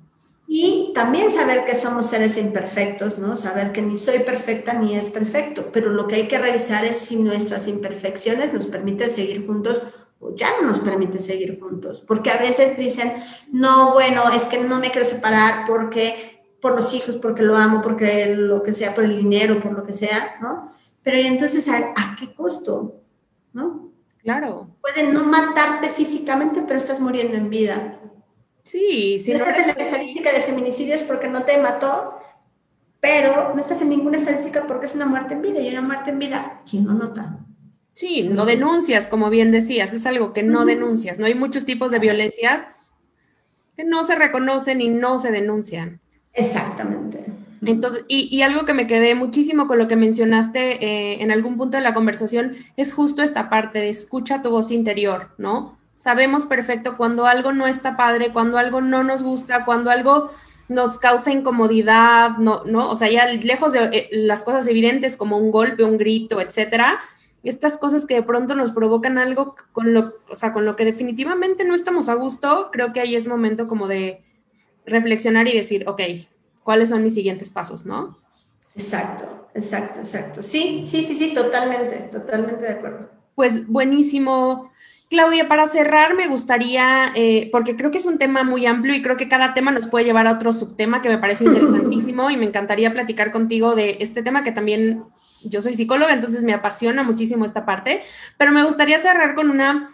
Y 0.52 0.94
también 0.96 1.30
saber 1.30 1.64
que 1.64 1.76
somos 1.76 2.08
seres 2.08 2.36
imperfectos, 2.36 3.20
¿no? 3.20 3.38
Saber 3.38 3.72
que 3.72 3.84
ni 3.84 3.98
soy 3.98 4.18
perfecta 4.22 4.74
ni 4.74 4.96
es 4.96 5.10
perfecto, 5.10 5.70
pero 5.72 5.92
lo 5.92 6.08
que 6.08 6.16
hay 6.16 6.28
que 6.28 6.40
revisar 6.40 6.84
es 6.86 6.98
si 6.98 7.18
nuestras 7.18 7.68
imperfecciones 7.68 8.52
nos 8.52 8.66
permiten 8.66 9.12
seguir 9.12 9.46
juntos 9.46 9.84
o 10.20 10.36
ya 10.36 10.50
no 10.60 10.70
nos 10.70 10.80
permiten 10.80 11.22
seguir 11.22 11.60
juntos. 11.60 12.02
Porque 12.02 12.32
a 12.32 12.38
veces 12.38 12.80
dicen, 12.80 13.14
no, 13.52 13.94
bueno, 13.94 14.24
es 14.36 14.46
que 14.46 14.58
no 14.58 14.80
me 14.80 14.90
quiero 14.90 15.06
separar 15.06 15.68
porque 15.68 16.42
por 16.60 16.76
los 16.76 16.96
hijos, 16.96 17.18
porque 17.18 17.44
lo 17.44 17.56
amo, 17.56 17.84
porque 17.84 18.34
lo 18.36 18.64
que 18.64 18.74
sea, 18.74 18.96
por 18.96 19.04
el 19.04 19.18
dinero, 19.18 19.60
por 19.60 19.74
lo 19.74 19.84
que 19.84 19.94
sea, 19.94 20.40
¿no? 20.42 20.74
Pero 21.04 21.18
entonces, 21.20 21.70
¿a, 21.70 21.94
a 21.96 22.16
qué 22.20 22.34
costo? 22.34 23.04
¿No? 23.54 23.92
Claro. 24.24 24.68
Pueden 24.82 25.14
no 25.14 25.26
matarte 25.26 25.90
físicamente, 25.90 26.64
pero 26.64 26.80
estás 26.80 27.00
muriendo 27.00 27.38
en 27.38 27.52
vida. 27.52 28.00
Sí, 28.70 29.18
si 29.18 29.32
no, 29.32 29.38
estás 29.38 29.58
en 29.58 29.66
la 29.66 29.74
estadística 29.74 30.32
de 30.32 30.42
feminicidios 30.42 31.02
porque 31.02 31.28
no 31.28 31.42
te 31.42 31.58
mató, 31.60 32.20
pero 33.00 33.52
no 33.56 33.60
estás 33.60 33.82
en 33.82 33.90
ninguna 33.90 34.18
estadística 34.18 34.68
porque 34.68 34.86
es 34.86 34.94
una 34.94 35.08
muerte 35.08 35.34
en 35.34 35.42
vida 35.42 35.60
y 35.60 35.70
una 35.70 35.82
muerte 35.82 36.12
en 36.12 36.20
vida, 36.20 36.62
¿quién 36.70 36.86
lo 36.86 36.94
nota? 36.94 37.40
Sí, 37.94 38.30
no 38.32 38.46
denuncias, 38.46 39.08
como 39.08 39.32
bien 39.32 39.52
decías, 39.52 39.92
es 39.94 40.06
algo 40.06 40.34
que 40.34 40.44
no 40.44 40.66
denuncias. 40.66 41.18
No 41.18 41.26
hay 41.26 41.34
muchos 41.34 41.66
tipos 41.66 41.90
de 41.90 41.98
violencia 41.98 42.76
que 43.76 43.86
no 43.86 44.04
se 44.04 44.16
reconocen 44.16 44.82
y 44.82 44.90
no 44.90 45.18
se 45.18 45.32
denuncian. 45.32 46.00
Exactamente. 46.34 47.26
Entonces, 47.66 48.06
y, 48.08 48.40
algo 48.44 48.66
que 48.66 48.76
me 48.76 48.86
quedé 48.86 49.16
muchísimo 49.16 49.66
con 49.66 49.80
lo 49.80 49.88
que 49.88 49.96
mencionaste 49.96 50.86
eh, 50.86 51.24
en 51.24 51.32
algún 51.32 51.58
punto 51.58 51.78
de 51.78 51.84
la 51.84 51.96
conversación 51.96 52.56
es 52.78 52.94
justo 52.94 53.24
esta 53.24 53.50
parte 53.50 53.80
de 53.80 53.90
escucha 53.90 54.44
tu 54.44 54.52
voz 54.52 54.70
interior, 54.70 55.32
¿no? 55.40 55.79
Sabemos 56.00 56.46
perfecto 56.46 56.96
cuando 56.96 57.26
algo 57.26 57.52
no 57.52 57.68
está 57.68 57.98
padre, 57.98 58.32
cuando 58.32 58.58
algo 58.58 58.80
no 58.80 59.04
nos 59.04 59.22
gusta, 59.22 59.66
cuando 59.66 59.92
algo 59.92 60.32
nos 60.70 60.98
causa 60.98 61.32
incomodidad, 61.32 62.38
no, 62.38 62.64
no, 62.64 62.90
o 62.90 62.96
sea, 62.96 63.10
ya 63.10 63.28
lejos 63.28 63.74
de 63.74 63.84
eh, 63.92 64.10
las 64.14 64.44
cosas 64.44 64.66
evidentes 64.70 65.18
como 65.18 65.38
un 65.38 65.52
golpe, 65.52 65.84
un 65.84 65.98
grito, 65.98 66.40
etcétera, 66.40 67.02
estas 67.44 67.78
cosas 67.78 68.06
que 68.06 68.14
de 68.14 68.24
pronto 68.24 68.56
nos 68.56 68.72
provocan 68.72 69.18
algo 69.18 69.58
con 69.74 69.94
lo, 69.94 70.14
o 70.30 70.38
sea, 70.38 70.54
con 70.54 70.64
lo 70.64 70.78
que 70.78 70.86
definitivamente 70.86 71.66
no 71.66 71.76
estamos 71.76 72.08
a 72.08 72.14
gusto, 72.14 72.70
creo 72.72 72.94
que 72.94 73.02
ahí 73.02 73.18
es 73.18 73.28
momento 73.28 73.68
como 73.68 73.90
de 73.90 74.24
reflexionar 74.86 75.50
y 75.50 75.54
decir, 75.54 75.84
ok, 75.86 76.02
¿cuáles 76.64 76.90
son 76.90 77.04
mis 77.04 77.14
siguientes 77.14 77.50
pasos, 77.50 77.86
no? 77.86 78.18
Exacto, 78.74 79.50
exacto, 79.54 80.00
exacto. 80.00 80.44
Sí, 80.44 80.86
sí, 80.88 81.04
sí, 81.04 81.14
sí, 81.14 81.34
totalmente, 81.34 81.98
totalmente 82.10 82.64
de 82.64 82.72
acuerdo. 82.72 83.10
Pues 83.36 83.68
buenísimo. 83.68 84.72
Claudia, 85.10 85.48
para 85.48 85.66
cerrar, 85.66 86.16
me 86.16 86.28
gustaría, 86.28 87.12
eh, 87.16 87.50
porque 87.52 87.76
creo 87.76 87.90
que 87.90 87.98
es 87.98 88.06
un 88.06 88.20
tema 88.20 88.44
muy 88.44 88.68
amplio 88.68 88.94
y 88.94 89.02
creo 89.02 89.18
que 89.18 89.28
cada 89.28 89.56
tema 89.56 89.72
nos 89.72 89.88
puede 89.88 90.06
llevar 90.06 90.28
a 90.28 90.34
otro 90.34 90.54
subtema 90.54 91.02
que 91.02 91.10
me 91.10 91.18
parece 91.18 91.44
interesantísimo 91.46 92.30
y 92.30 92.38
me 92.38 92.46
encantaría 92.46 92.94
platicar 92.94 93.32
contigo 93.32 93.74
de 93.74 93.98
este 94.02 94.22
tema 94.22 94.44
que 94.44 94.52
también 94.52 95.04
yo 95.44 95.62
soy 95.62 95.74
psicóloga, 95.74 96.14
entonces 96.14 96.44
me 96.44 96.54
apasiona 96.54 97.02
muchísimo 97.02 97.44
esta 97.44 97.66
parte, 97.66 98.04
pero 98.38 98.52
me 98.52 98.64
gustaría 98.64 99.00
cerrar 99.00 99.34
con 99.34 99.50
una, 99.50 99.90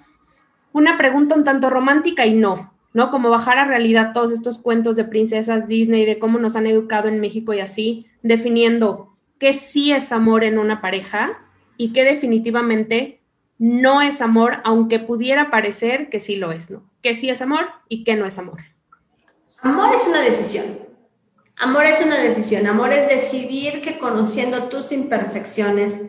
una 0.73 0.97
pregunta 0.97 1.35
un 1.35 1.45
tanto 1.45 1.69
romántica 1.69 2.25
y 2.25 2.33
no, 2.33 2.73
¿no? 2.91 3.09
Como 3.09 3.29
bajar 3.29 3.57
a 3.57 3.65
realidad 3.65 4.11
todos 4.13 4.31
estos 4.31 4.57
cuentos 4.57 4.97
de 4.97 5.05
princesas 5.05 5.69
Disney, 5.69 6.05
de 6.05 6.19
cómo 6.19 6.39
nos 6.39 6.57
han 6.57 6.67
educado 6.67 7.07
en 7.07 7.21
México 7.21 7.53
y 7.53 7.61
así, 7.61 8.07
definiendo 8.21 9.15
qué 9.39 9.53
sí 9.53 9.93
es 9.93 10.11
amor 10.11 10.43
en 10.43 10.59
una 10.59 10.81
pareja 10.81 11.39
y 11.77 11.93
qué 11.93 12.03
definitivamente 12.03 13.21
no 13.57 14.01
es 14.01 14.21
amor, 14.21 14.61
aunque 14.63 14.99
pudiera 14.99 15.49
parecer 15.49 16.09
que 16.09 16.19
sí 16.19 16.35
lo 16.35 16.51
es, 16.51 16.69
¿no? 16.69 16.89
Que 17.01 17.15
sí 17.15 17.29
es 17.29 17.41
amor 17.41 17.67
y 17.87 18.03
que 18.03 18.15
no 18.15 18.25
es 18.25 18.37
amor. 18.37 18.59
Amor 19.61 19.95
es 19.95 20.05
una 20.05 20.21
decisión. 20.21 20.65
Amor 21.57 21.85
es 21.85 22.01
una 22.05 22.17
decisión. 22.19 22.67
Amor 22.67 22.91
es 22.91 23.07
decidir 23.07 23.81
que 23.81 23.97
conociendo 23.97 24.63
tus 24.63 24.91
imperfecciones 24.91 26.01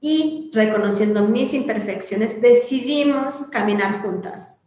y 0.00 0.50
reconociendo 0.54 1.26
mis 1.26 1.54
imperfecciones, 1.54 2.40
decidimos 2.40 3.48
caminar 3.50 4.00
juntas. 4.02 4.58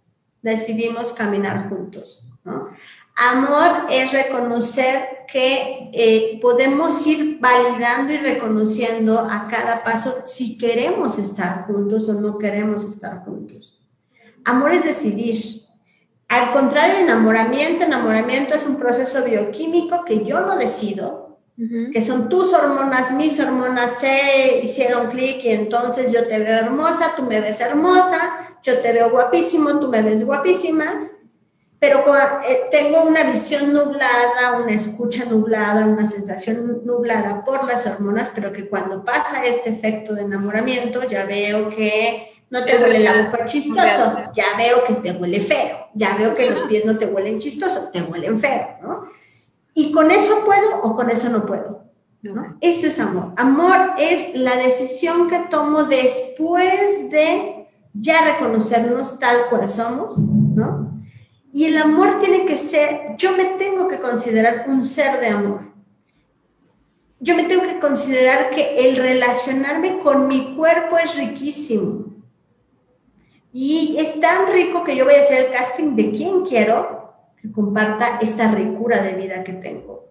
Decidimos 0.42 1.14
caminar 1.14 1.70
juntos. 1.70 2.28
¿no? 2.44 2.70
Amor 3.16 3.88
es 3.90 4.12
reconocer 4.12 5.26
que 5.32 5.90
eh, 5.94 6.38
podemos 6.42 7.08
ir 7.08 7.40
validando 7.40 8.12
y 8.12 8.18
reconociendo 8.18 9.20
a 9.20 9.48
cada 9.48 9.86
paso 9.86 10.18
si 10.26 10.58
queremos 10.58 11.18
estar 11.18 11.66
juntos 11.66 12.10
o 12.10 12.14
no 12.14 12.38
queremos 12.38 12.84
estar 12.84 13.24
juntos. 13.24 13.80
Amor 14.44 14.72
es 14.72 14.84
decidir. 14.84 15.64
Al 16.28 16.52
contrario 16.52 16.98
enamoramiento, 16.98 17.86
enamoramiento 17.86 18.54
es 18.54 18.66
un 18.66 18.76
proceso 18.76 19.24
bioquímico 19.24 20.04
que 20.04 20.26
yo 20.26 20.42
no 20.42 20.58
decido, 20.58 21.40
que 21.94 22.02
son 22.02 22.28
tus 22.28 22.52
hormonas, 22.52 23.14
mis 23.14 23.40
hormonas 23.40 24.00
se 24.00 24.60
hicieron 24.62 25.08
clic 25.10 25.42
y 25.46 25.52
entonces 25.52 26.12
yo 26.12 26.28
te 26.28 26.40
veo 26.40 26.58
hermosa, 26.58 27.14
tú 27.16 27.24
me 27.24 27.40
ves 27.40 27.62
hermosa, 27.62 28.58
yo 28.62 28.82
te 28.82 28.92
veo 28.92 29.10
guapísimo, 29.10 29.80
tú 29.80 29.88
me 29.88 30.02
ves 30.02 30.26
guapísima, 30.26 31.12
pero 31.80 32.04
eh, 32.48 32.62
tengo 32.72 33.04
una 33.04 33.24
visión 33.24 33.74
nublada, 33.74 34.60
una 34.62 34.72
escucha 34.72 35.26
nublada, 35.26 35.86
una 35.86 36.06
sensación 36.06 36.82
nublada 36.86 37.44
por 37.44 37.66
las 37.66 37.86
hormonas, 37.86 38.32
pero 38.34 38.54
que 38.54 38.68
cuando 38.68 39.04
pasa 39.04 39.46
este 39.46 39.70
efecto 39.72 40.14
de 40.14 40.24
enamoramiento 40.24 41.08
ya 41.08 41.26
veo 41.26 41.70
que 41.70 42.32
no 42.50 42.64
te 42.64 42.78
huele 42.78 43.00
la 43.00 43.24
boca 43.24 43.46
chistoso, 43.46 44.24
ya 44.34 44.46
veo 44.58 44.84
que 44.86 44.94
te 44.96 45.12
huele 45.12 45.40
feo, 45.40 45.90
ya 45.94 46.16
veo 46.18 46.34
que 46.34 46.50
los 46.50 46.62
pies 46.62 46.86
no 46.86 46.98
te 46.98 47.06
huelen 47.06 47.40
chistoso, 47.40 47.90
te 47.92 48.02
huelen 48.02 48.40
feo, 48.40 48.78
¿no? 48.82 49.10
Y 49.74 49.92
con 49.92 50.10
eso 50.10 50.44
puedo 50.46 50.82
o 50.82 50.96
con 50.96 51.10
eso 51.10 51.30
no 51.30 51.46
puedo. 51.46 51.84
¿no? 52.22 52.58
Esto 52.62 52.88
es 52.88 53.00
amor. 53.00 53.34
Amor 53.36 53.92
es 54.00 54.36
la 54.36 54.56
decisión 54.56 55.30
que 55.30 55.40
tomo 55.52 55.84
después 55.84 57.12
de 57.12 57.68
ya 57.94 58.34
reconocernos 58.34 59.20
tal 59.20 59.48
cual 59.50 59.70
somos, 59.70 60.18
¿no? 60.18 60.95
Y 61.56 61.64
el 61.64 61.78
amor 61.78 62.20
tiene 62.20 62.46
que 62.46 62.58
ser, 62.58 63.16
yo 63.16 63.32
me 63.38 63.46
tengo 63.46 63.88
que 63.88 64.02
considerar 64.02 64.66
un 64.68 64.84
ser 64.84 65.22
de 65.22 65.28
amor. 65.28 65.62
Yo 67.22 67.34
me 67.34 67.44
tengo 67.44 67.64
que 67.64 67.80
considerar 67.80 68.50
que 68.50 68.76
el 68.78 68.98
relacionarme 68.98 70.00
con 70.00 70.28
mi 70.28 70.54
cuerpo 70.54 70.98
es 70.98 71.16
riquísimo. 71.16 72.08
Y 73.54 73.96
es 73.98 74.20
tan 74.20 74.52
rico 74.52 74.84
que 74.84 74.98
yo 74.98 75.06
voy 75.06 75.14
a 75.14 75.22
hacer 75.22 75.46
el 75.46 75.54
casting 75.54 75.96
de 75.96 76.12
quien 76.12 76.44
quiero 76.44 77.14
que 77.42 77.50
comparta 77.50 78.20
esta 78.22 78.52
ricura 78.52 79.02
de 79.02 79.14
vida 79.14 79.42
que 79.46 79.54
tengo. 79.54 80.10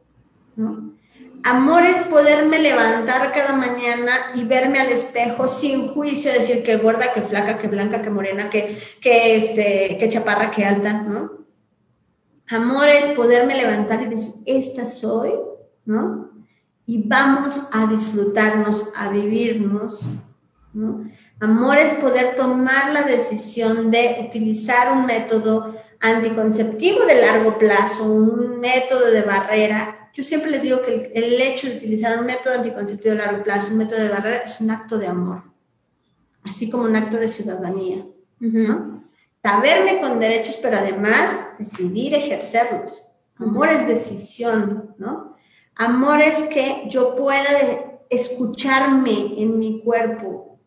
Amor 1.44 1.82
es 1.82 1.98
poderme 1.98 2.58
levantar 2.58 3.30
cada 3.32 3.52
mañana 3.52 4.10
y 4.34 4.44
verme 4.44 4.80
al 4.80 4.88
espejo 4.88 5.46
sin 5.46 5.88
juicio, 5.88 6.32
decir 6.32 6.62
que 6.62 6.78
gorda, 6.78 7.12
que 7.12 7.20
flaca, 7.20 7.58
que 7.58 7.68
blanca, 7.68 8.00
que 8.00 8.08
morena, 8.08 8.48
que, 8.48 8.80
que, 8.98 9.36
este, 9.36 9.98
que 9.98 10.08
chaparra, 10.08 10.50
que 10.50 10.64
alta, 10.64 11.02
¿no? 11.02 11.44
Amor 12.48 12.88
es 12.88 13.04
poderme 13.14 13.56
levantar 13.56 14.00
y 14.00 14.06
decir, 14.06 14.42
esta 14.46 14.86
soy, 14.86 15.32
¿no? 15.84 16.30
Y 16.86 17.06
vamos 17.06 17.68
a 17.74 17.88
disfrutarnos, 17.88 18.90
a 18.96 19.10
vivirnos, 19.10 20.00
¿no? 20.72 21.04
Amor 21.40 21.76
es 21.76 21.90
poder 21.90 22.36
tomar 22.36 22.90
la 22.94 23.02
decisión 23.02 23.90
de 23.90 24.24
utilizar 24.26 24.92
un 24.92 25.04
método 25.04 25.74
anticonceptivo 26.00 27.04
de 27.04 27.20
largo 27.20 27.58
plazo, 27.58 28.10
un 28.10 28.60
método 28.60 29.10
de 29.10 29.20
barrera 29.20 30.03
yo 30.14 30.22
siempre 30.22 30.50
les 30.50 30.62
digo 30.62 30.80
que 30.80 31.10
el, 31.12 31.40
hecho 31.40 31.68
de 31.68 31.76
utilizar 31.76 32.18
un 32.20 32.26
método 32.26 32.54
anticonceptivo 32.54 33.12
a 33.12 33.16
largo 33.16 33.42
plazo, 33.42 33.72
un 33.72 33.78
método 33.78 34.00
de 34.00 34.08
barrera, 34.08 34.36
es 34.38 34.60
un 34.60 34.70
acto 34.70 34.96
de 34.96 35.08
amor, 35.08 35.42
así 36.44 36.70
como 36.70 36.84
un 36.84 36.94
acto 36.94 37.16
de 37.16 37.28
ciudadanía, 37.28 38.06
¿no? 38.38 39.04
Saberme 39.42 40.00
con 40.00 40.20
derechos, 40.20 40.58
pero 40.62 40.78
además 40.78 41.36
decidir 41.58 42.14
ejercerlos. 42.14 43.10
Amor 43.36 43.68
es 43.68 43.88
decisión, 43.88 44.94
¿no? 44.96 45.36
Amor 45.74 46.20
es 46.22 46.44
que 46.44 46.84
yo 46.88 47.16
pueda 47.16 48.00
escucharme 48.08 49.34
en 49.42 49.58
mi 49.58 49.82
cuerpo, 49.82 50.60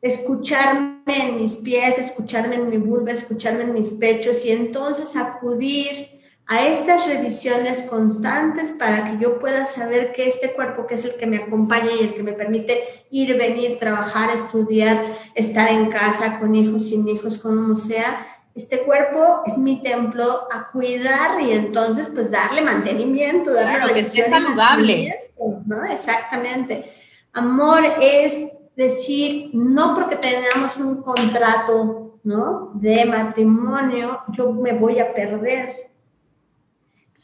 escucharme 0.00 1.02
en 1.06 1.38
mis 1.38 1.56
pies, 1.56 1.98
escucharme 1.98 2.54
en 2.54 2.70
mi 2.70 2.76
vulva, 2.76 3.10
escucharme 3.10 3.64
en 3.64 3.74
mis 3.74 3.90
pechos 3.90 4.44
y 4.46 4.52
entonces 4.52 5.16
acudir 5.16 6.21
a 6.52 6.66
estas 6.66 7.06
revisiones 7.06 7.84
constantes 7.84 8.72
para 8.72 9.06
que 9.06 9.16
yo 9.16 9.38
pueda 9.38 9.64
saber 9.64 10.12
que 10.12 10.28
este 10.28 10.52
cuerpo 10.52 10.86
que 10.86 10.96
es 10.96 11.04
el 11.06 11.14
que 11.14 11.26
me 11.26 11.38
acompaña 11.38 11.88
y 11.98 12.04
el 12.04 12.12
que 12.12 12.22
me 12.22 12.34
permite 12.34 12.78
ir, 13.10 13.38
venir, 13.38 13.78
trabajar, 13.78 14.28
estudiar, 14.34 15.02
estar 15.34 15.70
en 15.70 15.86
casa, 15.88 16.38
con 16.38 16.54
hijos, 16.54 16.90
sin 16.90 17.08
hijos, 17.08 17.38
como 17.38 17.74
sea, 17.74 18.26
este 18.54 18.80
cuerpo 18.80 19.40
es 19.46 19.56
mi 19.56 19.82
templo 19.82 20.46
a 20.52 20.70
cuidar 20.70 21.40
y 21.40 21.52
entonces 21.52 22.10
pues 22.12 22.30
darle 22.30 22.60
mantenimiento, 22.60 23.50
darle 23.50 23.78
claro, 23.78 23.94
que 23.94 24.00
esté 24.00 24.28
saludable. 24.28 25.32
¿no? 25.64 25.86
Exactamente. 25.86 26.92
Amor 27.32 27.82
es 27.98 28.48
decir, 28.76 29.48
no 29.54 29.94
porque 29.94 30.16
tengamos 30.16 30.76
un 30.76 31.02
contrato, 31.02 32.18
¿no? 32.24 32.72
De 32.74 33.06
matrimonio, 33.06 34.20
yo 34.28 34.52
me 34.52 34.74
voy 34.74 34.98
a 34.98 35.14
perder 35.14 35.91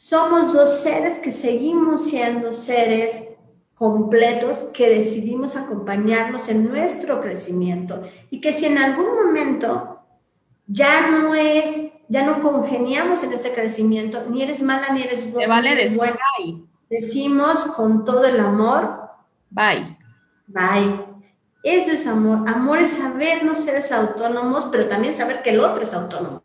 somos 0.01 0.53
dos 0.53 0.81
seres 0.81 1.19
que 1.19 1.29
seguimos 1.29 2.07
siendo 2.07 2.53
seres 2.53 3.25
completos 3.75 4.69
que 4.73 4.89
decidimos 4.89 5.57
acompañarnos 5.57 6.47
en 6.47 6.69
nuestro 6.69 7.19
crecimiento 7.19 8.01
y 8.29 8.39
que 8.39 8.53
si 8.53 8.67
en 8.67 8.77
algún 8.77 9.13
momento 9.13 9.99
ya 10.67 11.11
no 11.11 11.35
es, 11.35 11.91
ya 12.07 12.25
no 12.25 12.41
congeniamos 12.41 13.23
en 13.23 13.33
este 13.33 13.53
crecimiento, 13.53 14.23
ni 14.29 14.41
eres 14.41 14.61
mala 14.61 14.93
ni 14.93 15.01
eres 15.01 15.33
buena. 15.33 15.53
vale 15.53 15.89
buena. 15.97 16.17
Decimos 16.89 17.65
con 17.75 18.05
todo 18.05 18.25
el 18.25 18.39
amor, 18.39 19.01
bye. 19.49 19.97
Bye. 20.47 21.05
Eso 21.61 21.91
es 21.91 22.07
amor. 22.07 22.47
Amor 22.47 22.77
es 22.77 22.91
sabernos 22.91 23.57
seres 23.59 23.91
autónomos, 23.91 24.69
pero 24.71 24.87
también 24.87 25.13
saber 25.13 25.41
que 25.41 25.49
el 25.49 25.59
otro 25.59 25.83
es 25.83 25.93
autónomo. 25.93 26.38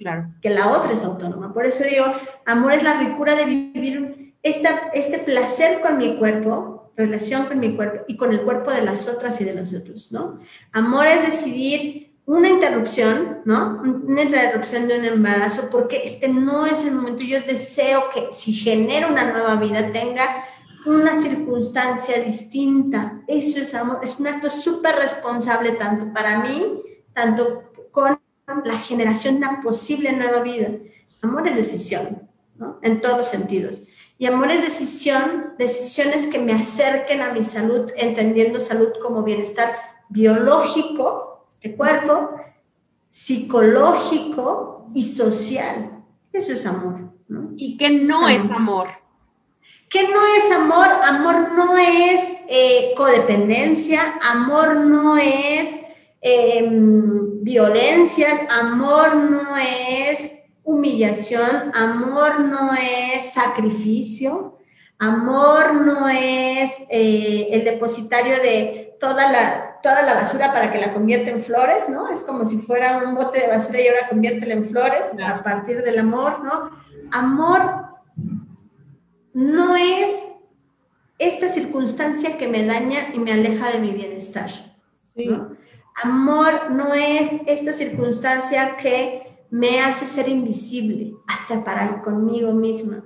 Claro. 0.00 0.32
Que 0.40 0.48
la 0.48 0.68
otra 0.68 0.92
es 0.92 1.04
autónoma. 1.04 1.52
Por 1.52 1.66
eso 1.66 1.84
digo, 1.84 2.06
amor 2.46 2.72
es 2.72 2.82
la 2.82 2.98
ricura 2.98 3.34
de 3.34 3.44
vivir 3.44 4.34
esta, 4.42 4.70
este 4.94 5.18
placer 5.18 5.80
con 5.82 5.98
mi 5.98 6.16
cuerpo, 6.16 6.90
relación 6.96 7.44
con 7.44 7.60
mi 7.60 7.76
cuerpo 7.76 8.04
y 8.08 8.16
con 8.16 8.32
el 8.32 8.40
cuerpo 8.40 8.72
de 8.72 8.80
las 8.80 9.08
otras 9.08 9.38
y 9.42 9.44
de 9.44 9.54
los 9.54 9.74
otros, 9.74 10.10
¿no? 10.10 10.38
Amor 10.72 11.06
es 11.06 11.26
decidir 11.26 12.14
una 12.24 12.48
interrupción, 12.48 13.40
¿no? 13.44 13.82
Una 13.82 14.22
interrupción 14.22 14.88
de 14.88 15.00
un 15.00 15.04
embarazo 15.04 15.68
porque 15.70 16.00
este 16.02 16.28
no 16.28 16.64
es 16.64 16.80
el 16.80 16.92
momento. 16.92 17.22
Yo 17.22 17.38
deseo 17.42 18.04
que 18.14 18.28
si 18.32 18.54
genera 18.54 19.06
una 19.06 19.30
nueva 19.30 19.56
vida 19.56 19.92
tenga 19.92 20.24
una 20.86 21.20
circunstancia 21.20 22.22
distinta. 22.22 23.20
Eso 23.26 23.60
es 23.60 23.74
amor. 23.74 24.00
Es 24.02 24.18
un 24.18 24.28
acto 24.28 24.48
súper 24.48 24.94
responsable 24.96 25.72
tanto 25.72 26.10
para 26.14 26.38
mí, 26.38 26.80
tanto 27.12 27.64
con 27.90 28.18
la 28.64 28.78
generación 28.78 29.40
de 29.40 29.46
una 29.46 29.62
posible 29.62 30.12
nueva 30.12 30.40
vida. 30.40 30.70
Amor 31.22 31.46
es 31.48 31.56
decisión, 31.56 32.28
¿no? 32.56 32.78
En 32.82 33.00
todos 33.00 33.18
los 33.18 33.28
sentidos. 33.28 33.82
Y 34.18 34.26
amor 34.26 34.50
es 34.50 34.62
decisión, 34.62 35.54
decisiones 35.58 36.26
que 36.26 36.38
me 36.38 36.52
acerquen 36.52 37.22
a 37.22 37.32
mi 37.32 37.42
salud, 37.42 37.90
entendiendo 37.96 38.60
salud 38.60 38.90
como 39.02 39.22
bienestar 39.22 39.70
biológico, 40.10 41.46
este 41.48 41.74
cuerpo, 41.74 42.30
psicológico 43.08 44.90
y 44.94 45.02
social. 45.02 46.04
Eso 46.32 46.52
es 46.52 46.66
amor. 46.66 47.12
¿no? 47.28 47.52
¿Y 47.56 47.76
qué 47.76 47.90
no 47.90 48.28
es 48.28 48.50
amor? 48.50 48.88
¿Qué 49.88 50.02
no 50.04 50.20
es 50.36 50.52
amor? 50.52 50.86
Amor 51.02 51.52
no 51.54 51.76
es 51.78 52.20
eh, 52.48 52.92
codependencia, 52.96 54.18
amor 54.22 54.76
no 54.76 55.16
es 55.16 55.76
Em, 56.22 57.42
violencias, 57.42 58.40
amor 58.50 59.16
no 59.16 59.56
es 59.56 60.32
humillación, 60.62 61.72
amor 61.74 62.40
no 62.40 62.72
es 62.74 63.32
sacrificio, 63.32 64.58
amor 64.98 65.74
no 65.74 66.08
es 66.08 66.72
eh, 66.90 67.48
el 67.52 67.64
depositario 67.64 68.36
de 68.36 68.96
toda 69.00 69.32
la, 69.32 69.80
toda 69.82 70.02
la 70.02 70.14
basura 70.14 70.52
para 70.52 70.70
que 70.70 70.78
la 70.78 70.92
convierta 70.92 71.30
en 71.30 71.42
flores, 71.42 71.88
¿no? 71.88 72.10
Es 72.10 72.20
como 72.20 72.44
si 72.44 72.58
fuera 72.58 72.98
un 72.98 73.14
bote 73.14 73.40
de 73.40 73.48
basura 73.48 73.80
y 73.80 73.88
ahora 73.88 74.08
conviértela 74.10 74.52
en 74.52 74.66
flores 74.66 75.06
a 75.26 75.42
partir 75.42 75.82
del 75.82 76.00
amor, 76.00 76.44
¿no? 76.44 76.70
Amor 77.12 77.86
no 79.32 79.74
es 79.74 80.28
esta 81.18 81.48
circunstancia 81.48 82.36
que 82.36 82.46
me 82.46 82.64
daña 82.64 83.14
y 83.14 83.18
me 83.18 83.32
aleja 83.32 83.70
de 83.70 83.78
mi 83.78 83.92
bienestar. 83.92 84.50
¿no? 85.14 85.56
Amor 86.02 86.70
no 86.70 86.94
es 86.94 87.30
esta 87.46 87.72
circunstancia 87.72 88.76
que 88.76 89.44
me 89.50 89.80
hace 89.80 90.06
ser 90.06 90.28
invisible 90.28 91.14
hasta 91.26 91.62
para 91.64 92.02
conmigo 92.02 92.52
misma, 92.52 93.04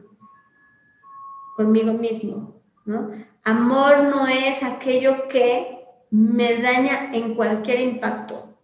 conmigo 1.57 1.93
mismo, 1.93 2.61
¿no? 2.85 3.11
Amor 3.43 4.05
no 4.05 4.27
es 4.27 4.63
aquello 4.63 5.29
que 5.29 5.79
me 6.11 6.57
daña 6.59 7.11
en 7.13 7.35
cualquier 7.35 7.81
impacto, 7.81 8.55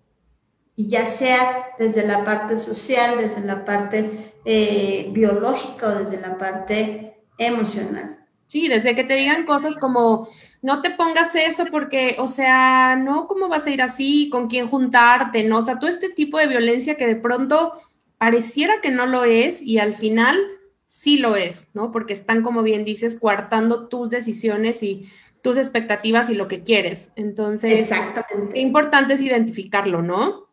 y 0.81 0.89
ya 0.89 1.05
sea 1.05 1.75
desde 1.79 2.07
la 2.07 2.25
parte 2.25 2.57
social, 2.57 3.19
desde 3.19 3.43
la 3.43 3.67
parte 3.67 4.33
eh, 4.47 5.11
biológica 5.13 5.89
o 5.89 5.95
desde 5.95 6.19
la 6.19 6.39
parte 6.39 7.19
emocional. 7.37 8.27
Sí, 8.47 8.67
desde 8.67 8.95
que 8.95 9.05
te 9.05 9.15
digan 9.15 9.45
cosas 9.45 9.77
como, 9.77 10.27
no 10.63 10.81
te 10.81 10.91
pongas 10.91 11.35
eso 11.35 11.65
porque, 11.71 12.17
o 12.19 12.27
sea, 12.27 12.97
no, 12.97 13.27
¿cómo 13.27 13.49
vas 13.49 13.67
a 13.67 13.71
ir 13.71 13.83
así? 13.83 14.29
¿Con 14.31 14.49
quién 14.49 14.67
juntarte? 14.67 15.43
¿No? 15.43 15.59
O 15.59 15.63
sea, 15.63 15.79
todo 15.79 15.89
este 15.89 16.11
tipo 16.11 16.39
de 16.39 16.47
violencia 16.47 16.97
que 16.97 17.07
de 17.07 17.17
pronto 17.17 17.73
pareciera 18.19 18.81
que 18.83 18.91
no 18.91 19.07
lo 19.07 19.25
es 19.25 19.63
y 19.63 19.79
al 19.79 19.95
final 19.95 20.39
sí 20.85 21.19
lo 21.19 21.37
es, 21.37 21.69
¿no? 21.73 21.93
Porque 21.93 22.13
están, 22.13 22.43
como 22.43 22.63
bien 22.63 22.85
dices, 22.85 23.19
coartando 23.19 23.89
tus 23.89 24.11
decisiones 24.11 24.83
y 24.83 25.09
tus 25.41 25.57
expectativas 25.57 26.29
y 26.29 26.35
lo 26.35 26.49
que 26.49 26.63
quieres. 26.63 27.13
Entonces, 27.17 27.81
Exactamente. 27.81 28.55
qué 28.55 28.61
importante 28.61 29.15
es 29.15 29.23
identificarlo, 29.23 30.03
¿no? 30.03 30.50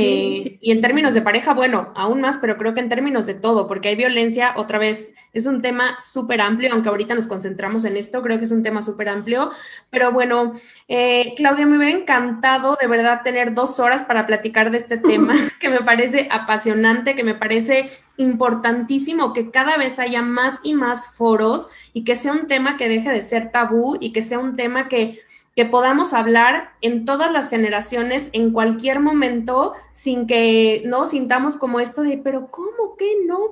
Y 0.00 0.70
en 0.70 0.80
términos 0.80 1.14
de 1.14 1.22
pareja, 1.22 1.54
bueno, 1.54 1.92
aún 1.94 2.20
más, 2.20 2.38
pero 2.38 2.56
creo 2.56 2.74
que 2.74 2.80
en 2.80 2.88
términos 2.88 3.26
de 3.26 3.34
todo, 3.34 3.66
porque 3.66 3.88
hay 3.88 3.96
violencia, 3.96 4.54
otra 4.56 4.78
vez, 4.78 5.12
es 5.32 5.46
un 5.46 5.62
tema 5.62 5.96
súper 6.00 6.40
amplio, 6.40 6.72
aunque 6.72 6.88
ahorita 6.88 7.14
nos 7.14 7.26
concentramos 7.26 7.84
en 7.84 7.96
esto, 7.96 8.22
creo 8.22 8.38
que 8.38 8.44
es 8.44 8.50
un 8.50 8.62
tema 8.62 8.82
súper 8.82 9.08
amplio. 9.08 9.50
Pero 9.90 10.12
bueno, 10.12 10.54
eh, 10.88 11.34
Claudia, 11.36 11.66
me 11.66 11.76
hubiera 11.76 11.96
encantado 11.96 12.76
de 12.80 12.86
verdad 12.86 13.22
tener 13.22 13.54
dos 13.54 13.78
horas 13.80 14.04
para 14.04 14.26
platicar 14.26 14.70
de 14.70 14.78
este 14.78 14.98
tema, 14.98 15.34
que 15.60 15.68
me 15.68 15.80
parece 15.80 16.28
apasionante, 16.30 17.14
que 17.14 17.24
me 17.24 17.34
parece 17.34 17.90
importantísimo, 18.16 19.32
que 19.32 19.50
cada 19.50 19.76
vez 19.76 19.98
haya 19.98 20.22
más 20.22 20.60
y 20.62 20.74
más 20.74 21.10
foros 21.10 21.68
y 21.92 22.04
que 22.04 22.16
sea 22.16 22.32
un 22.32 22.46
tema 22.46 22.76
que 22.76 22.88
deje 22.88 23.10
de 23.10 23.22
ser 23.22 23.52
tabú 23.52 23.96
y 24.00 24.12
que 24.12 24.22
sea 24.22 24.38
un 24.38 24.56
tema 24.56 24.88
que 24.88 25.20
que 25.58 25.64
podamos 25.64 26.14
hablar 26.14 26.70
en 26.82 27.04
todas 27.04 27.32
las 27.32 27.48
generaciones, 27.48 28.30
en 28.32 28.52
cualquier 28.52 29.00
momento, 29.00 29.72
sin 29.92 30.28
que 30.28 30.84
no 30.86 31.04
sintamos 31.04 31.56
como 31.56 31.80
esto 31.80 32.02
de, 32.02 32.16
pero 32.16 32.48
¿cómo 32.52 32.96
que 32.96 33.16
no? 33.26 33.50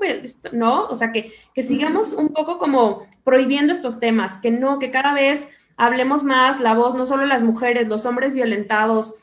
¿No? 0.52 0.86
O 0.86 0.94
sea, 0.94 1.10
que, 1.10 1.32
que 1.52 1.62
sigamos 1.62 2.12
un 2.12 2.28
poco 2.28 2.60
como 2.60 3.08
prohibiendo 3.24 3.72
estos 3.72 3.98
temas, 3.98 4.36
que 4.36 4.52
no, 4.52 4.78
que 4.78 4.92
cada 4.92 5.14
vez 5.14 5.48
hablemos 5.76 6.22
más 6.22 6.60
la 6.60 6.74
voz, 6.74 6.94
no 6.94 7.06
solo 7.06 7.26
las 7.26 7.42
mujeres, 7.42 7.88
los 7.88 8.06
hombres 8.06 8.34
violentados, 8.34 9.16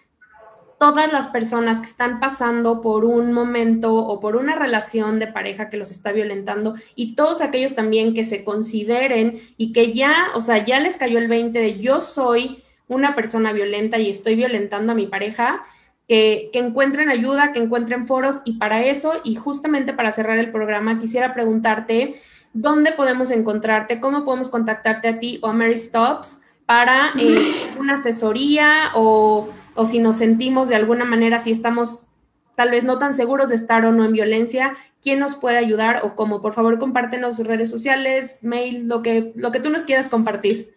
todas 0.78 1.10
las 1.14 1.30
personas 1.30 1.80
que 1.80 1.86
están 1.86 2.20
pasando 2.20 2.82
por 2.82 3.06
un 3.06 3.32
momento 3.32 3.96
o 3.96 4.20
por 4.20 4.36
una 4.36 4.56
relación 4.56 5.20
de 5.20 5.28
pareja 5.28 5.70
que 5.70 5.78
los 5.78 5.90
está 5.90 6.12
violentando 6.12 6.76
y 6.96 7.16
todos 7.16 7.40
aquellos 7.40 7.76
también 7.76 8.14
que 8.14 8.26
se 8.26 8.44
consideren 8.44 9.40
y 9.56 9.72
que 9.72 9.94
ya, 9.94 10.28
o 10.36 10.42
sea, 10.42 10.66
ya 10.66 10.82
les 10.82 10.98
cayó 10.98 11.18
el 11.20 11.30
20 11.30 11.58
de 11.58 11.80
yo 11.80 12.02
soy 12.02 12.63
una 12.88 13.16
persona 13.16 13.54
violenta 13.54 13.98
y 14.00 14.10
estoy 14.10 14.36
violentando 14.36 14.92
a 14.92 14.96
mi 14.96 15.08
pareja, 15.08 15.64
que, 16.08 16.52
encuentren 16.54 17.10
ayuda, 17.10 17.54
que 17.54 17.60
encuentren 17.60 18.06
foros 18.06 18.42
y 18.46 18.58
para 18.58 18.84
eso 18.84 19.14
y 19.24 19.36
justamente 19.36 19.94
para 19.94 20.12
cerrar 20.12 20.38
el 20.38 20.52
programa 20.52 21.00
quisiera 21.00 21.34
preguntarte 21.34 22.16
dónde 22.54 22.92
podemos 22.92 23.32
encontrarte, 23.32 24.00
cómo 24.00 24.26
podemos 24.26 24.50
contactarte 24.50 25.08
a 25.08 25.20
ti 25.20 25.40
o 25.42 25.48
a 25.48 25.54
Mary 25.54 25.78
Stops 25.78 26.42
para 26.66 27.14
eh, 27.20 27.40
una 27.80 27.94
asesoría 27.94 28.92
o, 28.96 29.50
o 29.76 29.86
si 29.86 30.00
nos 30.00 30.18
sentimos 30.18 30.70
de 30.70 30.76
alguna 30.76 31.06
manera, 31.06 31.40
si 31.40 31.52
estamos 31.52 32.08
tal 32.56 32.70
vez 32.70 32.84
no 32.84 33.00
tan 33.00 33.14
seguros 33.14 33.50
de 33.50 33.56
estar 33.56 33.84
o 33.86 33.92
no 33.92 34.06
en 34.06 34.12
violencia, 34.12 34.76
¿quién 35.02 35.20
nos 35.20 35.36
puede 35.36 35.58
ayudar 35.58 36.02
o 36.04 36.16
cómo? 36.16 36.42
Por 36.42 36.54
favor, 36.54 36.78
compártenos 36.78 37.40
redes 37.40 37.72
sociales, 37.72 38.40
mail, 38.44 38.88
lo 38.88 39.02
que, 39.02 39.32
lo 39.36 39.52
que 39.52 39.60
tú 39.60 39.72
nos 39.72 39.84
quieras 39.84 40.08
compartir. 40.08 40.76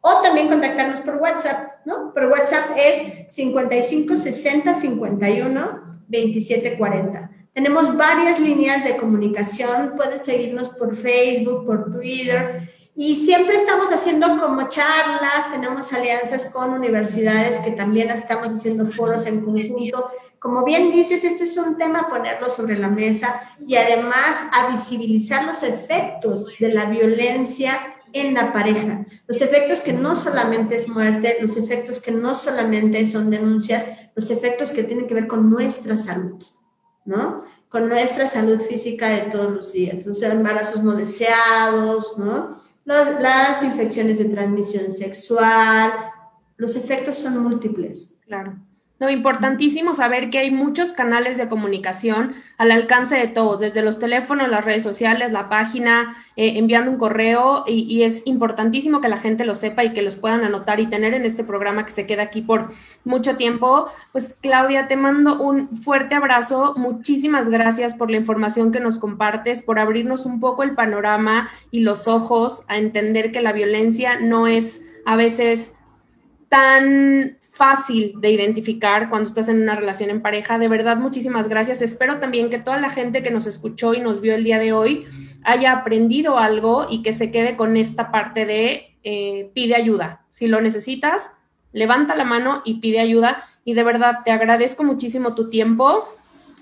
o 0.00 0.20
también 0.22 0.48
contactarnos 0.48 1.00
por 1.02 1.16
WhatsApp, 1.16 1.84
¿no? 1.84 2.12
Por 2.12 2.26
WhatsApp 2.26 2.70
es 2.76 3.34
55 3.34 4.16
60 4.16 4.74
51 4.74 5.82
27 6.08 6.76
40. 6.76 7.30
Tenemos 7.54 7.96
varias 7.96 8.40
líneas 8.40 8.84
de 8.84 8.96
comunicación, 8.96 9.94
pueden 9.96 10.24
seguirnos 10.24 10.70
por 10.70 10.96
Facebook, 10.96 11.66
por 11.66 11.92
Twitter, 11.92 12.68
y 12.94 13.24
siempre 13.24 13.56
estamos 13.56 13.90
haciendo 13.92 14.38
como 14.38 14.68
charlas, 14.68 15.50
tenemos 15.50 15.92
alianzas 15.92 16.46
con 16.46 16.72
universidades 16.74 17.58
que 17.58 17.70
también 17.70 18.10
estamos 18.10 18.52
haciendo 18.52 18.84
foros 18.86 19.26
en 19.26 19.40
conjunto 19.42 20.10
como 20.42 20.64
bien 20.64 20.90
dices, 20.90 21.22
este 21.22 21.44
es 21.44 21.56
un 21.56 21.78
tema 21.78 22.00
a 22.00 22.08
ponerlo 22.08 22.50
sobre 22.50 22.76
la 22.76 22.88
mesa 22.88 23.42
y 23.64 23.76
además 23.76 24.42
a 24.52 24.72
visibilizar 24.72 25.44
los 25.44 25.62
efectos 25.62 26.46
de 26.58 26.70
la 26.70 26.86
violencia 26.86 27.78
en 28.12 28.34
la 28.34 28.52
pareja. 28.52 29.06
Los 29.28 29.40
efectos 29.40 29.80
que 29.80 29.92
no 29.92 30.16
solamente 30.16 30.74
es 30.74 30.88
muerte, 30.88 31.36
los 31.40 31.56
efectos 31.56 32.00
que 32.00 32.10
no 32.10 32.34
solamente 32.34 33.08
son 33.08 33.30
denuncias, 33.30 33.86
los 34.16 34.32
efectos 34.32 34.72
que 34.72 34.82
tienen 34.82 35.06
que 35.06 35.14
ver 35.14 35.28
con 35.28 35.48
nuestra 35.48 35.96
salud, 35.96 36.42
¿no? 37.04 37.44
Con 37.68 37.88
nuestra 37.88 38.26
salud 38.26 38.60
física 38.60 39.10
de 39.10 39.30
todos 39.30 39.48
los 39.48 39.72
días, 39.72 40.04
los 40.04 40.20
embarazos 40.22 40.82
no 40.82 40.94
deseados, 40.94 42.18
¿no? 42.18 42.60
las 42.84 43.62
infecciones 43.62 44.18
de 44.18 44.24
transmisión 44.24 44.92
sexual, 44.92 45.92
los 46.56 46.74
efectos 46.74 47.14
son 47.14 47.38
múltiples. 47.38 48.18
Claro. 48.26 48.56
No, 49.02 49.10
importantísimo 49.10 49.94
saber 49.94 50.30
que 50.30 50.38
hay 50.38 50.52
muchos 50.52 50.92
canales 50.92 51.36
de 51.36 51.48
comunicación 51.48 52.36
al 52.56 52.70
alcance 52.70 53.16
de 53.16 53.26
todos, 53.26 53.58
desde 53.58 53.82
los 53.82 53.98
teléfonos, 53.98 54.48
las 54.48 54.64
redes 54.64 54.84
sociales, 54.84 55.32
la 55.32 55.48
página, 55.48 56.16
eh, 56.36 56.52
enviando 56.54 56.88
un 56.88 56.98
correo 56.98 57.64
y, 57.66 58.04
es 58.04 58.22
importantísimo 58.26 59.00
que 59.00 59.08
la 59.08 59.18
gente 59.18 59.44
lo 59.44 59.56
sepa 59.56 59.82
y 59.82 59.92
que 59.92 60.02
los 60.02 60.14
puedan 60.14 60.44
anotar 60.44 60.78
y 60.78 60.86
tener 60.86 61.14
en 61.14 61.24
este 61.24 61.42
programa 61.42 61.84
que 61.84 61.90
se 61.90 62.06
queda 62.06 62.22
aquí 62.22 62.42
por 62.42 62.68
mucho 63.04 63.34
tiempo. 63.34 63.90
Pues 64.12 64.36
Claudia, 64.40 64.86
te 64.86 64.94
mando 64.94 65.36
un 65.42 65.76
fuerte 65.76 66.14
abrazo. 66.14 66.74
Muchísimas 66.76 67.48
gracias 67.48 67.94
por 67.94 68.08
la 68.08 68.18
información 68.18 68.70
que 68.70 68.78
nos 68.78 69.00
compartes, 69.00 69.62
por 69.62 69.80
abrirnos 69.80 70.26
un 70.26 70.38
poco 70.38 70.62
el 70.62 70.76
panorama 70.76 71.50
y 71.72 71.80
los 71.80 72.06
ojos 72.06 72.62
a 72.68 72.78
entender 72.78 73.32
que 73.32 73.42
la 73.42 73.52
violencia 73.52 74.20
no 74.20 74.46
es 74.46 74.80
a 75.04 75.16
veces 75.16 75.72
tan 76.48 77.38
fácil 77.52 78.14
de 78.18 78.30
identificar 78.30 79.10
cuando 79.10 79.28
estás 79.28 79.48
en 79.48 79.60
una 79.62 79.76
relación 79.76 80.08
en 80.08 80.22
pareja. 80.22 80.58
De 80.58 80.68
verdad, 80.68 80.96
muchísimas 80.96 81.48
gracias. 81.48 81.82
Espero 81.82 82.18
también 82.18 82.48
que 82.48 82.58
toda 82.58 82.80
la 82.80 82.88
gente 82.88 83.22
que 83.22 83.30
nos 83.30 83.46
escuchó 83.46 83.92
y 83.92 84.00
nos 84.00 84.22
vio 84.22 84.34
el 84.34 84.42
día 84.42 84.58
de 84.58 84.72
hoy 84.72 85.06
haya 85.44 85.72
aprendido 85.72 86.38
algo 86.38 86.86
y 86.88 87.02
que 87.02 87.12
se 87.12 87.30
quede 87.30 87.56
con 87.56 87.76
esta 87.76 88.10
parte 88.10 88.46
de 88.46 88.96
eh, 89.04 89.50
pide 89.54 89.76
ayuda. 89.76 90.24
Si 90.30 90.46
lo 90.46 90.62
necesitas, 90.62 91.30
levanta 91.72 92.16
la 92.16 92.24
mano 92.24 92.62
y 92.64 92.80
pide 92.80 93.00
ayuda. 93.00 93.44
Y 93.66 93.74
de 93.74 93.84
verdad, 93.84 94.20
te 94.24 94.30
agradezco 94.30 94.82
muchísimo 94.82 95.34
tu 95.34 95.50
tiempo 95.50 96.08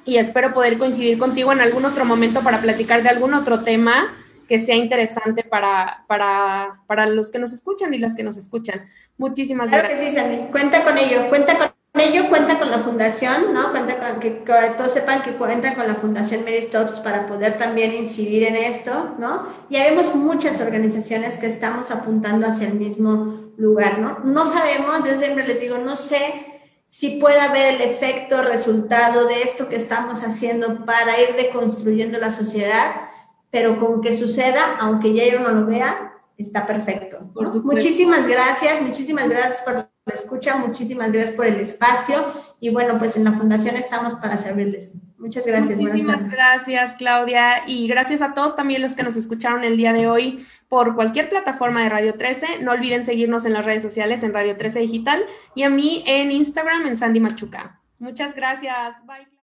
y 0.05 0.17
espero 0.17 0.53
poder 0.53 0.77
coincidir 0.77 1.19
contigo 1.19 1.53
en 1.53 1.61
algún 1.61 1.85
otro 1.85 2.05
momento 2.05 2.41
para 2.41 2.61
platicar 2.61 3.05
de 3.05 3.11
algún 3.11 3.35
otro 3.35 3.61
tema 3.61 4.13
que 4.49 4.59
sea 4.59 4.75
interesante 4.75 5.45
para, 5.45 6.05
para, 6.09 6.81
para 6.89 7.07
los 7.07 7.31
que 7.31 7.39
nos 7.39 7.53
escuchan 7.53 7.95
y 7.95 7.99
las 7.99 8.17
que 8.17 8.25
nos 8.25 8.37
escuchan. 8.37 8.89
Muchísimas 9.21 9.69
claro 9.69 9.89
gracias. 9.89 10.01
Que 10.01 10.11
sí, 10.11 10.17
Sandy. 10.17 10.51
Cuenta 10.51 10.83
con 10.83 10.97
ello, 10.97 11.29
cuenta 11.29 11.55
con 11.59 12.01
ello, 12.01 12.27
cuenta 12.31 12.59
con 12.59 12.71
la 12.71 12.79
fundación, 12.79 13.53
¿no? 13.53 13.71
Cuenta 13.71 13.99
con 13.99 14.19
que, 14.19 14.31
todos 14.31 14.93
sepan 14.93 15.21
que 15.23 15.33
cuenta 15.33 15.75
con 15.75 15.87
la 15.87 15.95
fundación 15.95 16.43
Mary 16.43 16.63
Stops 16.63 17.01
para 17.01 17.27
poder 17.27 17.59
también 17.59 17.93
incidir 17.93 18.45
en 18.45 18.57
esto, 18.57 19.17
¿no? 19.19 19.47
Ya 19.69 19.85
vemos 19.85 20.15
muchas 20.15 20.63
organizaciones 20.63 21.37
que 21.37 21.49
estamos 21.49 21.91
apuntando 21.91 22.47
hacia 22.47 22.69
el 22.69 22.75
mismo 22.75 23.53
lugar, 23.59 23.99
¿no? 23.99 24.21
No 24.25 24.47
sabemos, 24.47 25.05
yo 25.05 25.19
siempre 25.19 25.47
les 25.47 25.61
digo, 25.61 25.77
no 25.77 25.97
sé 25.97 26.47
si 26.87 27.21
puede 27.21 27.41
haber 27.41 27.75
el 27.75 27.83
efecto, 27.83 28.43
resultado 28.43 29.27
de 29.27 29.43
esto 29.43 29.69
que 29.69 29.77
estamos 29.77 30.23
haciendo 30.23 30.87
para 30.87 31.21
ir 31.21 31.37
deconstruyendo 31.37 32.19
la 32.19 32.31
sociedad, 32.31 33.03
pero 33.51 33.77
con 33.77 34.01
que 34.01 34.15
suceda, 34.15 34.77
aunque 34.79 35.13
ya 35.13 35.31
yo 35.31 35.41
no 35.41 35.51
lo 35.51 35.67
vea, 35.67 36.10
está 36.43 36.67
perfecto. 36.67 37.31
Muchísimas 37.65 38.27
gracias, 38.27 38.81
muchísimas 38.83 39.29
gracias 39.29 39.61
por 39.63 39.75
la 39.75 39.91
escucha, 40.07 40.57
muchísimas 40.57 41.13
gracias 41.13 41.37
por 41.37 41.47
el 41.47 41.61
espacio 41.61 42.17
y 42.61 42.71
bueno, 42.71 42.99
pues 42.99 43.17
en 43.17 43.25
la 43.25 43.33
fundación 43.33 43.77
estamos 43.77 44.15
para 44.15 44.37
servirles. 44.37 44.95
Muchas 45.19 45.47
gracias. 45.47 45.79
Muchísimas 45.79 46.31
gracias, 46.31 46.97
Claudia, 46.97 47.65
y 47.67 47.87
gracias 47.89 48.23
a 48.23 48.33
todos 48.33 48.57
también 48.57 48.81
los 48.81 48.97
que 48.97 49.03
nos 49.03 49.17
escucharon 49.17 49.65
el 49.65 49.77
día 49.77 49.93
de 49.93 50.09
hoy 50.09 50.47
por 50.69 50.95
cualquier 50.95 51.29
plataforma 51.29 51.83
de 51.83 51.91
Radio 51.91 52.15
13. 52.15 52.61
No 52.63 52.73
olviden 52.73 53.05
seguirnos 53.05 53.45
en 53.45 53.53
las 53.53 53.65
redes 53.65 53.83
sociales 53.83 54.23
en 54.23 54.33
Radio 54.33 54.57
13 54.57 54.81
Digital 54.81 55.25
y 55.55 55.65
a 55.65 55.71
mí 55.71 56.03
en 56.07 56.33
Instagram 56.33 56.87
en 56.87 56.97
Sandy 56.97 57.21
Machuca. 57.21 57.81
Muchas 57.99 58.35
gracias. 58.35 59.05
Bye. 59.07 59.31